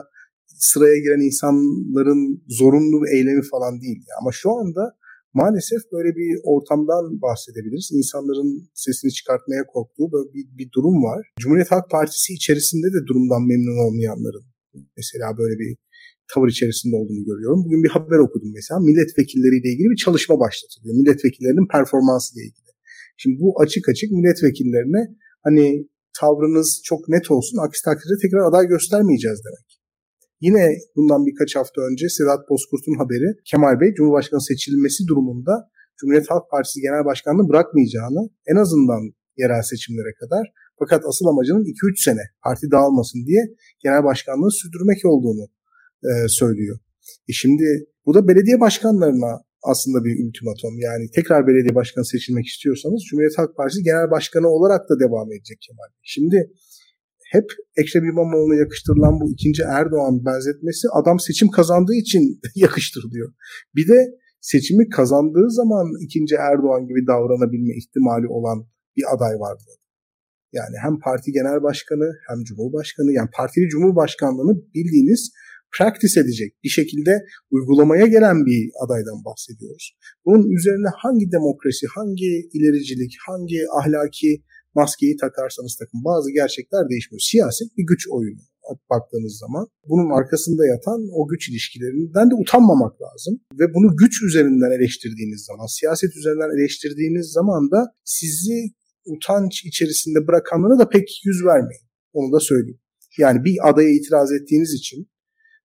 sıraya 0.70 0.98
giren 1.04 1.24
insanların 1.30 2.22
zorunlu 2.60 2.98
bir 3.04 3.12
eylemi 3.18 3.44
falan 3.52 3.82
değil. 3.82 4.04
Ama 4.22 4.32
şu 4.32 4.50
anda 4.60 4.84
maalesef 5.34 5.82
böyle 5.96 6.12
bir 6.20 6.32
ortamdan 6.54 7.22
bahsedebiliriz. 7.26 7.90
İnsanların 8.00 8.70
sesini 8.74 9.12
çıkartmaya 9.18 9.64
korktuğu 9.74 10.08
böyle 10.14 10.30
bir, 10.34 10.46
bir 10.60 10.68
durum 10.76 10.98
var. 11.10 11.22
Cumhuriyet 11.40 11.72
Halk 11.72 11.88
Partisi 11.90 12.34
içerisinde 12.34 12.88
de 12.96 13.00
durumdan 13.08 13.42
memnun 13.52 13.78
olmayanların 13.86 14.46
mesela 15.00 15.28
böyle 15.38 15.56
bir 15.62 15.72
tavır 16.34 16.50
içerisinde 16.56 16.96
olduğunu 16.96 17.24
görüyorum. 17.30 17.60
Bugün 17.66 17.84
bir 17.84 17.90
haber 17.90 18.20
okudum 18.26 18.52
mesela. 18.58 18.80
Milletvekilleriyle 18.80 19.68
ilgili 19.72 19.90
bir 19.94 20.02
çalışma 20.06 20.36
başlatılıyor. 20.44 20.96
Milletvekillerinin 21.00 21.68
performansı 21.76 22.30
ile 22.34 22.44
ilgili. 22.48 22.72
Şimdi 23.18 23.36
bu 23.42 23.62
açık 23.64 23.90
açık 23.90 24.12
milletvekillerine 24.12 25.02
hani 25.46 25.88
tavrınız 26.20 26.82
çok 26.84 27.10
net 27.10 27.32
olsun. 27.32 27.58
Aksi 27.66 27.82
takdirde 27.86 28.16
tekrar 28.22 28.42
aday 28.50 28.66
göstermeyeceğiz 28.68 29.40
demek. 29.48 29.83
Yine 30.46 30.64
bundan 30.96 31.22
birkaç 31.28 31.52
hafta 31.60 31.80
önce 31.90 32.06
Sedat 32.18 32.42
Bozkurt'un 32.50 32.98
haberi 33.02 33.30
Kemal 33.50 33.76
Bey 33.82 33.90
Cumhurbaşkanı 33.98 34.42
seçilmesi 34.42 35.02
durumunda 35.10 35.54
Cumhuriyet 35.98 36.30
Halk 36.32 36.46
Partisi 36.52 36.82
Genel 36.86 37.06
Başkanlığı 37.06 37.50
bırakmayacağını 37.50 38.22
en 38.52 38.58
azından 38.64 39.02
yerel 39.42 39.64
seçimlere 39.72 40.14
kadar 40.22 40.44
fakat 40.80 41.02
asıl 41.10 41.26
amacının 41.32 41.64
2-3 41.64 42.04
sene 42.08 42.24
parti 42.46 42.66
dağılmasın 42.72 43.20
diye 43.30 43.44
genel 43.84 44.04
başkanlığı 44.04 44.52
sürdürmek 44.62 45.00
olduğunu 45.06 45.46
e, 46.10 46.12
söylüyor. 46.28 46.78
E 47.30 47.32
şimdi 47.42 47.68
bu 48.06 48.14
da 48.14 48.28
belediye 48.28 48.60
başkanlarına 48.60 49.32
aslında 49.72 50.00
bir 50.06 50.14
ultimatom. 50.24 50.74
Yani 50.88 51.04
tekrar 51.16 51.48
belediye 51.48 51.76
başkanı 51.76 52.06
seçilmek 52.06 52.46
istiyorsanız 52.46 53.02
Cumhuriyet 53.08 53.38
Halk 53.38 53.56
Partisi 53.58 53.84
genel 53.84 54.12
başkanı 54.16 54.48
olarak 54.58 54.82
da 54.90 54.94
devam 55.06 55.28
edecek 55.36 55.58
Kemal. 55.66 55.90
Şimdi 56.14 56.38
hep 57.36 57.48
Ekrem 57.82 58.06
İmamoğlu'na 58.12 58.56
yakıştırılan 58.64 59.16
bu 59.22 59.26
ikinci 59.36 59.62
Erdoğan 59.78 60.26
benzetmesi 60.26 60.86
adam 61.00 61.18
seçim 61.20 61.50
kazandığı 61.58 61.98
için 62.04 62.24
yakıştırılıyor. 62.66 63.30
Bir 63.76 63.88
de 63.88 64.00
seçimi 64.42 64.90
kazandığı 64.90 65.50
zaman 65.60 65.86
ikinci 66.06 66.36
Erdoğan 66.36 66.84
gibi 66.90 67.02
davranabilme 67.12 67.74
ihtimali 67.80 68.28
olan 68.38 68.58
bir 68.98 69.06
aday 69.14 69.36
vardı. 69.46 69.72
Yani 70.58 70.76
hem 70.84 71.00
parti 71.00 71.32
genel 71.32 71.60
başkanı 71.64 72.08
hem 72.28 72.44
cumhurbaşkanı 72.48 73.12
yani 73.20 73.30
partili 73.38 73.68
cumhurbaşkanlığını 73.70 74.54
bildiğiniz 74.76 75.32
practice 75.78 76.20
edecek 76.20 76.52
bir 76.64 76.70
şekilde 76.70 77.14
uygulamaya 77.52 78.08
gelen 78.16 78.38
bir 78.46 78.62
adaydan 78.84 79.20
bahsediyoruz. 79.28 79.98
Bunun 80.26 80.46
üzerine 80.58 80.90
hangi 81.04 81.26
demokrasi, 81.38 81.86
hangi 81.96 82.32
ilericilik, 82.56 83.14
hangi 83.28 83.60
ahlaki 83.80 84.44
maskeyi 84.76 85.18
takarsanız 85.18 85.76
takın 85.80 86.04
bazı 86.10 86.32
gerçekler 86.32 86.90
değişmiyor. 86.90 87.22
Siyaset 87.32 87.70
bir 87.78 87.86
güç 87.92 88.04
oyunu 88.16 88.42
baktığınız 88.94 89.36
zaman 89.44 89.66
bunun 89.90 90.10
arkasında 90.20 90.64
yatan 90.74 91.00
o 91.20 91.28
güç 91.28 91.50
ilişkilerinden 91.50 92.32
de 92.32 92.36
utanmamak 92.42 93.02
lazım. 93.06 93.34
Ve 93.60 93.66
bunu 93.76 93.88
güç 94.02 94.16
üzerinden 94.28 94.72
eleştirdiğiniz 94.78 95.42
zaman, 95.50 95.68
siyaset 95.80 96.12
üzerinden 96.20 96.52
eleştirdiğiniz 96.58 97.28
zaman 97.38 97.72
da 97.72 97.80
sizi 98.04 98.58
utanç 99.14 99.66
içerisinde 99.66 100.28
bırakanlara 100.28 100.80
da 100.80 100.90
pek 100.90 101.08
yüz 101.26 101.40
vermeyin. 101.46 101.86
Onu 102.14 102.34
da 102.36 102.40
söyleyeyim. 102.40 102.80
Yani 103.18 103.44
bir 103.46 103.56
adaya 103.70 103.90
itiraz 103.90 104.32
ettiğiniz 104.32 104.74
için 104.74 105.00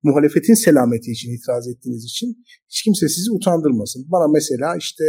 muhalefetin 0.03 0.53
selameti 0.53 1.11
için 1.11 1.29
itiraz 1.35 1.67
ettiğiniz 1.67 2.03
için 2.05 2.29
hiç 2.69 2.83
kimse 2.83 3.09
sizi 3.09 3.31
utandırmasın. 3.31 4.01
Bana 4.11 4.27
mesela 4.37 4.75
işte 4.77 5.03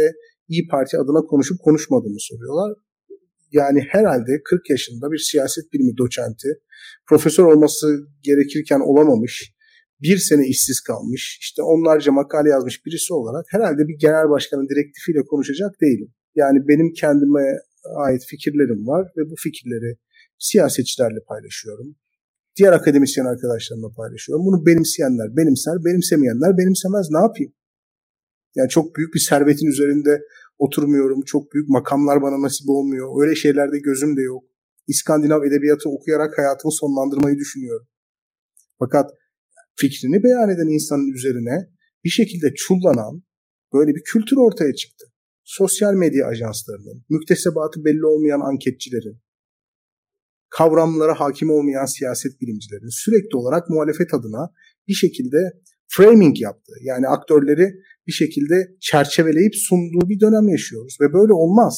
İyi 0.47 0.67
Parti 0.67 0.97
adına 0.97 1.21
konuşup 1.31 1.57
konuşmadığımı 1.59 2.19
soruyorlar. 2.19 2.71
Yani 3.51 3.81
herhalde 3.89 4.41
40 4.45 4.69
yaşında 4.69 5.11
bir 5.11 5.17
siyaset 5.17 5.73
bilimi 5.73 5.97
doçenti, 5.97 6.49
profesör 7.07 7.43
olması 7.43 7.87
gerekirken 8.23 8.79
olamamış, 8.79 9.53
bir 10.01 10.17
sene 10.17 10.47
işsiz 10.47 10.81
kalmış, 10.81 11.37
işte 11.41 11.61
onlarca 11.61 12.11
makale 12.11 12.49
yazmış 12.49 12.85
birisi 12.85 13.13
olarak 13.13 13.45
herhalde 13.49 13.87
bir 13.87 13.97
genel 13.99 14.29
başkanın 14.29 14.67
direktifiyle 14.69 15.21
konuşacak 15.31 15.71
değilim. 15.81 16.13
Yani 16.35 16.59
benim 16.67 16.93
kendime 16.93 17.45
ait 17.95 18.21
fikirlerim 18.29 18.87
var 18.87 19.07
ve 19.17 19.21
bu 19.29 19.35
fikirleri 19.43 19.97
siyasetçilerle 20.39 21.19
paylaşıyorum 21.27 21.95
diğer 22.59 22.73
akademisyen 22.73 23.25
arkadaşlarımla 23.25 23.89
paylaşıyorum. 23.97 24.45
Bunu 24.45 24.65
benimseyenler 24.65 25.37
benimser, 25.37 25.75
benimsemeyenler 25.85 26.57
benimsemez. 26.57 27.07
Ne 27.11 27.21
yapayım? 27.27 27.53
Yani 28.55 28.69
çok 28.69 28.95
büyük 28.95 29.13
bir 29.13 29.19
servetin 29.19 29.67
üzerinde 29.67 30.21
oturmuyorum. 30.59 31.21
Çok 31.21 31.53
büyük 31.53 31.69
makamlar 31.69 32.21
bana 32.21 32.41
nasip 32.41 32.69
olmuyor. 32.69 33.21
Öyle 33.21 33.35
şeylerde 33.35 33.79
gözüm 33.79 34.17
de 34.17 34.21
yok. 34.21 34.43
İskandinav 34.87 35.43
edebiyatı 35.43 35.89
okuyarak 35.89 36.37
hayatımı 36.37 36.71
sonlandırmayı 36.71 37.37
düşünüyorum. 37.37 37.87
Fakat 38.79 39.11
fikrini 39.75 40.23
beyan 40.23 40.49
eden 40.49 40.73
insanın 40.73 41.13
üzerine 41.13 41.69
bir 42.03 42.09
şekilde 42.09 42.53
çullanan 42.53 43.23
böyle 43.73 43.91
bir 43.95 44.03
kültür 44.03 44.37
ortaya 44.37 44.73
çıktı. 44.73 45.05
Sosyal 45.43 45.93
medya 45.93 46.27
ajanslarının, 46.27 47.05
müktesebatı 47.09 47.85
belli 47.85 48.05
olmayan 48.05 48.39
anketçilerin, 48.39 49.21
kavramlara 50.49 51.19
hakim 51.19 51.49
olmayan 51.49 51.85
siyaset 51.85 52.41
bilimcilerin 52.41 53.03
sürekli 53.03 53.37
olarak 53.37 53.69
muhalefet 53.69 54.13
adına 54.13 54.53
bir 54.87 54.93
şekilde 54.93 55.37
framing 55.87 56.41
yaptı. 56.41 56.73
Yani 56.81 57.07
aktörleri 57.07 57.73
bir 58.09 58.17
şekilde 58.23 58.55
çerçeveleyip 58.89 59.55
sunduğu 59.67 60.03
bir 60.09 60.19
dönem 60.19 60.47
yaşıyoruz 60.55 60.97
ve 61.01 61.07
böyle 61.17 61.33
olmaz. 61.33 61.75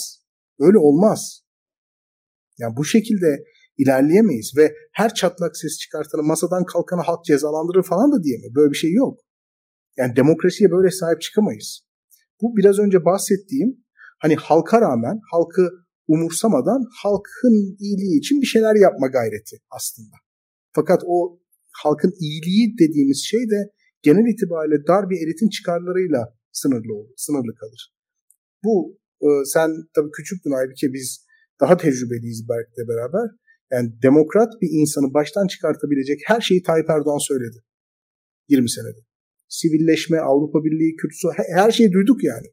Böyle 0.59 0.77
olmaz. 0.77 1.19
Yani 2.59 2.73
bu 2.77 2.85
şekilde 2.85 3.43
ilerleyemeyiz 3.77 4.53
ve 4.57 4.65
her 4.93 5.13
çatlak 5.13 5.57
ses 5.57 5.77
çıkartanı 5.77 6.23
masadan 6.23 6.65
kalkanı 6.65 7.01
halk 7.01 7.25
cezalandırır 7.25 7.83
falan 7.83 8.11
da 8.11 8.23
diyemeyiz. 8.23 8.55
Böyle 8.55 8.71
bir 8.71 8.77
şey 8.77 8.93
yok. 8.93 9.19
Yani 9.97 10.15
demokrasiye 10.15 10.71
böyle 10.71 10.91
sahip 10.91 11.21
çıkamayız. 11.21 11.81
Bu 12.41 12.57
biraz 12.57 12.79
önce 12.79 13.05
bahsettiğim 13.05 13.69
hani 14.19 14.35
halka 14.35 14.81
rağmen 14.81 15.19
halkı 15.31 15.69
umursamadan 16.07 16.81
halkın 17.03 17.57
iyiliği 17.79 18.19
için 18.19 18.41
bir 18.41 18.45
şeyler 18.45 18.75
yapma 18.75 19.07
gayreti 19.07 19.57
aslında. 19.77 20.15
Fakat 20.75 21.01
o 21.07 21.39
halkın 21.83 22.13
iyiliği 22.19 22.77
dediğimiz 22.79 23.19
şey 23.31 23.39
de 23.39 23.59
genel 24.01 24.33
itibariyle 24.33 24.87
dar 24.87 25.09
bir 25.09 25.17
elitin 25.23 25.49
çıkarlarıyla 25.49 26.37
sınırlı 26.51 26.93
olur, 26.95 27.13
sınırlı 27.17 27.55
kalır. 27.55 27.93
Bu 28.63 28.99
e, 29.21 29.27
sen 29.45 29.69
tabii 29.95 30.11
küçüktün 30.11 30.51
Aybike 30.51 30.93
biz 30.93 31.25
daha 31.61 31.77
tecrübeliyiz 31.77 32.49
Berk'le 32.49 32.87
beraber. 32.89 33.29
Yani 33.71 34.01
demokrat 34.03 34.61
bir 34.61 34.69
insanı 34.71 35.13
baştan 35.13 35.47
çıkartabilecek 35.47 36.19
her 36.25 36.41
şeyi 36.41 36.63
Tayyip 36.63 36.89
Erdoğan 36.89 37.17
söyledi. 37.17 37.57
20 38.49 38.69
senede. 38.69 38.99
Sivilleşme, 39.47 40.19
Avrupa 40.19 40.63
Birliği, 40.63 40.95
Kürtüsü 40.95 41.27
her 41.55 41.71
şeyi 41.71 41.91
duyduk 41.91 42.23
yani. 42.23 42.47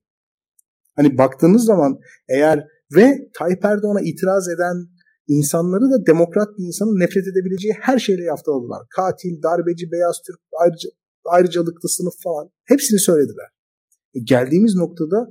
Hani 0.97 1.19
baktığınız 1.19 1.65
zaman 1.65 1.99
eğer 2.29 2.67
ve 2.97 3.31
Tayyip 3.39 3.65
Erdoğan'a 3.65 4.01
itiraz 4.01 4.49
eden 4.49 4.77
insanları 5.29 5.91
da 5.91 6.07
demokrat 6.07 6.49
bir 6.59 6.65
insanın 6.65 7.01
nefret 7.01 7.27
edebileceği 7.33 7.75
her 7.81 7.99
şeyle 7.99 8.25
yaftaladılar. 8.25 8.87
Katil, 8.97 9.43
darbeci, 9.43 9.93
beyaz 9.93 10.17
Türk, 10.27 10.41
ayrıca, 10.61 10.89
ayrıcalıklı 11.29 11.89
sınıf 11.89 12.15
falan 12.23 12.51
hepsini 12.65 12.99
söylediler. 12.99 13.47
E 14.15 14.19
geldiğimiz 14.21 14.75
noktada 14.75 15.29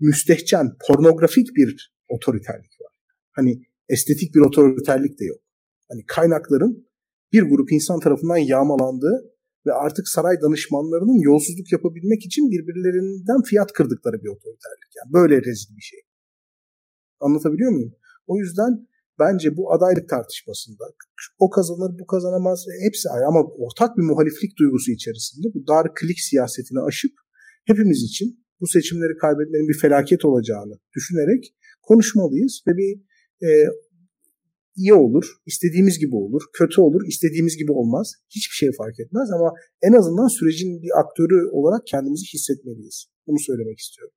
müstehcen, 0.00 0.76
pornografik 0.88 1.56
bir 1.56 1.94
otoriterlik 2.08 2.80
var. 2.80 2.92
Hani 3.32 3.62
estetik 3.88 4.34
bir 4.34 4.40
otoriterlik 4.40 5.20
de 5.20 5.24
yok. 5.24 5.40
Hani 5.88 6.04
kaynakların 6.06 6.88
bir 7.32 7.42
grup 7.42 7.72
insan 7.72 8.00
tarafından 8.00 8.36
yağmalandığı 8.36 9.30
ve 9.66 9.72
artık 9.72 10.08
saray 10.08 10.40
danışmanlarının 10.42 11.20
yolsuzluk 11.20 11.72
yapabilmek 11.72 12.26
için 12.26 12.50
birbirlerinden 12.50 13.42
fiyat 13.42 13.72
kırdıkları 13.72 14.16
bir 14.22 14.28
otoriterlik. 14.28 14.90
Yani 14.96 15.12
böyle 15.12 15.42
rezil 15.42 15.76
bir 15.76 15.82
şey. 15.82 16.00
Anlatabiliyor 17.20 17.70
muyum? 17.70 17.94
O 18.26 18.38
yüzden 18.38 18.88
bence 19.20 19.56
bu 19.56 19.72
adaylık 19.74 20.08
tartışmasında 20.08 20.84
o 21.38 21.50
kazanır 21.50 21.98
bu 22.00 22.06
kazanamaz 22.06 22.58
hepsi 22.86 23.08
ayrı 23.08 23.26
ama 23.26 23.40
ortak 23.64 23.96
bir 23.96 24.02
muhaliflik 24.02 24.52
duygusu 24.58 24.90
içerisinde 24.90 25.46
bu 25.54 25.66
dar 25.66 25.86
klik 25.94 26.20
siyasetini 26.20 26.80
aşıp 26.80 27.14
hepimiz 27.66 28.02
için 28.02 28.28
bu 28.60 28.66
seçimleri 28.66 29.16
kaybetmenin 29.16 29.68
bir 29.68 29.78
felaket 29.82 30.24
olacağını 30.24 30.74
düşünerek 30.96 31.54
konuşmalıyız 31.82 32.62
ve 32.66 32.72
bir 32.80 32.90
e, 33.46 33.48
iyi 34.76 34.94
olur, 34.94 35.26
istediğimiz 35.46 35.98
gibi 35.98 36.16
olur, 36.16 36.42
kötü 36.52 36.80
olur, 36.80 37.02
istediğimiz 37.06 37.56
gibi 37.56 37.72
olmaz. 37.72 38.12
Hiçbir 38.36 38.54
şey 38.54 38.70
fark 38.78 39.00
etmez 39.00 39.30
ama 39.30 39.52
en 39.82 39.92
azından 39.92 40.28
sürecin 40.38 40.82
bir 40.82 40.90
aktörü 41.02 41.38
olarak 41.52 41.86
kendimizi 41.86 42.26
hissetmeliyiz. 42.34 43.06
Bunu 43.26 43.38
söylemek 43.38 43.78
istiyorum. 43.78 44.14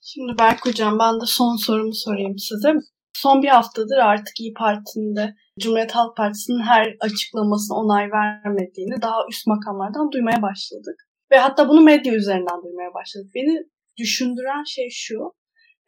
Şimdi 0.00 0.32
Berk 0.38 0.66
Hocam 0.66 0.98
ben 0.98 1.14
de 1.14 1.26
son 1.26 1.56
sorumu 1.56 1.94
sorayım 1.94 2.38
size. 2.38 2.72
Son 3.14 3.42
bir 3.42 3.48
haftadır 3.48 3.96
artık 3.96 4.40
İyi 4.40 4.52
Parti'nin 4.54 5.16
de 5.16 5.34
Cumhuriyet 5.60 5.92
Halk 5.92 6.16
Partisi'nin 6.16 6.62
her 6.62 6.96
açıklamasına 7.00 7.76
onay 7.78 8.10
vermediğini 8.10 9.02
daha 9.02 9.26
üst 9.30 9.46
makamlardan 9.46 10.12
duymaya 10.12 10.42
başladık. 10.42 11.08
Ve 11.32 11.38
hatta 11.38 11.68
bunu 11.68 11.80
medya 11.80 12.14
üzerinden 12.14 12.62
duymaya 12.64 12.94
başladık. 12.94 13.30
Beni 13.34 13.58
düşündüren 13.98 14.64
şey 14.64 14.88
şu. 14.90 15.18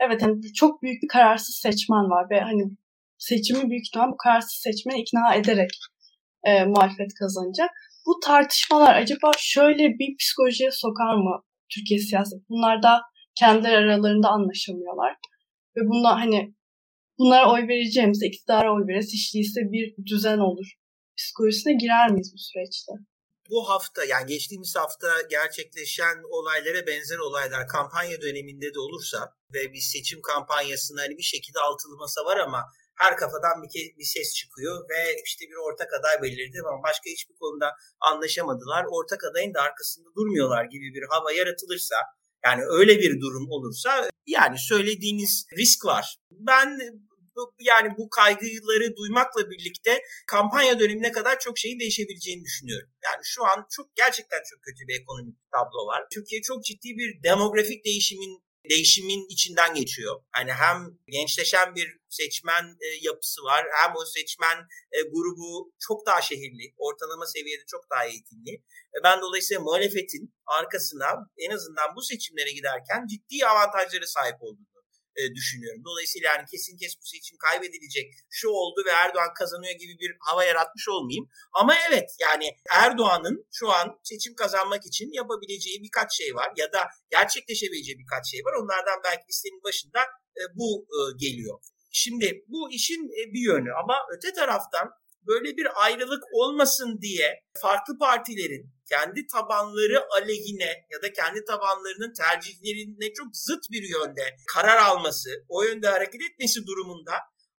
Evet 0.01 0.23
hani 0.23 0.53
çok 0.53 0.83
büyük 0.83 1.03
bir 1.03 1.09
kararsız 1.09 1.57
seçmen 1.57 2.11
var 2.11 2.31
ve 2.31 2.41
hani 2.41 2.63
seçimi 3.19 3.71
büyük 3.71 3.87
ihtimal 3.87 4.13
bu 4.13 4.17
kararsız 4.17 4.61
seçmeni 4.63 5.01
ikna 5.01 5.35
ederek 5.35 5.71
e, 6.45 6.65
muhalefet 6.65 7.15
kazanacak. 7.21 7.71
Bu 8.07 8.21
tartışmalar 8.25 8.95
acaba 8.95 9.31
şöyle 9.39 9.89
bir 9.89 10.17
psikolojiye 10.17 10.71
sokar 10.71 11.15
mı 11.15 11.43
Türkiye 11.75 12.01
siyaseti? 12.01 12.45
Bunlar 12.49 12.83
da 12.83 13.01
kendileri 13.39 13.77
aralarında 13.77 14.29
anlaşamıyorlar. 14.29 15.17
Ve 15.77 15.81
bunlar 15.81 16.19
hani 16.19 16.55
bunlara 17.19 17.53
oy 17.53 17.69
vereceğimize 17.69 18.27
iktidara 18.27 18.75
oy 18.75 18.87
veririz. 18.89 19.13
Hiç 19.13 19.35
bir 19.57 20.07
düzen 20.07 20.39
olur. 20.39 20.67
Psikolojisine 21.19 21.73
girer 21.73 22.11
miyiz 22.11 22.31
bu 22.35 22.39
süreçte? 22.39 22.93
Bu 23.51 23.69
hafta 23.71 24.05
yani 24.05 24.27
geçtiğimiz 24.27 24.77
hafta 24.77 25.09
gerçekleşen 25.31 26.17
olaylara 26.31 26.87
benzer 26.87 27.19
olaylar 27.19 27.69
kampanya 27.69 28.21
döneminde 28.21 28.75
de 28.75 28.81
olursa 28.81 29.35
ve 29.55 29.73
bir 29.73 29.81
seçim 29.81 30.21
kampanyasında 30.23 31.03
hani 31.03 31.17
bir 31.19 31.29
şekilde 31.35 31.59
altılı 31.61 31.97
masa 31.97 32.25
var 32.25 32.37
ama 32.37 32.65
her 33.03 33.17
kafadan 33.17 33.63
bir, 33.63 33.99
bir 33.99 34.09
ses 34.15 34.35
çıkıyor 34.35 34.89
ve 34.91 35.23
işte 35.25 35.45
bir 35.51 35.59
ortak 35.67 35.91
aday 35.99 36.23
belirledi 36.23 36.59
ama 36.69 36.83
başka 36.83 37.11
hiçbir 37.11 37.35
konuda 37.35 37.69
anlaşamadılar. 38.01 38.85
Ortak 38.91 39.25
adayın 39.25 39.55
da 39.55 39.61
arkasında 39.63 40.09
durmuyorlar 40.17 40.65
gibi 40.65 40.95
bir 40.95 41.05
hava 41.11 41.33
yaratılırsa 41.33 41.97
yani 42.45 42.63
öyle 42.69 42.99
bir 42.99 43.21
durum 43.21 43.51
olursa 43.51 44.11
yani 44.27 44.59
söylediğiniz 44.59 45.47
risk 45.59 45.85
var. 45.85 46.17
Ben 46.31 46.79
yani 47.61 47.89
bu 47.99 48.11
kaygıları 48.11 48.97
duymakla 48.97 49.51
birlikte 49.51 50.03
kampanya 50.27 50.79
dönemine 50.79 51.13
kadar 51.13 51.39
çok 51.39 51.59
şeyin 51.59 51.81
değişebileceğini 51.81 52.45
düşünüyorum. 52.45 52.89
Yani 53.05 53.21
şu 53.25 53.45
an 53.45 53.67
çok 53.71 53.97
gerçekten 53.97 54.39
çok 54.51 54.63
kötü 54.63 54.89
bir 54.89 55.01
ekonomik 55.01 55.37
tablo 55.53 55.87
var. 55.87 56.05
Türkiye 56.15 56.43
çok 56.43 56.65
ciddi 56.65 56.89
bir 56.99 57.23
demografik 57.23 57.85
değişimin 57.85 58.44
değişimin 58.71 59.27
içinden 59.29 59.75
geçiyor. 59.75 60.23
Yani 60.37 60.53
hem 60.53 60.99
gençleşen 61.09 61.75
bir 61.75 61.89
seçmen 62.09 62.65
e, 62.81 62.87
yapısı 63.01 63.43
var 63.43 63.67
hem 63.83 63.97
o 63.97 64.05
seçmen 64.05 64.59
e, 64.93 65.03
grubu 65.03 65.73
çok 65.79 66.07
daha 66.07 66.23
şehirli, 66.23 66.75
ortalama 66.77 67.27
seviyede 67.27 67.65
çok 67.67 67.91
daha 67.91 68.05
eğitimli. 68.07 68.51
E, 68.95 68.97
ben 69.05 69.21
dolayısıyla 69.21 69.63
muhalefetin 69.63 70.35
arkasına 70.47 71.31
en 71.39 71.51
azından 71.51 71.97
bu 71.97 72.03
seçimlere 72.03 72.53
giderken 72.53 73.07
ciddi 73.07 73.47
avantajları 73.47 74.07
sahip 74.07 74.37
olduğunu 74.41 74.74
e, 75.17 75.35
düşünüyorum. 75.35 75.83
Dolayısıyla 75.85 76.29
yani 76.33 76.45
kesin 76.51 76.77
kes 76.77 76.93
bu 77.01 77.07
seçim 77.07 77.39
kaybedilecek, 77.39 78.15
şu 78.31 78.49
oldu 78.49 78.83
ve 78.87 78.91
Erdoğan 78.91 79.35
kazanıyor 79.35 79.75
gibi 79.75 79.99
bir 80.01 80.17
hava 80.21 80.45
yaratmış 80.45 80.89
olmayayım. 80.89 81.29
Ama 81.53 81.75
evet 81.89 82.11
yani 82.21 82.57
Erdoğan'ın 82.71 83.47
şu 83.53 83.71
an 83.71 84.01
seçim 84.03 84.35
kazanmak 84.35 84.87
için 84.87 85.13
yapabileceği 85.13 85.83
birkaç 85.83 86.17
şey 86.17 86.35
var 86.35 86.53
ya 86.57 86.73
da 86.73 86.89
gerçekleşebileceği 87.11 87.99
birkaç 87.99 88.31
şey 88.31 88.41
var. 88.45 88.53
Onlardan 88.63 89.01
belki 89.05 89.23
listenin 89.29 89.63
başında 89.65 90.01
e, 90.37 90.43
bu 90.55 90.87
e, 90.97 90.99
geliyor. 91.17 91.59
Şimdi 91.91 92.45
bu 92.49 92.71
işin 92.71 93.09
bir 93.09 93.41
yönü 93.41 93.73
ama 93.73 93.97
öte 94.17 94.33
taraftan 94.33 94.91
böyle 95.27 95.57
bir 95.57 95.85
ayrılık 95.85 96.23
olmasın 96.33 96.99
diye 97.03 97.41
farklı 97.63 97.99
partilerin 97.99 98.75
kendi 98.89 99.27
tabanları 99.27 100.05
aleyhine 100.13 100.87
ya 100.91 101.03
da 101.03 101.13
kendi 101.13 101.45
tabanlarının 101.45 102.13
tercihlerine 102.13 103.13
çok 103.13 103.37
zıt 103.37 103.71
bir 103.71 103.83
yönde 103.83 104.37
karar 104.55 104.77
alması, 104.77 105.31
o 105.49 105.63
yönde 105.63 105.89
hareket 105.89 106.23
etmesi 106.23 106.67
durumunda 106.67 107.13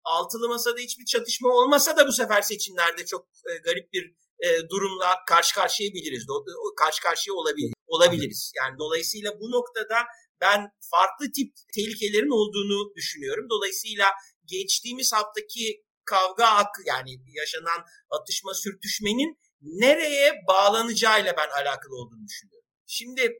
altılı 0.04 0.48
masada 0.48 0.80
hiçbir 0.80 1.04
çatışma 1.04 1.48
olmasa 1.48 1.96
da 1.96 2.06
bu 2.06 2.12
sefer 2.12 2.42
seçimlerde 2.42 3.06
çok 3.06 3.26
e, 3.50 3.58
garip 3.58 3.92
bir 3.92 4.14
e, 4.40 4.68
durumla 4.68 5.14
karşı 5.26 5.54
karşıya 5.54 5.90
biliriz. 5.94 6.26
O, 6.30 6.44
karşı 6.74 7.02
karşıya 7.02 7.34
olabilir, 7.34 7.72
olabiliriz. 7.86 8.52
Yani 8.56 8.78
dolayısıyla 8.78 9.40
bu 9.40 9.50
noktada 9.50 9.96
ben 10.40 10.70
farklı 10.90 11.32
tip 11.32 11.52
tehlikelerin 11.74 12.30
olduğunu 12.30 12.94
düşünüyorum. 12.94 13.46
Dolayısıyla 13.50 14.10
geçtiğimiz 14.44 15.12
haftaki 15.12 15.84
kavga 16.06 16.56
hakkı 16.56 16.82
yani 16.86 17.10
yaşanan 17.26 17.84
atışma 18.10 18.54
sürtüşmenin 18.54 19.38
nereye 19.62 20.32
bağlanacağıyla 20.48 21.34
ben 21.36 21.48
alakalı 21.48 21.94
olduğunu 21.96 22.26
düşünüyorum. 22.28 22.68
Şimdi 22.86 23.38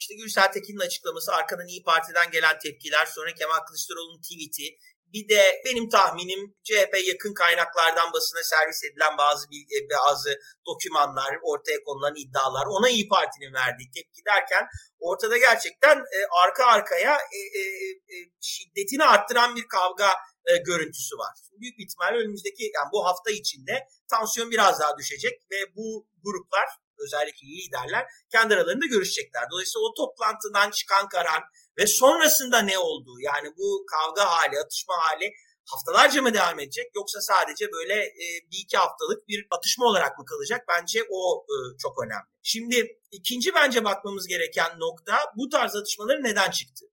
işte 0.00 0.14
Gülsel 0.14 0.52
Tekin'in 0.52 0.78
açıklaması, 0.78 1.32
arkadan 1.32 1.66
İyi 1.66 1.82
Parti'den 1.82 2.30
gelen 2.30 2.58
tepkiler, 2.58 3.06
sonra 3.06 3.34
Kemal 3.34 3.58
Kılıçdaroğlu'nun 3.58 4.22
tweet'i 4.22 4.78
bir 5.12 5.28
de 5.28 5.62
benim 5.64 5.88
tahminim 5.88 6.54
CHP 6.64 6.94
yakın 7.06 7.34
kaynaklardan 7.34 8.12
basına 8.12 8.42
servis 8.42 8.84
edilen 8.84 9.18
bazı 9.18 9.46
e, 9.46 9.78
bazı 9.90 10.38
dokümanlar, 10.66 11.38
ortaya 11.42 11.84
konulan 11.84 12.14
iddialar, 12.16 12.66
ona 12.66 12.88
İyi 12.88 13.08
Parti'nin 13.08 13.54
verdiği 13.54 13.90
tepki 13.94 14.24
derken 14.26 14.66
ortada 14.98 15.38
gerçekten 15.38 15.96
e, 15.98 16.18
arka 16.42 16.66
arkaya 16.66 17.14
e, 17.14 17.38
e, 17.58 17.62
e, 17.90 18.16
şiddetini 18.40 19.04
arttıran 19.04 19.56
bir 19.56 19.68
kavga 19.68 20.10
e, 20.48 20.56
görüntüsü 20.56 21.16
var. 21.16 21.34
Büyük 21.60 21.78
bir 21.78 21.84
ihtimalle 21.84 22.16
önümüzdeki 22.16 22.62
yani 22.74 22.88
bu 22.92 23.06
hafta 23.06 23.30
içinde 23.30 23.88
tansiyon 24.10 24.50
biraz 24.50 24.80
daha 24.80 24.98
düşecek 24.98 25.34
ve 25.50 25.76
bu 25.76 26.06
gruplar 26.24 26.68
özellikle 27.04 27.46
liderler 27.46 28.04
kendi 28.32 28.54
aralarında 28.54 28.86
görüşecekler. 28.86 29.42
Dolayısıyla 29.52 29.86
o 29.88 29.94
toplantıdan 29.94 30.70
çıkan 30.70 31.08
karar 31.08 31.42
ve 31.78 31.86
sonrasında 31.86 32.58
ne 32.62 32.78
oldu? 32.78 33.10
Yani 33.20 33.48
bu 33.58 33.86
kavga 33.86 34.30
hali, 34.30 34.58
atışma 34.58 34.94
hali 34.98 35.32
haftalarca 35.70 36.22
mı 36.22 36.34
devam 36.34 36.60
edecek 36.60 36.90
yoksa 36.94 37.20
sadece 37.20 37.72
böyle 37.72 37.94
e, 37.94 38.24
bir 38.50 38.58
iki 38.64 38.76
haftalık 38.76 39.28
bir 39.28 39.46
atışma 39.50 39.86
olarak 39.86 40.18
mı 40.18 40.24
kalacak? 40.24 40.64
Bence 40.68 41.04
o 41.10 41.46
e, 41.48 41.56
çok 41.78 42.04
önemli. 42.04 42.26
Şimdi 42.42 43.00
ikinci 43.12 43.54
bence 43.54 43.84
bakmamız 43.84 44.26
gereken 44.26 44.78
nokta 44.78 45.32
bu 45.36 45.48
tarz 45.48 45.76
atışmaların 45.76 46.24
neden 46.24 46.50
çıktı? 46.50 46.86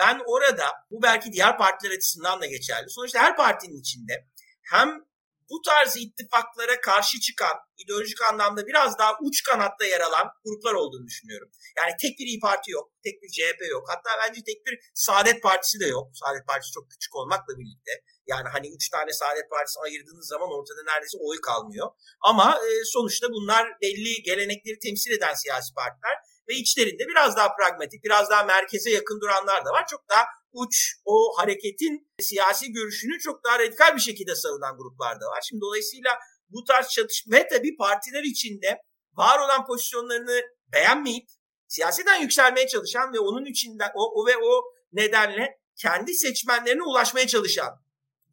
Ben 0.00 0.20
orada 0.26 0.66
bu 0.90 1.02
belki 1.02 1.32
diğer 1.32 1.58
partiler 1.58 1.96
açısından 1.96 2.40
da 2.40 2.46
geçerli. 2.46 2.90
Sonuçta 2.90 3.18
her 3.18 3.36
partinin 3.36 3.80
içinde 3.80 4.28
hem 4.62 5.04
bu 5.50 5.62
tarz 5.62 5.96
ittifaklara 5.96 6.80
karşı 6.80 7.20
çıkan, 7.20 7.56
ideolojik 7.78 8.22
anlamda 8.22 8.66
biraz 8.66 8.98
daha 8.98 9.12
uç 9.20 9.42
kanatta 9.42 9.84
yer 9.84 10.00
alan 10.00 10.28
gruplar 10.44 10.74
olduğunu 10.74 11.06
düşünüyorum. 11.06 11.50
Yani 11.76 11.92
tek 12.02 12.18
bir 12.18 12.26
İyi 12.26 12.40
Parti 12.40 12.70
yok, 12.70 12.92
tek 13.04 13.22
bir 13.22 13.28
CHP 13.28 13.60
yok. 13.70 13.84
Hatta 13.88 14.10
bence 14.22 14.40
tek 14.46 14.66
bir 14.66 14.78
Saadet 14.94 15.42
Partisi 15.42 15.80
de 15.80 15.86
yok. 15.86 16.10
Saadet 16.14 16.46
Partisi 16.46 16.72
çok 16.72 16.90
küçük 16.90 17.14
olmakla 17.16 17.58
birlikte. 17.58 17.92
Yani 18.26 18.48
hani 18.48 18.68
üç 18.76 18.88
tane 18.88 19.12
Saadet 19.12 19.50
Partisi 19.50 19.80
ayırdığınız 19.80 20.28
zaman 20.28 20.48
ortada 20.58 20.82
neredeyse 20.90 21.18
oy 21.20 21.40
kalmıyor. 21.40 21.88
Ama 22.20 22.58
e, 22.66 22.70
sonuçta 22.84 23.26
bunlar 23.30 23.66
belli 23.82 24.22
gelenekleri 24.22 24.78
temsil 24.78 25.10
eden 25.10 25.34
siyasi 25.34 25.74
partiler 25.74 26.16
ve 26.48 26.54
içlerinde 26.54 27.08
biraz 27.08 27.36
daha 27.36 27.56
pragmatik, 27.56 28.04
biraz 28.04 28.30
daha 28.30 28.42
merkeze 28.44 28.90
yakın 28.90 29.20
duranlar 29.20 29.64
da 29.64 29.70
var. 29.70 29.86
Çok 29.90 30.08
daha 30.10 30.24
uç 30.52 30.94
o 31.04 31.32
hareketin 31.38 32.12
siyasi 32.20 32.72
görüşünü 32.72 33.18
çok 33.18 33.44
daha 33.44 33.58
radikal 33.58 33.96
bir 33.96 34.00
şekilde 34.00 34.34
savunan 34.34 34.76
gruplar 34.76 35.20
da 35.20 35.26
var. 35.26 35.40
Şimdi 35.48 35.60
dolayısıyla 35.60 36.18
bu 36.48 36.64
tarz 36.64 36.88
çatışma 36.88 37.36
ve 37.36 37.48
tabii 37.48 37.76
partiler 37.76 38.22
içinde 38.22 38.78
var 39.12 39.38
olan 39.38 39.66
pozisyonlarını 39.66 40.42
beğenmeyip 40.72 41.28
siyaseten 41.68 42.20
yükselmeye 42.20 42.66
çalışan 42.66 43.12
ve 43.12 43.18
onun 43.18 43.44
içinden 43.44 43.90
o, 43.94 44.22
o 44.22 44.26
ve 44.26 44.36
o 44.36 44.62
nedenle 44.92 45.58
kendi 45.76 46.14
seçmenlerine 46.14 46.82
ulaşmaya 46.82 47.26
çalışan 47.26 47.84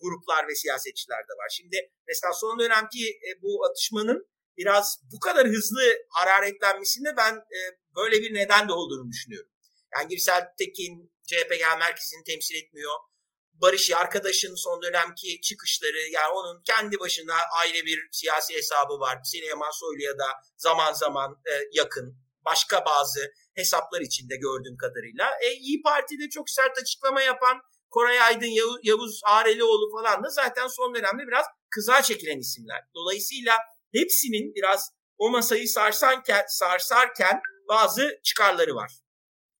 gruplar 0.01 0.47
ve 0.47 0.55
siyasetçiler 0.55 1.19
de 1.19 1.33
var. 1.39 1.49
Şimdi 1.51 1.77
mesela 2.07 2.33
son 2.33 2.59
dönemki 2.59 3.09
e, 3.09 3.41
bu 3.41 3.65
atışmanın 3.65 4.30
biraz 4.57 4.97
bu 5.11 5.19
kadar 5.19 5.47
hızlı 5.47 5.81
hararetlenmesinde 6.09 7.17
ben 7.17 7.35
e, 7.35 7.59
böyle 7.95 8.21
bir 8.21 8.33
neden 8.33 8.67
de 8.69 8.73
olduğunu 8.73 9.09
düşünüyorum. 9.09 9.51
Yani 9.93 10.07
Girsel 10.07 10.47
Tekin 10.57 11.13
CHP 11.27 11.49
Genel 11.49 11.77
Merkezi'ni 11.77 12.23
temsil 12.23 12.55
etmiyor. 12.55 12.95
Barış 13.53 13.91
arkadaşın 13.91 14.55
son 14.55 14.81
dönemki 14.81 15.41
çıkışları 15.41 16.11
yani 16.11 16.31
onun 16.33 16.63
kendi 16.63 16.99
başına 16.99 17.35
ayrı 17.59 17.85
bir 17.85 17.99
siyasi 18.11 18.53
hesabı 18.53 18.99
var. 18.99 19.19
Süleyman 19.23 19.71
Soylu'ya 19.71 20.17
da 20.17 20.27
zaman 20.57 20.93
zaman 20.93 21.41
e, 21.45 21.53
yakın. 21.71 22.17
Başka 22.45 22.85
bazı 22.85 23.33
hesaplar 23.55 24.01
içinde 24.01 24.35
gördüğüm 24.35 24.77
kadarıyla. 24.77 25.31
E, 25.41 25.53
İyi 25.53 25.81
Parti'de 25.81 26.29
çok 26.29 26.49
sert 26.49 26.77
açıklama 26.77 27.21
yapan 27.21 27.61
Koray 27.89 28.21
Aydın, 28.21 28.79
Yavuz, 28.83 29.21
Arelioğlu 29.23 29.91
falan 29.91 30.23
da 30.23 30.29
zaten 30.29 30.67
son 30.67 30.95
dönemde 30.95 31.27
biraz 31.27 31.45
kıza 31.69 32.01
çekilen 32.01 32.39
isimler. 32.39 32.83
Dolayısıyla 32.95 33.57
hepsinin 33.93 34.55
biraz 34.55 34.91
o 35.17 35.29
masayı 35.29 35.69
sarsarken, 35.69 36.45
sarsarken 36.47 37.41
bazı 37.69 38.19
çıkarları 38.23 38.75
var 38.75 39.01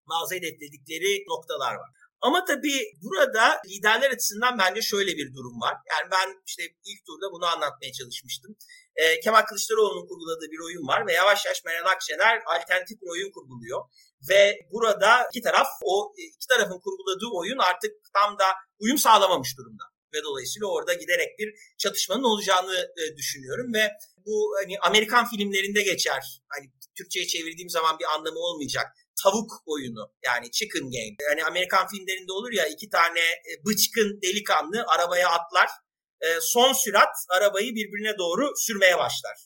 bazı 0.09 0.35
hedefledikleri 0.35 1.25
noktalar 1.27 1.73
var. 1.75 1.89
Ama 2.21 2.45
tabii 2.45 2.79
burada 3.03 3.61
liderler 3.69 4.11
açısından 4.11 4.57
bence 4.57 4.81
şöyle 4.81 5.11
bir 5.17 5.33
durum 5.33 5.61
var. 5.61 5.75
Yani 5.91 6.11
ben 6.11 6.41
işte 6.45 6.63
ilk 6.63 7.05
turda 7.05 7.31
bunu 7.31 7.45
anlatmaya 7.45 7.91
çalışmıştım. 7.91 8.55
E, 8.95 9.19
Kemal 9.19 9.41
Kılıçdaroğlu'nun 9.41 10.07
kurguladığı 10.07 10.51
bir 10.51 10.65
oyun 10.65 10.87
var 10.87 11.07
ve 11.07 11.13
yavaş 11.13 11.45
yavaş 11.45 11.63
Meral 11.65 11.85
Akşener 11.85 12.41
alternatif 12.45 13.01
bir 13.01 13.09
oyun 13.11 13.31
kurguluyor. 13.31 13.81
Ve 14.29 14.59
burada 14.71 15.27
iki 15.31 15.41
taraf 15.41 15.67
o 15.83 16.13
iki 16.17 16.47
tarafın 16.47 16.79
kurguladığı 16.79 17.29
oyun 17.33 17.57
artık 17.57 17.91
tam 18.13 18.39
da 18.39 18.45
uyum 18.79 18.97
sağlamamış 18.97 19.57
durumda. 19.57 19.83
Ve 20.13 20.23
dolayısıyla 20.23 20.67
orada 20.67 20.93
giderek 20.93 21.39
bir 21.39 21.53
çatışmanın 21.77 22.23
olacağını 22.23 22.91
e, 22.97 23.17
düşünüyorum 23.17 23.73
ve 23.73 23.91
bu 24.25 24.55
hani 24.61 24.79
Amerikan 24.79 25.29
filmlerinde 25.29 25.81
geçer. 25.81 26.41
Hani 26.47 26.71
Türkçe'ye 26.97 27.27
çevirdiğim 27.27 27.69
zaman 27.69 27.99
bir 27.99 28.05
anlamı 28.05 28.39
olmayacak 28.39 28.87
tavuk 29.23 29.51
oyunu 29.65 30.13
yani 30.25 30.51
chicken 30.51 30.83
game. 30.83 31.15
Yani 31.29 31.45
Amerikan 31.45 31.87
filmlerinde 31.87 32.31
olur 32.31 32.51
ya 32.51 32.65
iki 32.67 32.89
tane 32.89 33.19
e, 33.19 33.51
bıçkın 33.65 34.19
delikanlı 34.21 34.85
arabaya 34.87 35.29
atlar. 35.29 35.69
E, 36.21 36.27
son 36.41 36.73
sürat 36.73 37.15
arabayı 37.29 37.75
birbirine 37.75 38.17
doğru 38.17 38.53
sürmeye 38.55 38.97
başlar. 38.97 39.37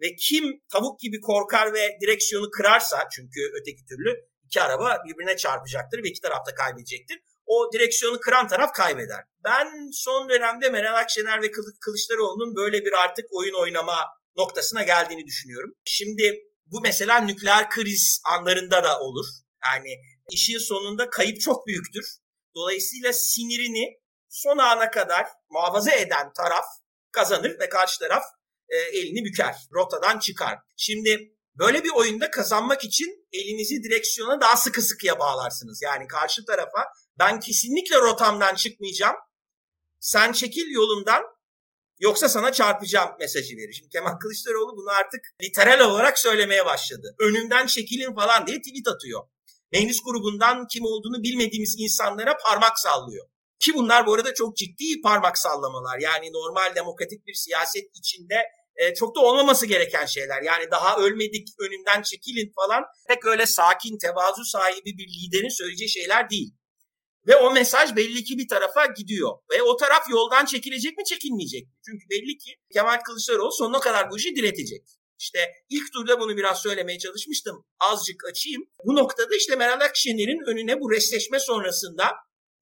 Ve 0.00 0.16
kim 0.16 0.60
tavuk 0.72 1.00
gibi 1.00 1.20
korkar 1.20 1.74
ve 1.74 1.98
direksiyonu 2.00 2.50
kırarsa 2.50 3.08
çünkü 3.16 3.40
öteki 3.60 3.84
türlü 3.84 4.10
iki 4.44 4.62
araba 4.62 4.98
birbirine 5.06 5.36
çarpacaktır 5.36 6.02
ve 6.04 6.08
iki 6.08 6.20
taraf 6.20 6.46
da 6.46 6.54
kaybedecektir. 6.54 7.18
O 7.46 7.72
direksiyonu 7.72 8.20
kıran 8.20 8.48
taraf 8.48 8.72
kaybeder. 8.72 9.24
Ben 9.44 9.90
son 9.92 10.28
dönemde 10.28 10.70
Meral 10.70 10.94
Akşener 10.94 11.42
ve 11.42 11.50
Kılıçdaroğlu'nun 11.80 12.56
böyle 12.56 12.84
bir 12.84 12.92
artık 12.92 13.26
oyun 13.30 13.54
oynama 13.54 13.98
noktasına 14.36 14.82
geldiğini 14.82 15.26
düşünüyorum. 15.26 15.74
Şimdi 15.84 16.40
bu 16.66 16.80
mesela 16.80 17.20
nükleer 17.20 17.70
kriz 17.70 18.22
anlarında 18.24 18.84
da 18.84 19.00
olur. 19.00 19.26
Yani 19.64 19.96
işin 20.30 20.58
sonunda 20.58 21.10
kayıp 21.10 21.40
çok 21.40 21.66
büyüktür. 21.66 22.06
Dolayısıyla 22.54 23.12
sinirini 23.12 24.00
son 24.28 24.58
ana 24.58 24.90
kadar 24.90 25.26
muhafaza 25.50 25.90
eden 25.90 26.32
taraf 26.32 26.64
kazanır 27.12 27.60
ve 27.60 27.68
karşı 27.68 27.98
taraf 27.98 28.22
e, 28.68 28.76
elini 28.76 29.24
büker, 29.24 29.54
rotadan 29.72 30.18
çıkar. 30.18 30.58
Şimdi 30.76 31.34
böyle 31.58 31.84
bir 31.84 31.90
oyunda 31.90 32.30
kazanmak 32.30 32.84
için 32.84 33.26
elinizi 33.32 33.82
direksiyona 33.82 34.40
daha 34.40 34.56
sıkı 34.56 34.82
sıkıya 34.82 35.18
bağlarsınız. 35.18 35.82
Yani 35.82 36.06
karşı 36.06 36.44
tarafa 36.44 36.84
ben 37.18 37.40
kesinlikle 37.40 37.96
rotamdan 37.96 38.54
çıkmayacağım. 38.54 39.16
Sen 40.00 40.32
çekil 40.32 40.70
yolundan 40.70 41.22
Yoksa 42.00 42.28
sana 42.28 42.52
çarpacağım 42.52 43.10
mesajı 43.20 43.56
verir. 43.56 43.72
Şimdi 43.72 43.90
Kemal 43.90 44.12
Kılıçdaroğlu 44.12 44.76
bunu 44.76 44.90
artık 44.90 45.20
literal 45.42 45.90
olarak 45.90 46.18
söylemeye 46.18 46.66
başladı. 46.66 47.14
Önümden 47.18 47.66
çekilin 47.66 48.14
falan 48.14 48.46
diye 48.46 48.58
tweet 48.58 48.88
atıyor. 48.88 49.20
Meclis 49.72 50.02
grubundan 50.04 50.66
kim 50.66 50.84
olduğunu 50.84 51.22
bilmediğimiz 51.22 51.76
insanlara 51.78 52.36
parmak 52.36 52.78
sallıyor. 52.78 53.26
Ki 53.60 53.74
bunlar 53.74 54.06
bu 54.06 54.14
arada 54.14 54.34
çok 54.34 54.56
ciddi 54.56 55.00
parmak 55.02 55.38
sallamalar. 55.38 55.98
Yani 55.98 56.32
normal 56.32 56.74
demokratik 56.74 57.26
bir 57.26 57.34
siyaset 57.34 57.84
içinde 57.94 58.42
e, 58.76 58.94
çok 58.94 59.16
da 59.16 59.20
olmaması 59.20 59.66
gereken 59.66 60.06
şeyler. 60.06 60.42
Yani 60.42 60.70
daha 60.70 60.96
ölmedik 60.96 61.48
önümden 61.60 62.02
çekilin 62.02 62.52
falan 62.56 62.84
pek 63.08 63.24
öyle 63.24 63.46
sakin, 63.46 63.98
tevazu 63.98 64.44
sahibi 64.44 64.98
bir 64.98 65.08
liderin 65.08 65.56
söyleyeceği 65.58 65.90
şeyler 65.90 66.30
değil. 66.30 66.54
Ve 67.26 67.36
o 67.36 67.50
mesaj 67.50 67.96
belli 67.96 68.24
ki 68.24 68.38
bir 68.38 68.48
tarafa 68.48 68.86
gidiyor. 68.86 69.38
Ve 69.52 69.62
o 69.62 69.76
taraf 69.76 70.10
yoldan 70.10 70.44
çekilecek 70.44 70.98
mi 70.98 71.04
çekilmeyecek 71.04 71.66
mi? 71.66 71.72
Çünkü 71.86 72.10
belli 72.10 72.38
ki 72.38 72.56
Kemal 72.72 73.00
Kılıçdaroğlu 73.00 73.52
sonuna 73.52 73.80
kadar 73.80 74.10
bu 74.10 74.16
işi 74.16 74.36
diretecek. 74.36 74.86
İşte 75.18 75.38
ilk 75.68 75.92
turda 75.92 76.20
bunu 76.20 76.36
biraz 76.36 76.62
söylemeye 76.62 76.98
çalışmıştım. 76.98 77.64
Azıcık 77.80 78.24
açayım. 78.24 78.62
Bu 78.84 78.94
noktada 78.94 79.36
işte 79.36 79.56
Meral 79.56 79.80
Akşener'in 79.80 80.50
önüne 80.50 80.80
bu 80.80 80.90
resleşme 80.90 81.38
sonrasında 81.38 82.12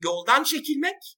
yoldan 0.05 0.45
çekilmek 0.45 1.17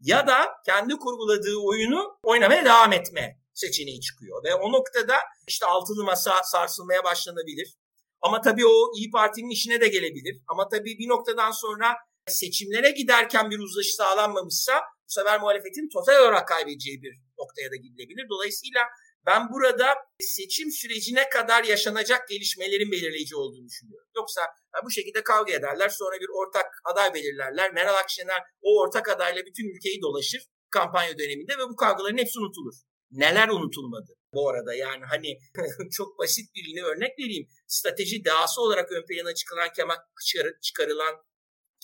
ya 0.00 0.26
da 0.26 0.48
kendi 0.66 0.96
kurguladığı 0.96 1.56
oyunu 1.56 2.18
oynamaya 2.22 2.64
devam 2.64 2.92
etme 2.92 3.40
seçeneği 3.54 4.00
çıkıyor. 4.00 4.44
Ve 4.44 4.54
o 4.54 4.72
noktada 4.72 5.16
işte 5.48 5.66
altılı 5.66 6.04
masa 6.04 6.42
sarsılmaya 6.42 7.04
başlanabilir. 7.04 7.74
Ama 8.20 8.40
tabii 8.40 8.66
o 8.66 8.92
İyi 8.96 9.10
Parti'nin 9.10 9.50
işine 9.50 9.80
de 9.80 9.88
gelebilir. 9.88 10.42
Ama 10.48 10.68
tabii 10.68 10.98
bir 10.98 11.08
noktadan 11.08 11.50
sonra 11.50 11.96
seçimlere 12.28 12.90
giderken 12.90 13.50
bir 13.50 13.58
uzlaşı 13.58 13.94
sağlanmamışsa 13.94 14.80
bu 15.06 15.12
sefer 15.12 15.40
muhalefetin 15.40 15.88
total 15.88 16.22
olarak 16.22 16.48
kaybedeceği 16.48 17.02
bir 17.02 17.14
noktaya 17.38 17.70
da 17.70 17.76
gidilebilir. 17.76 18.26
Dolayısıyla 18.28 18.80
ben 19.26 19.52
burada 19.52 19.94
seçim 20.20 20.70
sürecine 20.70 21.28
kadar 21.28 21.64
yaşanacak 21.64 22.28
gelişmelerin 22.28 22.92
belirleyici 22.92 23.36
olduğunu 23.36 23.66
düşünüyorum. 23.66 24.08
Yoksa 24.16 24.40
bu 24.84 24.90
şekilde 24.90 25.22
kavga 25.22 25.52
ederler 25.52 25.88
sonra 25.88 26.16
bir 26.20 26.28
ortak 26.28 26.66
aday 26.84 27.14
belirlerler. 27.14 27.72
Meral 27.72 27.94
Akşener 27.94 28.42
o 28.62 28.80
ortak 28.80 29.08
adayla 29.08 29.46
bütün 29.46 29.76
ülkeyi 29.76 30.02
dolaşır 30.02 30.42
kampanya 30.70 31.18
döneminde 31.18 31.52
ve 31.58 31.68
bu 31.68 31.76
kavgaların 31.76 32.18
hepsi 32.18 32.38
unutulur. 32.38 32.74
Neler 33.10 33.48
unutulmadı 33.48 34.14
bu 34.34 34.48
arada 34.48 34.74
yani 34.74 35.04
hani 35.04 35.38
çok 35.90 36.18
basit 36.18 36.54
bir 36.54 36.82
örnek 36.82 37.18
vereyim. 37.18 37.48
Strateji 37.66 38.24
dahası 38.24 38.60
olarak 38.60 38.92
ön 38.92 39.04
plana 39.06 39.34
çıkarılan, 39.34 39.70
çıkarılan 40.62 41.14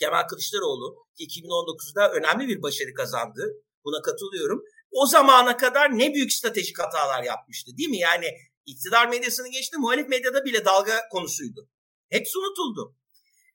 Kemal 0.00 0.22
Kılıçdaroğlu 0.22 1.06
2019'da 1.18 2.12
önemli 2.12 2.48
bir 2.48 2.62
başarı 2.62 2.94
kazandı. 2.94 3.42
Buna 3.84 4.02
katılıyorum. 4.02 4.62
O 4.90 5.06
zamana 5.06 5.56
kadar 5.56 5.98
ne 5.98 6.14
büyük 6.14 6.32
stratejik 6.32 6.78
hatalar 6.78 7.22
yapmıştı 7.22 7.76
değil 7.78 7.88
mi? 7.88 7.98
Yani 7.98 8.26
iktidar 8.66 9.08
medyasını 9.08 9.48
geçti, 9.48 9.76
muhalif 9.78 10.08
medyada 10.08 10.44
bile 10.44 10.64
dalga 10.64 11.08
konusuydu. 11.12 11.68
Hepsi 12.10 12.38
unutuldu. 12.38 12.96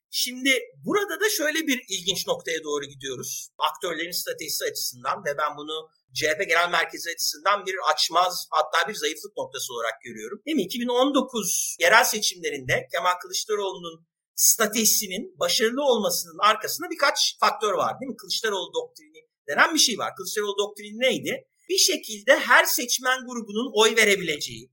Şimdi 0.10 0.52
burada 0.86 1.20
da 1.20 1.30
şöyle 1.30 1.68
bir 1.68 1.86
ilginç 1.90 2.28
noktaya 2.28 2.64
doğru 2.64 2.86
gidiyoruz. 2.86 3.50
Aktörlerin 3.58 4.12
stratejisi 4.12 4.66
açısından 4.66 5.26
ve 5.26 5.38
ben 5.38 5.58
bunu 5.58 5.90
CHP 6.14 6.40
Genel 6.48 6.70
Merkezi 6.72 7.10
açısından 7.10 7.66
bir 7.66 7.76
açmaz 7.94 8.48
hatta 8.52 8.90
bir 8.90 8.96
zayıflık 8.96 9.38
noktası 9.38 9.74
olarak 9.74 10.02
görüyorum. 10.02 10.42
Değil 10.46 10.56
mi? 10.56 10.64
2019 10.64 11.76
yerel 11.80 12.04
seçimlerinde 12.04 12.88
Kemal 12.92 13.14
Kılıçdaroğlu'nun 13.22 14.08
stratejisinin 14.36 15.40
başarılı 15.40 15.84
olmasının 15.84 16.38
arkasında 16.40 16.90
birkaç 16.90 17.40
faktör 17.40 17.74
var 17.74 18.00
değil 18.00 18.10
mi? 18.10 18.18
Kılıçdaroğlu 18.18 18.74
doktrini 18.74 19.28
denen 19.48 19.74
bir 19.74 19.80
şey 19.80 19.98
var. 19.98 20.16
Kılıçdaroğlu 20.18 20.58
doktrini 20.58 21.00
neydi? 21.00 21.48
Bir 21.70 21.78
şekilde 21.78 22.40
her 22.40 22.66
seçmen 22.66 23.20
grubunun 23.26 23.72
oy 23.74 23.96
verebileceği, 23.96 24.72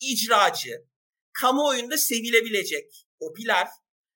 icracı, 0.00 0.70
kamuoyunda 1.32 1.96
sevilebilecek, 1.96 3.06
popüler, 3.20 3.68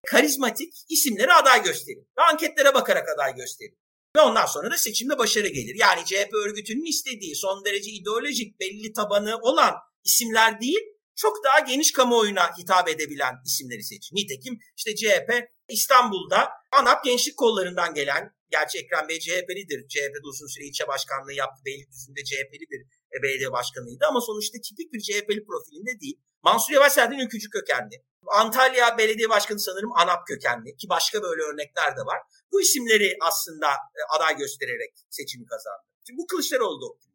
karizmatik 0.06 0.74
isimleri 0.88 1.32
aday 1.32 1.62
gösterin. 1.62 2.08
Ve 2.18 2.22
anketlere 2.22 2.74
bakarak 2.74 3.08
aday 3.08 3.34
gösterin. 3.34 3.78
Ve 4.16 4.20
ondan 4.20 4.46
sonra 4.46 4.70
da 4.70 4.76
seçimde 4.76 5.18
başarı 5.18 5.48
gelir. 5.48 5.74
Yani 5.78 6.04
CHP 6.04 6.34
örgütünün 6.34 6.90
istediği 6.90 7.36
son 7.36 7.64
derece 7.64 7.90
ideolojik 7.90 8.60
belli 8.60 8.92
tabanı 8.92 9.38
olan 9.42 9.74
isimler 10.04 10.60
değil, 10.60 10.80
çok 11.22 11.44
daha 11.44 11.58
geniş 11.60 11.92
kamuoyuna 11.92 12.56
hitap 12.58 12.88
edebilen 12.88 13.34
isimleri 13.46 13.82
seçin. 13.82 14.16
Nitekim 14.16 14.58
işte 14.76 14.96
CHP 14.96 15.30
İstanbul'da 15.68 16.48
ANAP 16.72 17.04
gençlik 17.04 17.36
kollarından 17.36 17.94
gelen, 17.94 18.22
gerçi 18.50 18.78
Ekrem 18.78 19.08
Bey 19.08 19.18
CHP'lidir. 19.18 19.88
CHP'de 19.88 20.28
uzun 20.30 20.46
süre 20.46 20.64
ilçe 20.64 20.88
başkanlığı 20.88 21.32
yaptı. 21.32 21.62
Beylikdüzü'nde 21.66 22.24
CHP'li 22.24 22.66
bir 22.72 22.80
e, 23.14 23.16
belediye 23.22 23.52
başkanıydı 23.52 24.04
ama 24.08 24.20
sonuçta 24.20 24.58
tipik 24.66 24.92
bir 24.92 25.00
CHP'li 25.00 25.44
profilinde 25.48 26.00
değil. 26.00 26.18
Mansur 26.42 26.72
Yavaş 26.72 26.92
zaten 26.92 27.18
ülkücü 27.18 27.50
kökenli. 27.50 27.96
Antalya 28.26 28.98
Belediye 28.98 29.28
Başkanı 29.28 29.60
sanırım 29.60 29.92
ANAP 29.92 30.26
kökenli 30.26 30.76
ki 30.76 30.88
başka 30.88 31.22
böyle 31.22 31.42
örnekler 31.42 31.96
de 31.96 32.00
var. 32.00 32.20
Bu 32.52 32.60
isimleri 32.60 33.16
aslında 33.20 33.68
e, 33.68 34.00
aday 34.16 34.36
göstererek 34.36 34.92
seçimi 35.10 35.46
kazandı. 35.46 35.82
Şimdi 36.06 36.18
bu 36.18 36.26
Kılıçdaroğlu 36.26 36.80
doktrini. 36.80 37.14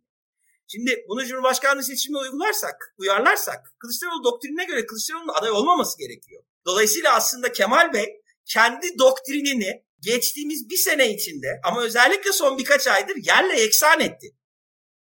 Şimdi 0.73 1.05
bunu 1.07 1.25
Cumhurbaşkanlığı 1.25 1.83
seçimine 1.83 2.19
uygularsak, 2.19 2.93
uyarlarsak 2.97 3.73
Kılıçdaroğlu 3.79 4.23
doktrinine 4.23 4.65
göre 4.65 4.85
Kılıçdaroğlu'nun 4.85 5.33
aday 5.33 5.51
olmaması 5.51 5.97
gerekiyor. 5.97 6.43
Dolayısıyla 6.65 7.15
aslında 7.15 7.51
Kemal 7.51 7.93
Bey 7.93 8.21
kendi 8.45 8.99
doktrinini 8.99 9.83
geçtiğimiz 9.99 10.69
bir 10.69 10.77
sene 10.77 11.13
içinde 11.13 11.47
ama 11.63 11.81
özellikle 11.81 12.31
son 12.31 12.57
birkaç 12.57 12.87
aydır 12.87 13.15
yerle 13.15 13.59
yeksan 13.59 13.99
etti. 13.99 14.27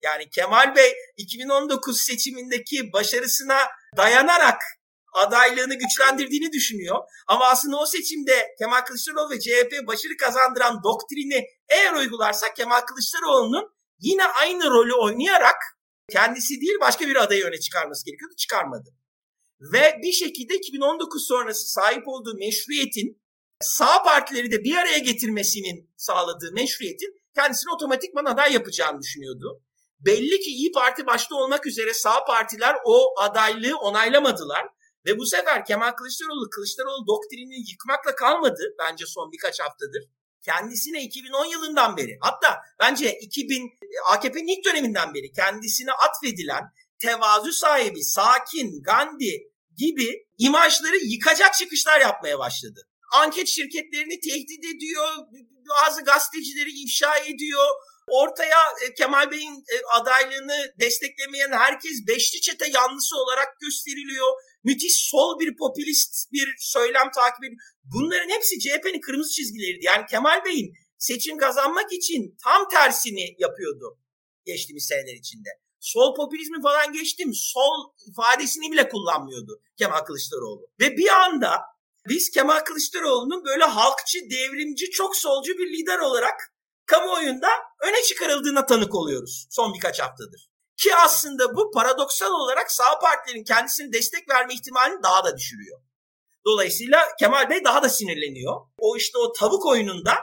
Yani 0.02 0.30
Kemal 0.30 0.76
Bey 0.76 0.94
2019 1.18 2.02
seçimindeki 2.02 2.94
başarısına 2.94 3.58
dayanarak 3.98 4.62
adaylığını 5.14 5.74
güçlendirdiğini 5.74 6.52
düşünüyor. 6.52 6.98
Ama 7.28 7.46
aslında 7.46 7.78
o 7.78 7.86
seçimde 7.86 8.48
Kemal 8.60 8.82
Kılıçdaroğlu 8.82 9.32
ve 9.32 9.40
CHP 9.40 9.88
başarı 9.88 10.18
kazandıran 10.20 10.84
doktrini 10.84 11.46
eğer 11.70 11.94
uygularsak 11.94 12.56
Kemal 12.56 12.82
Kılıçdaroğlu'nun 12.82 13.77
yine 14.00 14.24
aynı 14.24 14.72
rolü 14.72 14.94
oynayarak 14.94 15.56
kendisi 16.10 16.62
değil 16.62 16.78
başka 16.82 17.08
bir 17.08 17.16
adayı 17.16 17.46
öne 17.46 17.60
çıkarması 17.60 18.06
gerekiyordu. 18.06 18.36
Çıkarmadı. 18.36 18.90
Ve 19.74 20.00
bir 20.04 20.12
şekilde 20.12 20.56
2019 20.56 21.28
sonrası 21.28 21.72
sahip 21.72 22.08
olduğu 22.08 22.38
meşruiyetin 22.38 23.22
sağ 23.62 24.04
partileri 24.04 24.52
de 24.52 24.64
bir 24.64 24.76
araya 24.76 24.98
getirmesinin 24.98 25.94
sağladığı 25.98 26.52
meşruiyetin 26.54 27.22
kendisini 27.36 27.74
otomatikman 27.74 28.26
aday 28.26 28.54
yapacağını 28.54 29.02
düşünüyordu. 29.02 29.64
Belli 30.00 30.40
ki 30.40 30.52
İyi 30.52 30.72
Parti 30.72 31.06
başta 31.06 31.36
olmak 31.36 31.66
üzere 31.66 31.94
sağ 31.94 32.26
partiler 32.26 32.76
o 32.86 33.20
adaylığı 33.20 33.78
onaylamadılar. 33.78 34.68
Ve 35.06 35.18
bu 35.18 35.26
sefer 35.26 35.66
Kemal 35.66 35.92
Kılıçdaroğlu, 35.92 36.50
Kılıçdaroğlu 36.50 37.08
doktrinini 37.08 37.70
yıkmakla 37.70 38.16
kalmadı 38.16 38.76
bence 38.80 39.06
son 39.08 39.32
birkaç 39.32 39.60
haftadır. 39.60 40.04
Kendisine 40.48 41.04
2010 41.04 41.46
yılından 41.46 41.98
beri 41.98 42.18
hatta 42.22 42.62
bence 42.80 43.20
2000 43.22 43.70
AKP'nin 44.06 44.58
ilk 44.58 44.66
döneminden 44.66 45.14
beri 45.14 45.32
kendisine 45.32 45.92
atfedilen 45.92 46.64
tevazu 47.00 47.54
sahibi, 47.54 48.04
sakin, 48.04 48.84
Gandhi 48.84 49.52
gibi 49.78 50.26
imajları 50.38 50.98
yıkacak 50.98 51.54
çıkışlar 51.54 52.02
yapmaya 52.02 52.40
başladı. 52.40 52.82
Anket 53.14 53.48
şirketlerini 53.48 54.20
tehdit 54.20 54.66
ediyor, 54.76 55.08
bazı 55.70 56.04
gazetecileri 56.04 56.70
ifşa 56.84 57.18
ediyor, 57.18 57.68
Ortaya 58.08 58.62
e, 58.86 58.94
Kemal 58.94 59.32
Bey'in 59.32 59.56
e, 59.56 59.76
adaylığını 60.00 60.74
desteklemeyen 60.80 61.52
herkes 61.52 62.08
beşli 62.08 62.42
çete 62.42 62.70
yanlısı 62.70 63.18
olarak 63.18 63.60
gösteriliyor. 63.60 64.28
Müthiş 64.68 65.10
sol 65.12 65.40
bir 65.40 65.58
popülist 65.62 66.32
bir 66.32 66.48
söylem 66.58 67.12
takip 67.16 67.44
ediyor. 67.44 67.62
Bunların 67.84 68.30
hepsi 68.30 68.60
CHP'nin 68.60 69.02
kırmızı 69.02 69.32
çizgileriydi. 69.32 69.86
Yani 69.86 70.06
Kemal 70.12 70.46
Bey'in 70.46 70.74
seçim 70.98 71.38
kazanmak 71.38 71.94
için 71.94 72.38
tam 72.44 72.68
tersini 72.70 73.36
yapıyordu 73.40 74.00
geçtiğimiz 74.46 74.86
seneler 74.86 75.18
içinde. 75.20 75.50
Sol 75.80 76.16
popülizmi 76.16 76.62
falan 76.62 76.94
geçtim. 76.94 77.32
Sol 77.34 77.78
ifadesini 78.10 78.72
bile 78.72 78.90
kullanmıyordu 78.90 79.62
Kemal 79.78 80.00
Kılıçdaroğlu. 80.00 80.68
Ve 80.80 80.98
bir 80.98 81.08
anda 81.08 81.52
biz 82.10 82.30
Kemal 82.30 82.60
Kılıçdaroğlu'nun 82.60 83.46
böyle 83.46 83.64
halkçı, 83.64 84.20
devrimci, 84.30 84.90
çok 84.92 85.16
solcu 85.16 85.58
bir 85.58 85.68
lider 85.68 86.00
olarak 86.00 86.54
kamuoyunda 86.86 87.50
öne 87.82 88.04
çıkarıldığına 88.04 88.66
tanık 88.66 88.96
oluyoruz 88.96 89.48
son 89.50 89.74
birkaç 89.74 90.00
haftadır. 90.00 90.50
Ki 90.78 90.96
aslında 90.96 91.56
bu 91.56 91.72
paradoksal 91.72 92.32
olarak 92.32 92.72
sağ 92.72 93.00
partilerin 93.00 93.44
kendisini 93.44 93.94
destek 93.94 94.30
verme 94.30 94.54
ihtimalini 94.54 95.04
daha 95.04 95.26
da 95.26 95.38
düşürüyor. 95.38 95.80
Dolayısıyla 96.46 97.08
Kemal 97.20 97.50
Bey 97.50 97.64
daha 97.64 97.84
da 97.84 97.90
sinirleniyor. 97.90 98.56
O 98.80 98.98
işte 98.98 99.18
o 99.18 99.32
tavuk 99.32 99.66
oyununda 99.66 100.16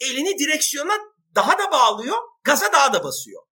elini 0.00 0.38
direksiyona 0.38 0.92
daha 1.34 1.58
da 1.58 1.70
bağlıyor, 1.72 2.16
gaza 2.44 2.72
daha 2.72 2.92
da 2.92 3.04
basıyor. 3.04 3.42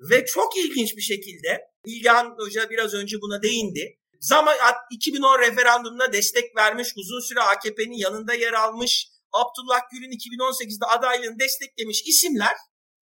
Ve 0.00 0.24
çok 0.24 0.56
ilginç 0.56 0.96
bir 0.96 1.02
şekilde 1.02 1.60
İlhan 1.86 2.34
Hoca 2.38 2.70
biraz 2.70 2.94
önce 2.94 3.16
buna 3.20 3.42
değindi. 3.42 3.98
Zaman 4.20 4.56
2010 4.90 5.38
referandumuna 5.38 6.12
destek 6.12 6.56
vermiş, 6.56 6.92
uzun 6.96 7.20
süre 7.20 7.40
AKP'nin 7.40 7.98
yanında 7.98 8.34
yer 8.34 8.52
almış, 8.52 9.08
Abdullah 9.32 9.80
Gül'ün 9.92 10.10
2018'de 10.10 10.86
adaylığını 10.86 11.38
desteklemiş 11.38 12.02
isimler 12.06 12.56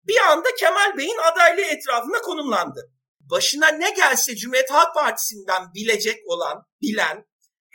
bir 0.03 0.17
anda 0.17 0.55
Kemal 0.59 0.97
Bey'in 0.97 1.17
adaylığı 1.17 1.65
etrafında 1.65 2.21
konumlandı. 2.21 2.91
Başına 3.19 3.67
ne 3.67 3.89
gelse 3.89 4.35
Cumhuriyet 4.35 4.71
Halk 4.71 4.95
Partisi'nden 4.95 5.73
bilecek 5.73 6.19
olan, 6.27 6.63
bilen, 6.81 7.25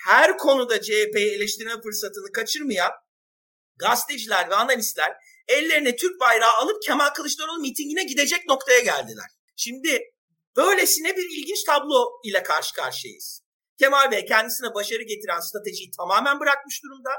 her 0.07 0.39
konuda 0.39 0.81
CHP'yi 0.81 1.31
eleştirme 1.37 1.83
fırsatını 1.83 2.33
kaçırmayan 2.33 2.93
gazeteciler 3.77 4.51
ve 4.51 4.55
analistler 4.55 5.16
ellerine 5.49 5.97
Türk 5.97 6.20
bayrağı 6.20 6.53
alıp 6.53 6.83
Kemal 6.83 7.09
Kılıçdaroğlu 7.09 7.61
mitingine 7.61 8.05
gidecek 8.05 8.47
noktaya 8.47 8.81
geldiler. 8.81 9.31
Şimdi 9.57 10.03
böylesine 10.57 11.16
bir 11.16 11.24
ilginç 11.39 11.64
tablo 11.64 12.20
ile 12.24 12.43
karşı 12.43 12.74
karşıyayız. 12.74 13.43
Kemal 13.79 14.11
Bey 14.11 14.24
kendisine 14.24 14.74
başarı 14.74 15.03
getiren 15.03 15.41
stratejiyi 15.41 15.91
tamamen 15.91 16.41
bırakmış 16.41 16.83
durumda 16.83 17.11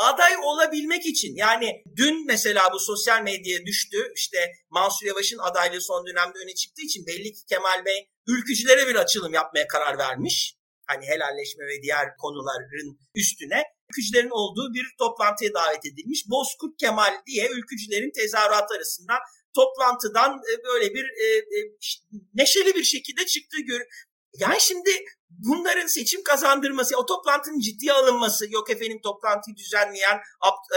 aday 0.00 0.36
olabilmek 0.42 1.06
için 1.06 1.36
yani 1.36 1.82
dün 1.96 2.26
mesela 2.26 2.72
bu 2.72 2.78
sosyal 2.78 3.22
medyaya 3.22 3.66
düştü 3.66 4.12
işte 4.16 4.52
Mansur 4.70 5.06
Yavaş'ın 5.06 5.38
adaylığı 5.38 5.80
son 5.80 6.06
dönemde 6.06 6.38
öne 6.38 6.54
çıktığı 6.54 6.82
için 6.82 7.06
belli 7.06 7.32
ki 7.32 7.40
Kemal 7.48 7.84
Bey 7.84 8.08
ülkücülere 8.26 8.88
bir 8.88 8.94
açılım 8.94 9.34
yapmaya 9.34 9.66
karar 9.66 9.98
vermiş. 9.98 10.56
Hani 10.86 11.06
helalleşme 11.06 11.66
ve 11.66 11.82
diğer 11.82 12.16
konuların 12.16 12.98
üstüne 13.14 13.62
ülkücülerin 13.90 14.30
olduğu 14.30 14.74
bir 14.74 14.86
toplantıya 14.98 15.54
davet 15.54 15.86
edilmiş. 15.86 16.24
Bozkurt 16.30 16.76
Kemal 16.80 17.14
diye 17.26 17.48
ülkücülerin 17.48 18.12
tezahüratı 18.12 18.74
arasında 18.74 19.14
toplantıdan 19.54 20.40
e, 20.52 20.64
böyle 20.64 20.94
bir 20.94 21.04
e, 21.04 21.26
e, 21.36 21.58
neşeli 22.34 22.74
bir 22.74 22.84
şekilde 22.84 23.26
çıktığı 23.26 23.60
gör. 23.60 23.80
Yani 24.38 24.60
şimdi 24.60 24.90
bunların 25.30 25.86
seçim 25.86 26.22
kazandırması, 26.24 26.96
o 26.96 27.06
toplantının 27.06 27.60
ciddiye 27.60 27.92
alınması, 27.92 28.46
yok 28.50 28.70
efendim 28.70 29.00
toplantıyı 29.02 29.56
düzenleyen 29.56 30.20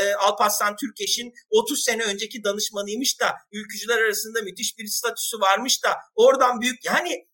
e, 0.01 0.13
Alparslan 0.13 0.75
Türkeş'in 0.75 1.33
30 1.49 1.83
sene 1.83 2.03
önceki 2.03 2.43
danışmanıymış 2.43 3.19
da 3.19 3.35
ülkücüler 3.51 3.97
arasında 3.97 4.41
müthiş 4.41 4.77
bir 4.77 4.87
statüsü 4.87 5.39
varmış 5.39 5.83
da 5.83 5.97
oradan 6.15 6.61
büyük 6.61 6.85
yani 6.85 7.27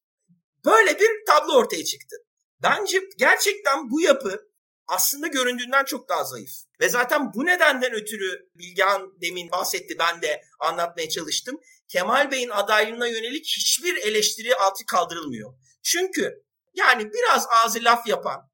böyle 0.66 1.00
bir 1.00 1.10
tablo 1.28 1.54
ortaya 1.54 1.86
çıktı. 1.86 2.16
Bence 2.64 3.02
gerçekten 3.18 3.90
bu 3.90 4.02
yapı 4.02 4.50
aslında 4.88 5.28
göründüğünden 5.28 5.86
çok 5.86 6.10
daha 6.10 6.24
zayıf. 6.24 6.52
Ve 6.82 6.90
zaten 6.90 7.34
bu 7.34 7.46
nedenden 7.46 7.94
ötürü 7.94 8.50
Bilgehan 8.56 9.22
demin 9.22 9.52
bahsetti 9.52 9.96
ben 10.00 10.22
de 10.22 10.42
anlatmaya 10.60 11.10
çalıştım. 11.10 11.60
Kemal 11.88 12.32
Bey'in 12.32 12.50
adaylığına 12.50 13.08
yönelik 13.08 13.46
hiçbir 13.46 13.96
eleştiri 13.98 14.56
altı 14.56 14.86
kaldırılmıyor. 14.86 15.54
Çünkü 15.84 16.44
yani 16.74 17.14
biraz 17.14 17.48
ağzı 17.50 17.84
laf 17.84 18.08
yapan 18.08 18.50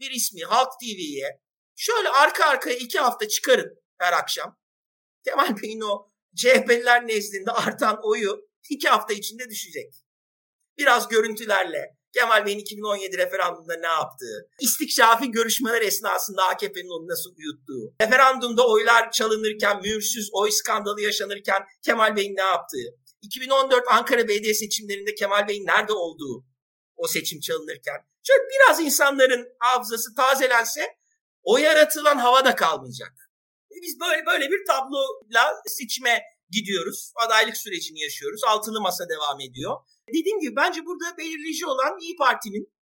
bir 0.00 0.10
ismi 0.10 0.42
Halk 0.42 0.72
TV'ye 0.80 1.40
Şöyle 1.82 2.08
arka 2.08 2.44
arkaya 2.44 2.76
iki 2.76 2.98
hafta 2.98 3.28
çıkarın 3.28 3.78
her 3.98 4.12
akşam. 4.12 4.56
Kemal 5.24 5.62
Bey'in 5.62 5.80
o 5.80 6.10
CHP'liler 6.36 7.06
nezdinde 7.06 7.50
artan 7.50 7.98
oyu 8.02 8.48
iki 8.70 8.88
hafta 8.88 9.14
içinde 9.14 9.50
düşecek. 9.50 9.94
Biraz 10.78 11.08
görüntülerle 11.08 11.96
Kemal 12.14 12.46
Bey'in 12.46 12.58
2017 12.58 13.18
referandumda 13.18 13.76
ne 13.80 13.86
yaptığı, 13.86 14.48
istikşafi 14.60 15.30
görüşmeler 15.30 15.82
esnasında 15.82 16.44
AKP'nin 16.44 16.98
onu 16.98 17.08
nasıl 17.08 17.30
uyuttuğu, 17.36 17.94
referandumda 18.02 18.68
oylar 18.68 19.10
çalınırken, 19.10 19.80
mühürsüz 19.80 20.30
oy 20.32 20.50
skandalı 20.50 21.00
yaşanırken 21.00 21.62
Kemal 21.82 22.16
Bey'in 22.16 22.36
ne 22.36 22.42
yaptığı, 22.42 22.96
2014 23.22 23.84
Ankara 23.90 24.28
Belediye 24.28 24.54
seçimlerinde 24.54 25.14
Kemal 25.14 25.48
Bey'in 25.48 25.66
nerede 25.66 25.92
olduğu 25.92 26.44
o 27.00 27.06
seçim 27.06 27.40
çalınırken. 27.40 27.96
Şöyle 28.22 28.42
biraz 28.42 28.80
insanların 28.80 29.48
hafızası 29.58 30.14
tazelense 30.14 30.96
o 31.42 31.58
yaratılan 31.58 32.18
hava 32.18 32.44
da 32.44 32.56
kalmayacak. 32.56 33.12
E 33.72 33.76
biz 33.82 34.00
böyle 34.00 34.26
böyle 34.26 34.50
bir 34.50 34.66
tabloyla 34.66 35.62
seçime 35.66 36.22
gidiyoruz. 36.50 37.12
Adaylık 37.16 37.56
sürecini 37.56 38.00
yaşıyoruz. 38.00 38.40
Altılı 38.44 38.80
masa 38.80 39.08
devam 39.08 39.40
ediyor. 39.40 39.76
Dediğim 40.08 40.40
gibi 40.40 40.56
bence 40.56 40.84
burada 40.86 41.18
belirleyici 41.18 41.66
olan 41.66 41.98
İyi 42.00 42.16
Parti'nin 42.16 42.72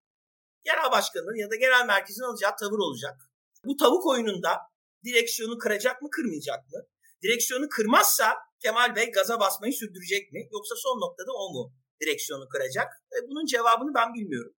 genel 0.63 0.91
başkanının 0.91 1.35
ya 1.35 1.49
da 1.51 1.55
genel 1.55 1.85
merkezin 1.85 2.23
alacağı 2.23 2.55
tavır 2.55 2.79
olacak. 2.79 3.15
Bu 3.65 3.77
tavuk 3.77 4.05
oyununda 4.05 4.57
direksiyonu 5.05 5.57
kıracak 5.57 6.01
mı 6.01 6.09
kırmayacak 6.11 6.69
mı? 6.71 6.79
Direksiyonu 7.23 7.69
kırmazsa 7.69 8.37
Kemal 8.59 8.95
Bey 8.95 9.11
gaza 9.11 9.39
basmayı 9.39 9.73
sürdürecek 9.73 10.31
mi? 10.31 10.49
Yoksa 10.51 10.75
son 10.75 11.01
noktada 11.01 11.31
o 11.33 11.53
mu 11.53 11.73
direksiyonu 12.01 12.47
kıracak? 12.49 12.87
E, 13.13 13.17
bunun 13.29 13.45
cevabını 13.45 13.93
ben 13.95 14.13
bilmiyorum. 14.13 14.53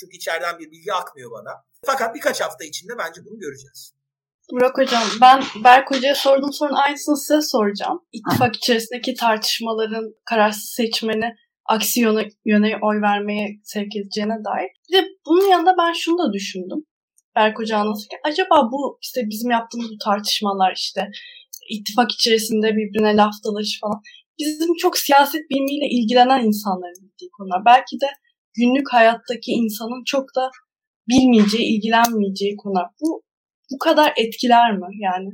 Çünkü 0.00 0.16
içeriden 0.16 0.58
bir 0.58 0.70
bilgi 0.70 0.92
akmıyor 0.92 1.30
bana. 1.30 1.50
Fakat 1.84 2.14
birkaç 2.14 2.40
hafta 2.40 2.64
içinde 2.64 2.92
bence 2.98 3.20
bunu 3.24 3.38
göreceğiz. 3.38 3.94
Burak 4.52 4.78
Hocam 4.78 5.02
ben 5.20 5.42
Berk 5.64 5.90
Hoca'ya 5.90 6.14
sorduğum 6.14 6.52
sorunun 6.52 6.76
aynısını 6.76 7.16
size 7.16 7.40
soracağım. 7.40 8.00
İttifak 8.12 8.56
içerisindeki 8.56 9.14
tartışmaların 9.14 10.14
kararsız 10.24 10.70
seçmeni 10.70 11.34
aksi 11.66 12.00
yöne, 12.00 12.28
yöne 12.44 12.78
oy 12.82 13.00
vermeye 13.02 13.48
sevk 13.62 13.96
edeceğine 13.96 14.44
dair. 14.44 14.70
Bir 14.88 14.98
de 14.98 15.08
bunun 15.26 15.50
yanında 15.50 15.74
ben 15.78 15.92
şunu 15.92 16.18
da 16.18 16.32
düşündüm. 16.32 16.84
Berk 17.36 17.58
Hoca 17.58 17.78
anlatırken 17.78 18.18
acaba 18.24 18.68
bu 18.72 18.98
işte 19.02 19.20
bizim 19.24 19.50
yaptığımız 19.50 19.90
bu 19.90 19.98
tartışmalar 20.04 20.72
işte 20.76 21.10
ittifak 21.70 22.12
içerisinde 22.12 22.76
birbirine 22.76 23.16
laf 23.16 23.34
dalaşı 23.44 23.80
falan 23.80 24.02
bizim 24.38 24.70
çok 24.82 24.98
siyaset 24.98 25.50
bilimiyle 25.50 25.86
ilgilenen 25.96 26.44
insanların 26.50 27.00
bildiği 27.02 27.30
konular. 27.36 27.62
Belki 27.66 27.94
de 28.02 28.08
günlük 28.58 28.88
hayattaki 28.92 29.50
insanın 29.60 30.02
çok 30.06 30.24
da 30.36 30.50
bilmeyeceği, 31.08 31.64
ilgilenmeyeceği 31.76 32.56
konular. 32.56 32.86
Bu 33.00 33.22
bu 33.72 33.78
kadar 33.78 34.12
etkiler 34.24 34.76
mi 34.78 34.86
yani 35.02 35.28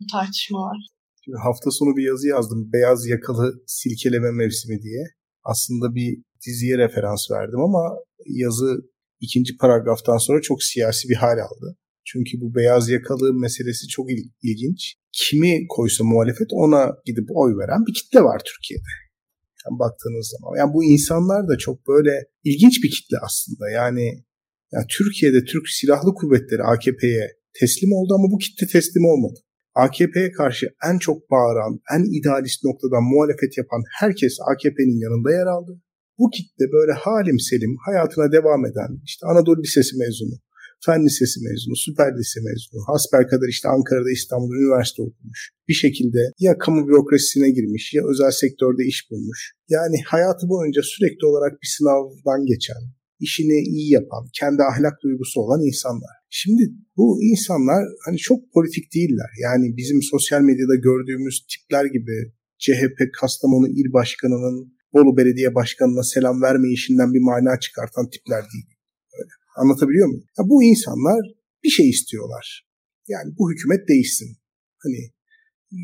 bu 0.00 0.04
tartışmalar? 0.12 0.76
Hafta 1.42 1.70
sonu 1.70 1.96
bir 1.96 2.04
yazı 2.06 2.28
yazdım. 2.28 2.70
Beyaz 2.72 3.06
yakalı 3.06 3.52
silkeleme 3.66 4.30
mevsimi 4.30 4.82
diye. 4.82 5.04
Aslında 5.44 5.94
bir 5.94 6.18
diziye 6.46 6.78
referans 6.78 7.30
verdim 7.30 7.60
ama 7.60 7.96
yazı 8.26 8.80
ikinci 9.20 9.56
paragraftan 9.56 10.18
sonra 10.18 10.40
çok 10.42 10.62
siyasi 10.62 11.08
bir 11.08 11.14
hal 11.14 11.38
aldı. 11.38 11.76
Çünkü 12.04 12.40
bu 12.40 12.54
beyaz 12.54 12.88
yakalı 12.88 13.34
meselesi 13.34 13.88
çok 13.88 14.10
il- 14.12 14.30
ilginç. 14.42 14.94
Kimi 15.12 15.66
koysa 15.68 16.04
muhalefet 16.04 16.48
ona 16.52 16.82
gidip 17.04 17.28
oy 17.34 17.52
veren 17.58 17.86
bir 17.86 17.94
kitle 17.94 18.20
var 18.20 18.40
Türkiye'de. 18.50 18.92
Yani 19.64 19.78
baktığınız 19.78 20.26
zaman. 20.32 20.58
Yani 20.60 20.74
bu 20.74 20.84
insanlar 20.84 21.48
da 21.48 21.58
çok 21.58 21.88
böyle 21.88 22.12
ilginç 22.44 22.74
bir 22.84 22.90
kitle 22.90 23.16
aslında. 23.26 23.70
Yani, 23.70 24.06
yani 24.72 24.86
Türkiye'de 24.98 25.44
Türk 25.44 25.68
Silahlı 25.68 26.14
Kuvvetleri 26.14 26.62
AKP'ye 26.62 27.26
teslim 27.60 27.92
oldu 27.92 28.14
ama 28.18 28.26
bu 28.32 28.38
kitle 28.38 28.66
teslim 28.66 29.04
olmadı. 29.04 29.38
AKP'ye 29.74 30.30
karşı 30.32 30.66
en 30.88 30.98
çok 30.98 31.30
bağıran, 31.30 31.80
en 31.94 32.02
idealist 32.18 32.64
noktadan 32.64 33.04
muhalefet 33.12 33.58
yapan 33.58 33.82
herkes 34.00 34.34
AKP'nin 34.50 34.98
yanında 35.04 35.30
yer 35.38 35.46
aldı. 35.46 35.72
Bu 36.18 36.30
kitle 36.36 36.66
böyle 36.76 36.92
halim 36.92 37.38
selim 37.50 37.76
hayatına 37.86 38.32
devam 38.32 38.66
eden 38.66 38.90
işte 39.04 39.26
Anadolu 39.26 39.62
Lisesi 39.62 39.96
mezunu, 39.98 40.36
Fen 40.86 41.00
Lisesi 41.06 41.38
mezunu, 41.46 41.76
Süper 41.84 42.10
Lise 42.18 42.40
mezunu, 42.46 42.80
hasbelkader 42.90 43.48
işte 43.56 43.66
Ankara'da 43.74 44.10
İstanbul'da 44.18 44.56
üniversite 44.62 45.00
okumuş. 45.02 45.40
Bir 45.68 45.78
şekilde 45.84 46.20
ya 46.46 46.52
kamu 46.64 46.80
bürokrasisine 46.88 47.50
girmiş 47.56 47.84
ya 47.96 48.02
özel 48.10 48.32
sektörde 48.42 48.82
iş 48.92 48.98
bulmuş. 49.10 49.40
Yani 49.74 49.96
hayatı 50.12 50.44
boyunca 50.52 50.82
sürekli 50.92 51.24
olarak 51.30 51.52
bir 51.62 51.70
sınavdan 51.76 52.40
geçen, 52.52 52.82
işini 53.26 53.58
iyi 53.72 53.88
yapan, 53.98 54.24
kendi 54.40 54.60
ahlak 54.70 54.96
duygusu 55.02 55.40
olan 55.40 55.60
insanlar. 55.70 56.14
Şimdi 56.30 56.62
bu 56.96 57.06
insanlar 57.30 57.82
hani 58.06 58.18
çok 58.28 58.40
politik 58.54 58.94
değiller. 58.94 59.30
Yani 59.44 59.76
bizim 59.76 60.00
sosyal 60.02 60.40
medyada 60.48 60.76
gördüğümüz 60.88 61.36
tipler 61.50 61.84
gibi 61.96 62.16
CHP 62.62 62.98
Kastamonu 63.20 63.68
İl 63.68 63.92
Başkanı'nın 63.92 64.56
Bolu 64.94 65.16
Belediye 65.16 65.54
Başkanı'na 65.54 66.02
selam 66.02 66.42
verme 66.42 66.68
işinden 66.72 67.14
bir 67.14 67.24
mana 67.30 67.60
çıkartan 67.60 68.10
tipler 68.10 68.42
değil. 68.52 68.71
Anlatabiliyor 69.56 70.06
muyum? 70.08 70.24
Ya 70.38 70.44
bu 70.50 70.62
insanlar 70.62 71.22
bir 71.64 71.68
şey 71.68 71.88
istiyorlar. 71.90 72.66
Yani 73.08 73.34
bu 73.38 73.52
hükümet 73.52 73.88
değişsin. 73.88 74.36
Hani 74.82 75.00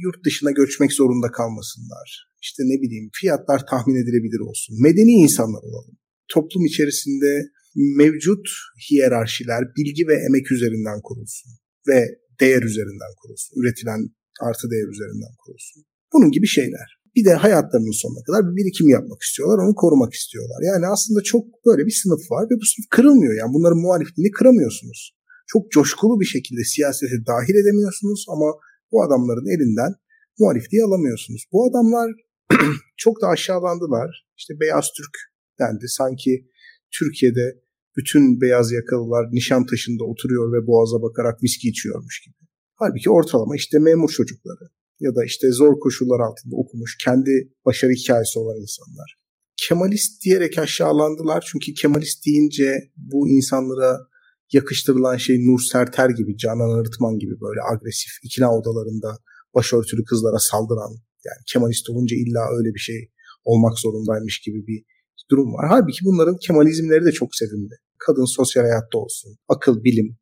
yurt 0.05 0.25
dışına 0.25 0.51
göçmek 0.51 0.93
zorunda 0.93 1.31
kalmasınlar. 1.31 2.09
İşte 2.43 2.63
ne 2.63 2.83
bileyim 2.83 3.11
fiyatlar 3.21 3.61
tahmin 3.71 3.97
edilebilir 4.03 4.41
olsun. 4.49 4.83
Medeni 4.83 5.13
insanlar 5.25 5.63
olalım. 5.63 5.97
Toplum 6.35 6.65
içerisinde 6.65 7.43
mevcut 7.75 8.47
hiyerarşiler 8.91 9.63
bilgi 9.77 10.09
ve 10.09 10.15
emek 10.27 10.53
üzerinden 10.53 11.01
kurulsun 11.03 11.53
ve 11.89 11.99
değer 12.41 12.63
üzerinden 12.63 13.13
kurulsun. 13.23 13.61
Üretilen 13.61 14.01
artı 14.41 14.71
değer 14.71 14.89
üzerinden 14.95 15.35
kurulsun. 15.39 15.85
Bunun 16.13 16.31
gibi 16.31 16.47
şeyler. 16.47 16.98
Bir 17.17 17.25
de 17.25 17.33
hayatlarının 17.45 18.01
sonuna 18.03 18.23
kadar 18.27 18.41
bir 18.49 18.57
birikim 18.57 18.89
yapmak 18.89 19.21
istiyorlar, 19.23 19.59
onu 19.65 19.75
korumak 19.75 20.13
istiyorlar. 20.21 20.61
Yani 20.71 20.87
aslında 20.95 21.21
çok 21.23 21.45
böyle 21.67 21.83
bir 21.87 21.97
sınıf 22.03 22.23
var 22.31 22.45
ve 22.51 22.55
bu 22.61 22.65
sınıf 22.73 22.87
kırılmıyor. 22.91 23.35
Yani 23.41 23.55
bunların 23.55 23.79
muhalifliğini 23.79 24.31
kıramıyorsunuz. 24.31 25.01
Çok 25.47 25.71
coşkulu 25.71 26.21
bir 26.21 26.31
şekilde 26.35 26.65
siyasete 26.65 27.17
dahil 27.27 27.55
edemiyorsunuz 27.63 28.27
ama 28.35 28.49
bu 28.93 28.97
adamların 29.05 29.49
elinden 29.55 29.93
muhalifliği 30.39 30.83
alamıyorsunuz. 30.85 31.43
Bu 31.53 31.59
adamlar 31.69 32.09
çok 32.97 33.23
da 33.23 33.27
aşağılandılar. 33.27 34.27
İşte 34.39 34.55
beyaz 34.61 34.87
Türk 34.97 35.15
dendi. 35.61 35.85
Sanki 35.89 36.33
Türkiye'de 36.99 37.47
bütün 37.97 38.41
beyaz 38.41 38.73
yakalılar 38.73 39.25
Nişantaşı'nda 39.33 40.05
oturuyor 40.05 40.53
ve 40.53 40.67
boğaza 40.67 41.03
bakarak 41.03 41.43
viski 41.43 41.69
içiyormuş 41.69 42.21
gibi. 42.25 42.37
Halbuki 42.75 43.11
ortalama 43.11 43.57
işte 43.57 43.79
memur 43.79 44.09
çocukları 44.09 44.65
ya 45.01 45.15
da 45.17 45.25
işte 45.25 45.53
zor 45.53 45.81
koşullar 45.81 46.21
altında 46.21 46.57
okumuş, 46.57 46.97
kendi 47.05 47.53
başarı 47.65 47.93
hikayesi 47.93 48.39
olan 48.39 48.61
insanlar. 48.61 49.15
Kemalist 49.57 50.25
diyerek 50.25 50.59
aşağılandılar 50.59 51.45
çünkü 51.51 51.75
Kemalist 51.75 52.27
deyince 52.27 52.91
bu 52.97 53.29
insanlara 53.29 53.99
yakıştırılan 54.53 55.17
şey 55.17 55.47
Nur 55.47 55.61
Serter 55.61 56.11
gibi, 56.11 56.37
Canan 56.37 56.79
Arıtman 56.79 57.19
gibi 57.19 57.41
böyle 57.41 57.61
agresif 57.73 58.13
ikna 58.23 58.59
odalarında 58.59 59.19
başörtülü 59.55 60.05
kızlara 60.05 60.39
saldıran 60.39 60.93
yani 61.27 61.43
Kemalist 61.53 61.91
olunca 61.91 62.17
illa 62.17 62.43
öyle 62.59 62.75
bir 62.75 62.81
şey 62.81 63.11
olmak 63.45 63.79
zorundaymış 63.79 64.41
gibi 64.47 64.67
bir 64.67 64.85
durum 65.31 65.53
var. 65.55 65.67
Halbuki 65.69 66.05
bunların 66.05 66.37
Kemalizmleri 66.47 67.05
de 67.05 67.13
çok 67.13 67.35
sevimli. 67.35 67.75
Kadın 67.99 68.25
sosyal 68.25 68.63
hayatta 68.63 68.99
olsun, 68.99 69.37
akıl, 69.49 69.85
bilim, 69.85 70.19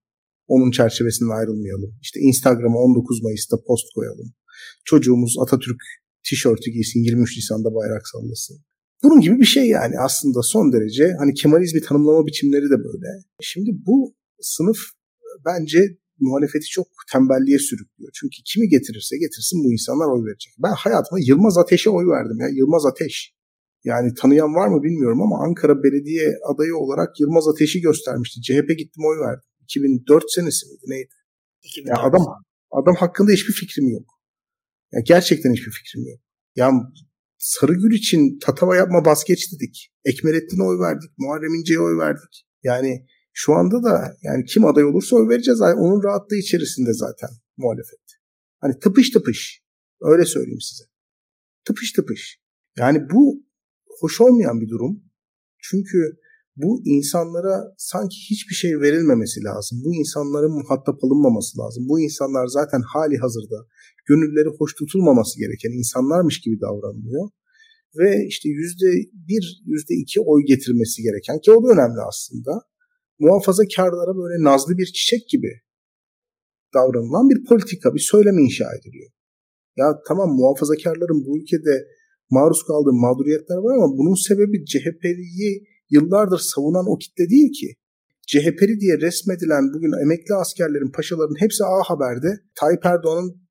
onun 0.46 0.70
çerçevesinde 0.70 1.32
ayrılmayalım. 1.32 1.98
İşte 2.02 2.20
Instagram'a 2.20 2.78
19 2.78 3.22
Mayıs'ta 3.22 3.56
post 3.66 3.86
koyalım. 3.94 4.28
Çocuğumuz 4.84 5.36
Atatürk 5.42 5.80
tişörtü 6.24 6.70
giysin 6.70 7.00
23 7.00 7.36
Nisan'da 7.36 7.74
bayrak 7.74 8.08
sallasın. 8.08 8.56
Bunun 9.02 9.20
gibi 9.20 9.40
bir 9.40 9.44
şey 9.44 9.68
yani 9.68 9.94
aslında 9.98 10.42
son 10.42 10.72
derece 10.72 11.14
hani 11.18 11.34
Kemalizmi 11.34 11.80
tanımlama 11.80 12.26
biçimleri 12.26 12.64
de 12.64 12.78
böyle. 12.78 13.08
Şimdi 13.40 13.70
bu 13.86 14.14
sınıf 14.40 14.78
bence 15.46 15.78
muhalefeti 16.20 16.66
çok 16.66 16.86
tembelliğe 17.12 17.58
sürüklüyor. 17.58 18.10
Çünkü 18.14 18.36
kimi 18.50 18.68
getirirse 18.68 19.16
getirsin 19.18 19.64
bu 19.64 19.72
insanlar 19.72 20.06
oy 20.14 20.24
verecek. 20.26 20.52
Ben 20.58 20.72
hayatıma 20.72 21.18
Yılmaz 21.28 21.58
Ateş'e 21.58 21.90
oy 21.90 22.06
verdim 22.06 22.38
ya. 22.40 22.48
Yılmaz 22.48 22.86
Ateş. 22.86 23.36
Yani 23.84 24.14
tanıyan 24.14 24.54
var 24.54 24.68
mı 24.68 24.82
bilmiyorum 24.82 25.22
ama 25.22 25.44
Ankara 25.46 25.82
Belediye 25.82 26.28
adayı 26.54 26.76
olarak 26.76 27.20
Yılmaz 27.20 27.48
Ateş'i 27.48 27.80
göstermişti. 27.80 28.40
CHP 28.42 28.68
gittim 28.78 29.04
oy 29.10 29.18
verdim. 29.26 29.48
2004 29.62 30.24
senesi 30.34 30.66
miydi 30.66 30.84
neydi? 30.86 31.14
2004. 31.62 31.98
Ya 31.98 32.04
adam 32.04 32.22
adam 32.70 32.94
hakkında 32.94 33.32
hiçbir 33.32 33.52
fikrim 33.52 33.88
yok. 33.88 34.15
Ya 34.92 35.00
gerçekten 35.00 35.52
hiçbir 35.52 35.72
fikrim 35.72 36.06
yok. 36.06 36.20
Ya 36.56 36.70
Sarıgül 37.38 37.94
için 37.94 38.38
tatava 38.38 38.76
yapma 38.76 39.04
bas 39.04 39.24
geç 39.24 39.52
dedik. 39.52 39.92
Ekmelettin'e 40.04 40.62
oy 40.62 40.78
verdik. 40.78 41.10
Muharrem 41.18 41.54
İnce'ye 41.54 41.80
oy 41.80 41.98
verdik. 41.98 42.46
Yani 42.62 43.06
şu 43.32 43.54
anda 43.54 43.82
da 43.82 44.16
yani 44.22 44.44
kim 44.44 44.64
aday 44.64 44.84
olursa 44.84 45.16
oy 45.16 45.28
vereceğiz. 45.28 45.60
Onun 45.60 46.02
rahatlığı 46.02 46.36
içerisinde 46.36 46.92
zaten 46.92 47.30
muhalefet. 47.56 48.00
Hani 48.60 48.78
tıpış 48.78 49.10
tıpış. 49.10 49.62
Öyle 50.00 50.24
söyleyeyim 50.24 50.60
size. 50.60 50.84
Tıpış 51.64 51.92
tıpış. 51.92 52.40
Yani 52.78 53.10
bu 53.10 53.44
hoş 54.00 54.20
olmayan 54.20 54.60
bir 54.60 54.68
durum. 54.68 55.04
Çünkü 55.58 56.18
bu 56.56 56.82
insanlara 56.84 57.74
sanki 57.78 58.16
hiçbir 58.30 58.54
şey 58.54 58.80
verilmemesi 58.80 59.44
lazım. 59.44 59.82
Bu 59.84 59.94
insanların 59.94 60.52
muhatap 60.52 61.04
alınmaması 61.04 61.58
lazım. 61.58 61.82
Bu 61.88 62.00
insanlar 62.00 62.46
zaten 62.46 62.82
hali 62.92 63.16
hazırda 63.16 63.58
gönülleri 64.08 64.48
hoş 64.58 64.74
tutulmaması 64.74 65.38
gereken 65.38 65.72
insanlarmış 65.80 66.40
gibi 66.40 66.60
davranılıyor. 66.60 67.28
Ve 67.98 68.26
işte 68.28 68.48
yüzde 68.48 68.90
bir, 69.28 69.62
yüzde 69.66 69.94
iki 69.94 70.20
oy 70.20 70.42
getirmesi 70.52 71.02
gereken 71.02 71.40
ki 71.40 71.52
o 71.52 71.62
da 71.64 71.68
önemli 71.74 72.00
aslında. 72.10 72.52
Muhafazakarlara 73.18 74.16
böyle 74.16 74.44
nazlı 74.44 74.78
bir 74.78 74.86
çiçek 74.86 75.28
gibi 75.28 75.52
davranılan 76.74 77.30
bir 77.30 77.44
politika, 77.48 77.94
bir 77.94 78.04
söylem 78.12 78.38
inşa 78.38 78.68
ediliyor. 78.76 79.10
Ya 79.76 79.86
tamam 80.08 80.28
muhafazakarların 80.38 81.24
bu 81.26 81.38
ülkede 81.38 81.74
maruz 82.30 82.62
kaldığı 82.68 82.92
mağduriyetler 82.92 83.56
var 83.56 83.74
ama 83.76 83.88
bunun 83.98 84.14
sebebi 84.28 84.64
CHP'yi 84.64 85.66
yıllardır 85.90 86.38
savunan 86.38 86.86
o 86.88 86.98
kitle 86.98 87.30
değil 87.30 87.52
ki. 87.60 87.68
CHP'li 88.26 88.80
diye 88.80 88.98
resmedilen 88.98 89.64
bugün 89.74 90.02
emekli 90.04 90.34
askerlerin, 90.34 90.92
paşaların 90.92 91.40
hepsi 91.40 91.64
A 91.64 91.82
Haber'de 91.88 92.30
Tayyip 92.54 92.86
Erdoğan'ın 92.86 93.46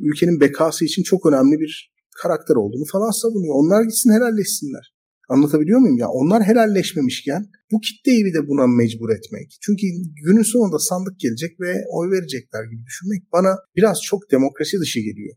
ülkenin 0.00 0.40
bekası 0.40 0.84
için 0.84 1.02
çok 1.02 1.26
önemli 1.26 1.60
bir 1.60 1.94
karakter 2.22 2.54
olduğunu 2.54 2.84
falan 2.92 3.10
savunuyor. 3.10 3.54
Onlar 3.54 3.82
gitsin 3.82 4.12
helalleşsinler. 4.12 4.94
Anlatabiliyor 5.28 5.78
muyum 5.80 5.98
ya? 5.98 6.08
Onlar 6.08 6.42
helalleşmemişken 6.42 7.46
bu 7.72 7.80
kitleyi 7.80 8.24
bir 8.24 8.34
de 8.34 8.48
buna 8.48 8.66
mecbur 8.66 9.10
etmek. 9.10 9.58
Çünkü 9.60 9.86
günün 10.24 10.42
sonunda 10.42 10.78
sandık 10.78 11.20
gelecek 11.20 11.60
ve 11.60 11.72
oy 11.92 12.10
verecekler 12.10 12.64
gibi 12.64 12.86
düşünmek 12.86 13.22
bana 13.32 13.56
biraz 13.76 14.02
çok 14.02 14.30
demokrasi 14.30 14.80
dışı 14.80 15.00
geliyor. 15.00 15.34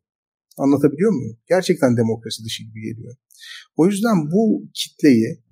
Anlatabiliyor 0.57 1.11
muyum? 1.11 1.37
Gerçekten 1.49 1.97
demokrasi 1.97 2.43
dışı 2.45 2.63
gibi 2.63 2.81
geliyor. 2.81 3.15
O 3.77 3.87
yüzden 3.87 4.17
bu 4.31 4.69
kitleyi 4.73 5.43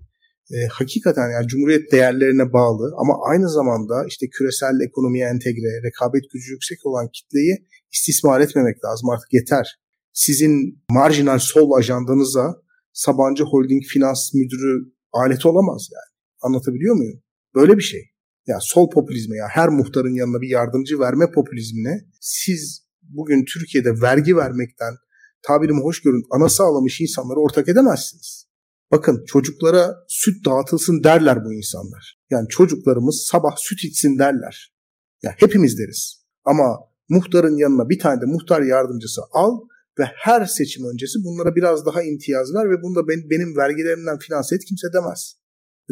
e, 0.51 0.57
hakikaten 0.71 1.29
yani 1.31 1.47
Cumhuriyet 1.47 1.91
değerlerine 1.91 2.53
bağlı 2.53 2.93
ama 2.97 3.13
aynı 3.29 3.49
zamanda 3.49 4.05
işte 4.07 4.29
küresel 4.29 4.79
ekonomiye 4.87 5.25
entegre, 5.25 5.83
rekabet 5.83 6.23
gücü 6.33 6.51
yüksek 6.51 6.85
olan 6.85 7.09
kitleyi 7.13 7.65
istismar 7.91 8.41
etmemek 8.41 8.85
lazım. 8.85 9.09
Artık 9.09 9.33
yeter. 9.33 9.79
Sizin 10.13 10.83
marjinal 10.91 11.39
sol 11.39 11.71
ajandanıza 11.71 12.55
Sabancı 12.93 13.43
Holding 13.43 13.83
Finans 13.83 14.33
Müdürü 14.33 14.91
alet 15.13 15.45
olamaz 15.45 15.89
yani. 15.93 16.15
Anlatabiliyor 16.41 16.95
muyum? 16.95 17.21
Böyle 17.55 17.77
bir 17.77 17.83
şey. 17.83 18.01
Ya 18.47 18.57
sol 18.61 18.89
popülizme 18.89 19.37
ya 19.37 19.47
her 19.49 19.69
muhtarın 19.69 20.13
yanına 20.13 20.41
bir 20.41 20.49
yardımcı 20.49 20.99
verme 20.99 21.31
popülizmine 21.31 22.01
siz 22.21 22.85
bugün 23.01 23.45
Türkiye'de 23.45 24.01
vergi 24.01 24.37
vermekten 24.37 24.93
tabirimi 25.41 25.81
hoş 25.81 26.01
görün 26.01 26.23
ana 26.31 26.49
sağlamış 26.49 27.01
insanları 27.01 27.39
ortak 27.39 27.69
edemezsiniz. 27.69 28.44
Bakın 28.91 29.23
çocuklara 29.27 29.95
süt 30.07 30.45
dağıtılsın 30.45 31.03
derler 31.03 31.45
bu 31.45 31.53
insanlar. 31.53 32.19
Yani 32.29 32.47
çocuklarımız 32.49 33.27
sabah 33.31 33.55
süt 33.57 33.83
içsin 33.83 34.19
derler. 34.19 34.75
Ya 35.23 35.35
hepimiz 35.37 35.79
deriz. 35.79 36.25
Ama 36.43 36.79
muhtarın 37.09 37.57
yanına 37.57 37.89
bir 37.89 37.99
tane 37.99 38.21
de 38.21 38.25
muhtar 38.25 38.61
yardımcısı 38.61 39.21
al 39.31 39.59
ve 39.99 40.03
her 40.15 40.45
seçim 40.45 40.85
öncesi 40.93 41.19
bunlara 41.23 41.55
biraz 41.55 41.85
daha 41.85 42.03
imtiyaz 42.03 42.53
ver 42.53 42.69
ve 42.69 42.83
bunu 42.83 42.95
da 42.95 43.07
ben, 43.07 43.29
benim 43.29 43.57
vergilerimden 43.57 44.19
finanse 44.19 44.55
et 44.55 44.65
kimse 44.65 44.87
demez. 44.93 45.35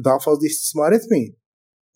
Daha 0.05 0.19
fazla 0.19 0.47
istismar 0.47 0.91
etmeyin. 0.91 1.39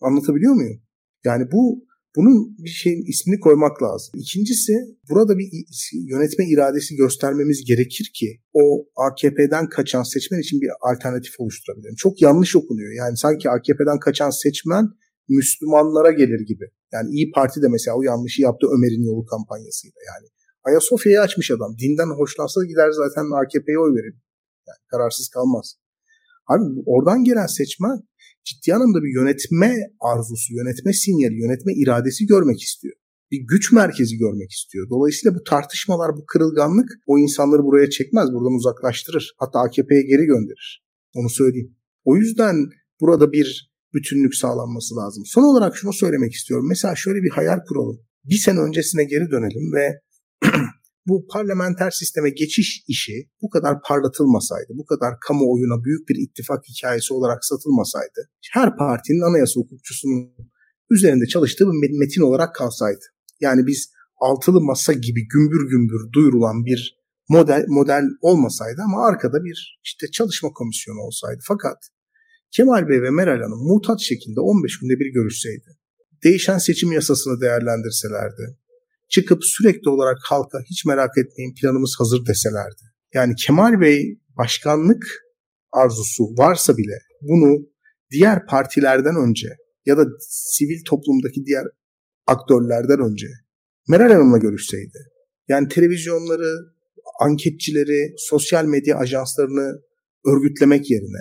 Anlatabiliyor 0.00 0.54
muyum? 0.54 0.82
Yani 1.24 1.52
bu 1.52 1.87
bunun 2.18 2.56
bir 2.64 2.74
şeyin 2.82 3.02
ismini 3.12 3.40
koymak 3.40 3.82
lazım. 3.82 4.12
İkincisi 4.14 4.72
burada 5.10 5.38
bir 5.38 5.48
yönetme 6.12 6.44
iradesi 6.52 6.96
göstermemiz 6.96 7.64
gerekir 7.64 8.10
ki 8.14 8.40
o 8.52 8.86
AKP'den 8.96 9.68
kaçan 9.68 10.02
seçmen 10.02 10.40
için 10.40 10.60
bir 10.60 10.70
alternatif 10.90 11.40
oluşturabilelim. 11.40 11.94
Çok 11.94 12.22
yanlış 12.22 12.56
okunuyor. 12.56 12.92
Yani 12.92 13.16
sanki 13.16 13.50
AKP'den 13.50 13.98
kaçan 13.98 14.30
seçmen 14.30 14.88
Müslümanlara 15.28 16.10
gelir 16.10 16.40
gibi. 16.46 16.66
Yani 16.92 17.10
İyi 17.10 17.30
Parti 17.30 17.62
de 17.62 17.68
mesela 17.68 17.96
o 17.96 18.02
yanlışı 18.02 18.42
yaptı 18.42 18.66
Ömer'in 18.76 19.04
yolu 19.10 19.24
kampanyasıyla 19.26 20.00
yani. 20.12 20.26
Ayasofya'yı 20.64 21.20
açmış 21.20 21.50
adam. 21.50 21.78
Dinden 21.78 22.10
hoşlansa 22.20 22.64
gider 22.64 22.90
zaten 22.90 23.24
AKP'ye 23.42 23.78
oy 23.78 23.92
verir. 23.96 24.14
Yani 24.68 24.80
kararsız 24.90 25.28
kalmaz. 25.28 25.74
Abi 26.46 26.62
oradan 26.86 27.24
gelen 27.24 27.46
seçmen 27.46 27.98
ciddi 28.48 28.74
anlamda 28.74 28.98
bir 29.04 29.12
yönetme 29.20 29.70
arzusu, 30.00 30.54
yönetme 30.54 30.92
sinyali, 30.92 31.36
yönetme 31.44 31.72
iradesi 31.82 32.26
görmek 32.26 32.60
istiyor. 32.60 32.94
Bir 33.30 33.40
güç 33.52 33.72
merkezi 33.72 34.16
görmek 34.16 34.50
istiyor. 34.50 34.90
Dolayısıyla 34.90 35.38
bu 35.38 35.42
tartışmalar, 35.44 36.10
bu 36.16 36.24
kırılganlık 36.26 36.88
o 37.06 37.18
insanları 37.18 37.62
buraya 37.62 37.90
çekmez, 37.90 38.32
buradan 38.32 38.54
uzaklaştırır. 38.60 39.34
Hatta 39.38 39.58
AKP'ye 39.58 40.02
geri 40.02 40.24
gönderir. 40.24 40.84
Onu 41.14 41.30
söyleyeyim. 41.30 41.76
O 42.04 42.16
yüzden 42.16 42.56
burada 43.00 43.32
bir 43.32 43.72
bütünlük 43.94 44.34
sağlanması 44.34 44.96
lazım. 44.96 45.22
Son 45.26 45.42
olarak 45.42 45.76
şunu 45.76 45.92
söylemek 45.92 46.32
istiyorum. 46.32 46.66
Mesela 46.68 46.94
şöyle 46.96 47.22
bir 47.22 47.30
hayal 47.30 47.58
kuralım. 47.68 47.98
Bir 48.24 48.36
sene 48.36 48.60
öncesine 48.60 49.04
geri 49.04 49.30
dönelim 49.30 49.72
ve 49.76 50.00
bu 51.06 51.26
parlamenter 51.32 51.90
sisteme 51.90 52.30
geçiş 52.30 52.84
işi 52.88 53.30
bu 53.42 53.50
kadar 53.50 53.82
parlatılmasaydı, 53.82 54.68
bu 54.70 54.84
kadar 54.84 55.14
kamuoyuna 55.20 55.84
büyük 55.84 56.08
bir 56.08 56.16
ittifak 56.16 56.64
hikayesi 56.68 57.14
olarak 57.14 57.44
satılmasaydı, 57.44 58.30
her 58.52 58.76
partinin 58.76 59.30
anayasa 59.30 59.60
hukukçusunun 59.60 60.36
üzerinde 60.90 61.26
çalıştığı 61.26 61.64
bir 61.64 61.98
metin 61.98 62.22
olarak 62.22 62.54
kalsaydı. 62.54 63.04
Yani 63.40 63.66
biz 63.66 63.92
altılı 64.20 64.60
masa 64.60 64.92
gibi 64.92 65.28
gümbür 65.28 65.70
gümbür 65.70 66.12
duyurulan 66.12 66.64
bir 66.64 66.98
model 67.28 67.64
model 67.68 68.04
olmasaydı 68.20 68.80
ama 68.84 69.06
arkada 69.06 69.44
bir 69.44 69.80
işte 69.84 70.10
çalışma 70.10 70.52
komisyonu 70.52 71.00
olsaydı. 71.00 71.40
Fakat 71.42 71.78
Kemal 72.50 72.88
Bey 72.88 73.02
ve 73.02 73.10
Meral 73.10 73.40
Hanım 73.42 73.62
mutat 73.66 74.00
şekilde 74.00 74.40
15 74.40 74.78
günde 74.78 75.00
bir 75.00 75.12
görüşseydi, 75.12 75.78
değişen 76.24 76.58
seçim 76.58 76.92
yasasını 76.92 77.40
değerlendirselerdi, 77.40 78.58
çıkıp 79.08 79.44
sürekli 79.44 79.90
olarak 79.90 80.18
halka 80.22 80.58
hiç 80.70 80.84
merak 80.84 81.18
etmeyin 81.18 81.54
planımız 81.54 81.94
hazır 81.98 82.26
deselerdi. 82.26 82.82
Yani 83.14 83.34
Kemal 83.46 83.80
Bey 83.80 84.18
başkanlık 84.38 85.04
arzusu 85.72 86.24
varsa 86.24 86.76
bile 86.76 86.98
bunu 87.22 87.68
diğer 88.10 88.46
partilerden 88.46 89.16
önce 89.28 89.48
ya 89.86 89.98
da 89.98 90.04
sivil 90.28 90.84
toplumdaki 90.86 91.44
diğer 91.46 91.64
aktörlerden 92.26 93.00
önce 93.00 93.26
Meral 93.88 94.12
Hanım'la 94.12 94.38
görüşseydi. 94.38 94.98
Yani 95.48 95.68
televizyonları, 95.68 96.54
anketçileri, 97.20 98.14
sosyal 98.16 98.64
medya 98.64 98.96
ajanslarını 98.96 99.80
örgütlemek 100.26 100.90
yerine 100.90 101.20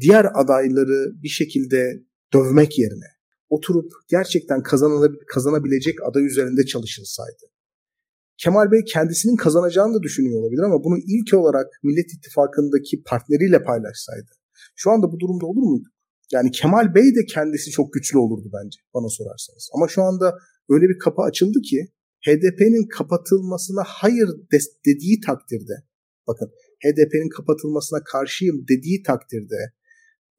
diğer 0.00 0.26
adayları 0.34 1.22
bir 1.22 1.28
şekilde 1.28 2.02
dövmek 2.34 2.78
yerine 2.78 3.15
oturup 3.48 3.92
gerçekten 4.08 4.62
kazanabilecek 5.26 6.02
aday 6.08 6.26
üzerinde 6.26 6.66
çalışılsaydı. 6.66 7.44
Kemal 8.38 8.70
Bey 8.72 8.84
kendisinin 8.84 9.36
kazanacağını 9.36 9.94
da 9.94 10.02
düşünüyor 10.02 10.40
olabilir 10.40 10.62
ama 10.62 10.84
bunu 10.84 10.98
ilk 10.98 11.34
olarak 11.34 11.66
Millet 11.82 12.12
İttifakı'ndaki 12.14 13.02
partneriyle 13.02 13.62
paylaşsaydı. 13.62 14.30
Şu 14.76 14.90
anda 14.90 15.12
bu 15.12 15.20
durumda 15.20 15.46
olur 15.46 15.62
muydu? 15.62 15.88
Yani 16.32 16.50
Kemal 16.50 16.94
Bey 16.94 17.04
de 17.04 17.24
kendisi 17.28 17.70
çok 17.70 17.92
güçlü 17.92 18.18
olurdu 18.18 18.50
bence 18.52 18.78
bana 18.94 19.08
sorarsanız. 19.08 19.70
Ama 19.74 19.88
şu 19.88 20.02
anda 20.02 20.34
öyle 20.68 20.88
bir 20.88 20.98
kapı 20.98 21.22
açıldı 21.22 21.60
ki 21.60 21.88
HDP'nin 22.26 22.88
kapatılmasına 22.88 23.82
hayır 23.86 24.28
dediği 24.86 25.20
takdirde 25.20 25.74
bakın 26.26 26.48
HDP'nin 26.84 27.28
kapatılmasına 27.28 28.04
karşıyım 28.04 28.64
dediği 28.68 29.02
takdirde 29.02 29.72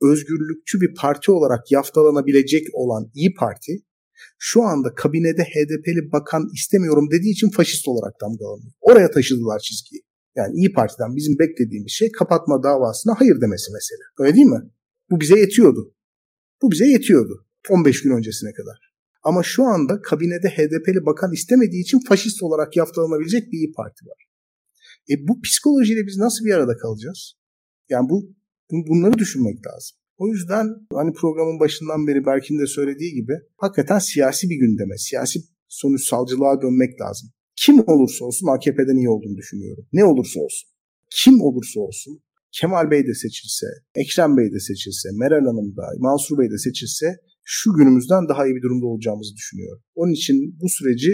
özgürlükçü 0.01 0.81
bir 0.81 0.95
parti 0.95 1.31
olarak 1.31 1.71
yaftalanabilecek 1.71 2.67
olan 2.73 3.11
İyi 3.13 3.33
Parti 3.33 3.71
şu 4.37 4.63
anda 4.63 4.95
kabinede 4.95 5.43
HDP'li 5.43 6.11
bakan 6.11 6.49
istemiyorum 6.53 7.07
dediği 7.11 7.31
için 7.31 7.49
faşist 7.49 7.87
olarak 7.87 8.13
damgalanıyor. 8.21 8.71
Oraya 8.81 9.11
taşıdılar 9.11 9.59
çizgiyi. 9.59 10.01
Yani 10.35 10.55
İyi 10.55 10.73
Parti'den 10.73 11.15
bizim 11.15 11.39
beklediğimiz 11.39 11.91
şey 11.91 12.11
kapatma 12.11 12.63
davasına 12.63 13.15
hayır 13.19 13.41
demesi 13.41 13.71
mesela. 13.73 14.03
Öyle 14.19 14.35
değil 14.35 14.45
mi? 14.45 14.71
Bu 15.09 15.19
bize 15.19 15.39
yetiyordu. 15.39 15.95
Bu 16.61 16.71
bize 16.71 16.87
yetiyordu 16.87 17.45
15 17.69 18.01
gün 18.01 18.11
öncesine 18.11 18.53
kadar. 18.53 18.77
Ama 19.23 19.43
şu 19.43 19.63
anda 19.63 20.01
kabinede 20.01 20.49
HDP'li 20.49 21.05
bakan 21.05 21.31
istemediği 21.33 21.81
için 21.81 21.99
faşist 21.99 22.43
olarak 22.43 22.75
yaftalanabilecek 22.75 23.51
bir 23.51 23.57
İyi 23.57 23.71
Parti 23.71 24.05
var. 24.05 24.27
E 25.09 25.27
bu 25.27 25.41
psikolojiyle 25.41 26.07
biz 26.07 26.17
nasıl 26.17 26.45
bir 26.45 26.53
arada 26.53 26.77
kalacağız? 26.77 27.33
Yani 27.89 28.09
bu 28.09 28.35
Bunları 28.71 29.13
düşünmek 29.13 29.67
lazım. 29.67 29.97
O 30.17 30.27
yüzden 30.27 30.67
hani 30.93 31.13
programın 31.13 31.59
başından 31.59 32.07
beri 32.07 32.25
Berk'in 32.25 32.59
de 32.59 32.67
söylediği 32.67 33.13
gibi 33.13 33.33
hakikaten 33.57 33.99
siyasi 33.99 34.49
bir 34.49 34.55
gündeme, 34.55 34.97
siyasi 34.97 35.39
sonuçsalcılığa 35.67 36.61
dönmek 36.61 37.01
lazım. 37.01 37.29
Kim 37.55 37.79
olursa 37.79 38.25
olsun 38.25 38.47
AKP'den 38.47 38.97
iyi 38.97 39.09
olduğunu 39.09 39.37
düşünüyorum. 39.37 39.85
Ne 39.93 40.05
olursa 40.05 40.39
olsun. 40.39 40.69
Kim 41.11 41.41
olursa 41.41 41.79
olsun 41.79 42.21
Kemal 42.51 42.91
Bey 42.91 43.07
de 43.07 43.13
seçilse, 43.13 43.67
Ekrem 43.95 44.37
Bey 44.37 44.53
de 44.53 44.59
seçilse, 44.59 45.09
Meral 45.19 45.45
Hanım 45.45 45.77
da, 45.77 45.85
Mansur 45.99 46.37
Bey 46.37 46.51
de 46.51 46.57
seçilse 46.57 47.07
şu 47.43 47.73
günümüzden 47.73 48.29
daha 48.29 48.47
iyi 48.47 48.55
bir 48.55 48.61
durumda 48.61 48.85
olacağımızı 48.85 49.35
düşünüyorum. 49.35 49.83
Onun 49.95 50.11
için 50.11 50.59
bu 50.61 50.69
süreci 50.69 51.11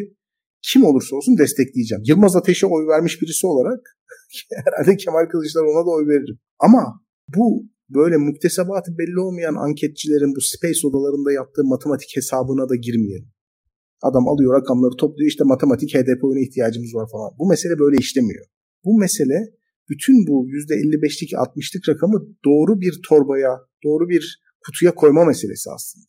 kim 0.61 0.85
olursa 0.85 1.15
olsun 1.15 1.37
destekleyeceğim. 1.37 2.03
Yılmaz 2.07 2.35
Ateş'e 2.35 2.67
oy 2.67 2.87
vermiş 2.87 3.21
birisi 3.21 3.47
olarak 3.47 3.79
herhalde 4.65 4.97
Kemal 4.97 5.25
Kılıçdaroğlu'na 5.31 5.85
da 5.85 5.89
oy 5.89 6.07
veririm. 6.07 6.39
Ama 6.59 7.02
bu 7.27 7.65
böyle 7.89 8.17
muktesebatı 8.17 8.97
belli 8.97 9.19
olmayan 9.19 9.55
anketçilerin 9.55 10.35
bu 10.35 10.41
space 10.41 10.87
odalarında 10.87 11.31
yaptığı 11.31 11.63
matematik 11.63 12.11
hesabına 12.15 12.69
da 12.69 12.75
girmeyelim. 12.75 13.31
Adam 14.01 14.27
alıyor 14.27 14.53
rakamları 14.53 14.95
topluyor 14.95 15.29
işte 15.29 15.43
matematik 15.43 15.95
HDP 15.95 16.23
oyuna 16.23 16.39
ihtiyacımız 16.39 16.95
var 16.95 17.07
falan. 17.11 17.31
Bu 17.39 17.49
mesele 17.49 17.79
böyle 17.79 17.97
işlemiyor. 17.97 18.45
Bu 18.85 18.99
mesele 18.99 19.37
bütün 19.89 20.27
bu 20.27 20.47
%55'lik 20.49 21.31
60'lık 21.31 21.89
rakamı 21.89 22.17
doğru 22.45 22.81
bir 22.81 22.93
torbaya, 23.09 23.59
doğru 23.83 24.09
bir 24.09 24.43
kutuya 24.65 24.95
koyma 24.95 25.25
meselesi 25.25 25.69
aslında. 25.75 26.05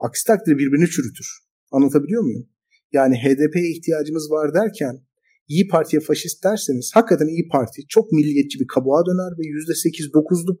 Aksi 0.00 0.26
takdirde 0.26 0.58
birbirini 0.58 0.86
çürütür. 0.86 1.28
Anlatabiliyor 1.72 2.22
muyum? 2.22 2.48
Yani 2.92 3.14
HDP'ye 3.16 3.70
ihtiyacımız 3.70 4.30
var 4.30 4.54
derken 4.54 5.07
İyi 5.48 5.68
Parti'ye 5.68 6.00
faşist 6.00 6.44
derseniz 6.44 6.90
hakikaten 6.94 7.26
İyi 7.26 7.48
Parti 7.48 7.82
çok 7.88 8.12
milliyetçi 8.12 8.60
bir 8.60 8.66
kabuğa 8.66 9.02
döner 9.06 9.32
ve 9.38 9.42
%8-9'luk 9.42 10.58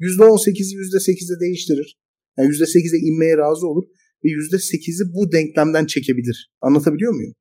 %18'i 0.00 0.74
%8'e 0.76 1.40
değiştirir. 1.40 1.98
Yani 2.38 2.48
%8'e 2.48 2.98
inmeye 3.08 3.36
razı 3.36 3.66
olur 3.66 3.84
ve 4.24 4.28
%8'i 4.28 5.14
bu 5.14 5.32
denklemden 5.32 5.86
çekebilir. 5.86 6.52
Anlatabiliyor 6.60 7.12
muyum? 7.14 7.34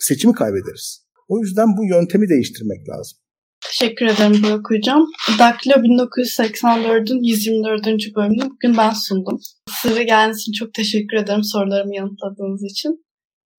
Seçimi 0.00 0.34
kaybederiz. 0.34 1.06
O 1.28 1.40
yüzden 1.40 1.76
bu 1.76 1.84
yöntemi 1.84 2.28
değiştirmek 2.28 2.88
lazım. 2.88 3.18
Teşekkür 3.66 4.06
ederim 4.06 4.42
Burak 4.42 4.70
Hocam. 4.70 5.06
Daktilo 5.38 5.74
1984'ün 5.74 7.22
124. 7.22 7.86
bölümünü 8.16 8.50
bugün 8.50 8.76
ben 8.76 8.90
sundum. 8.90 9.40
Sırrı 9.82 10.02
geldiğiniz 10.02 10.40
için 10.40 10.52
çok 10.52 10.74
teşekkür 10.74 11.16
ederim 11.16 11.44
sorularımı 11.44 11.94
yanıtladığınız 11.94 12.64
için. 12.72 13.04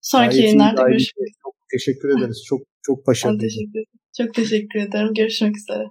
Sonraki 0.00 0.38
yayınlarda 0.38 0.82
görüşmek 0.82 1.28
üzere. 1.28 1.40
Çok 1.42 1.54
teşekkür 1.72 2.08
ederiz. 2.18 2.42
Çok 2.48 2.60
çok 2.82 3.06
başarılı. 3.06 3.38
Teşekkür 3.38 3.84
Çok 4.16 4.34
teşekkür 4.34 4.80
ederim. 4.80 5.14
Görüşmek 5.14 5.56
üzere. 5.56 5.84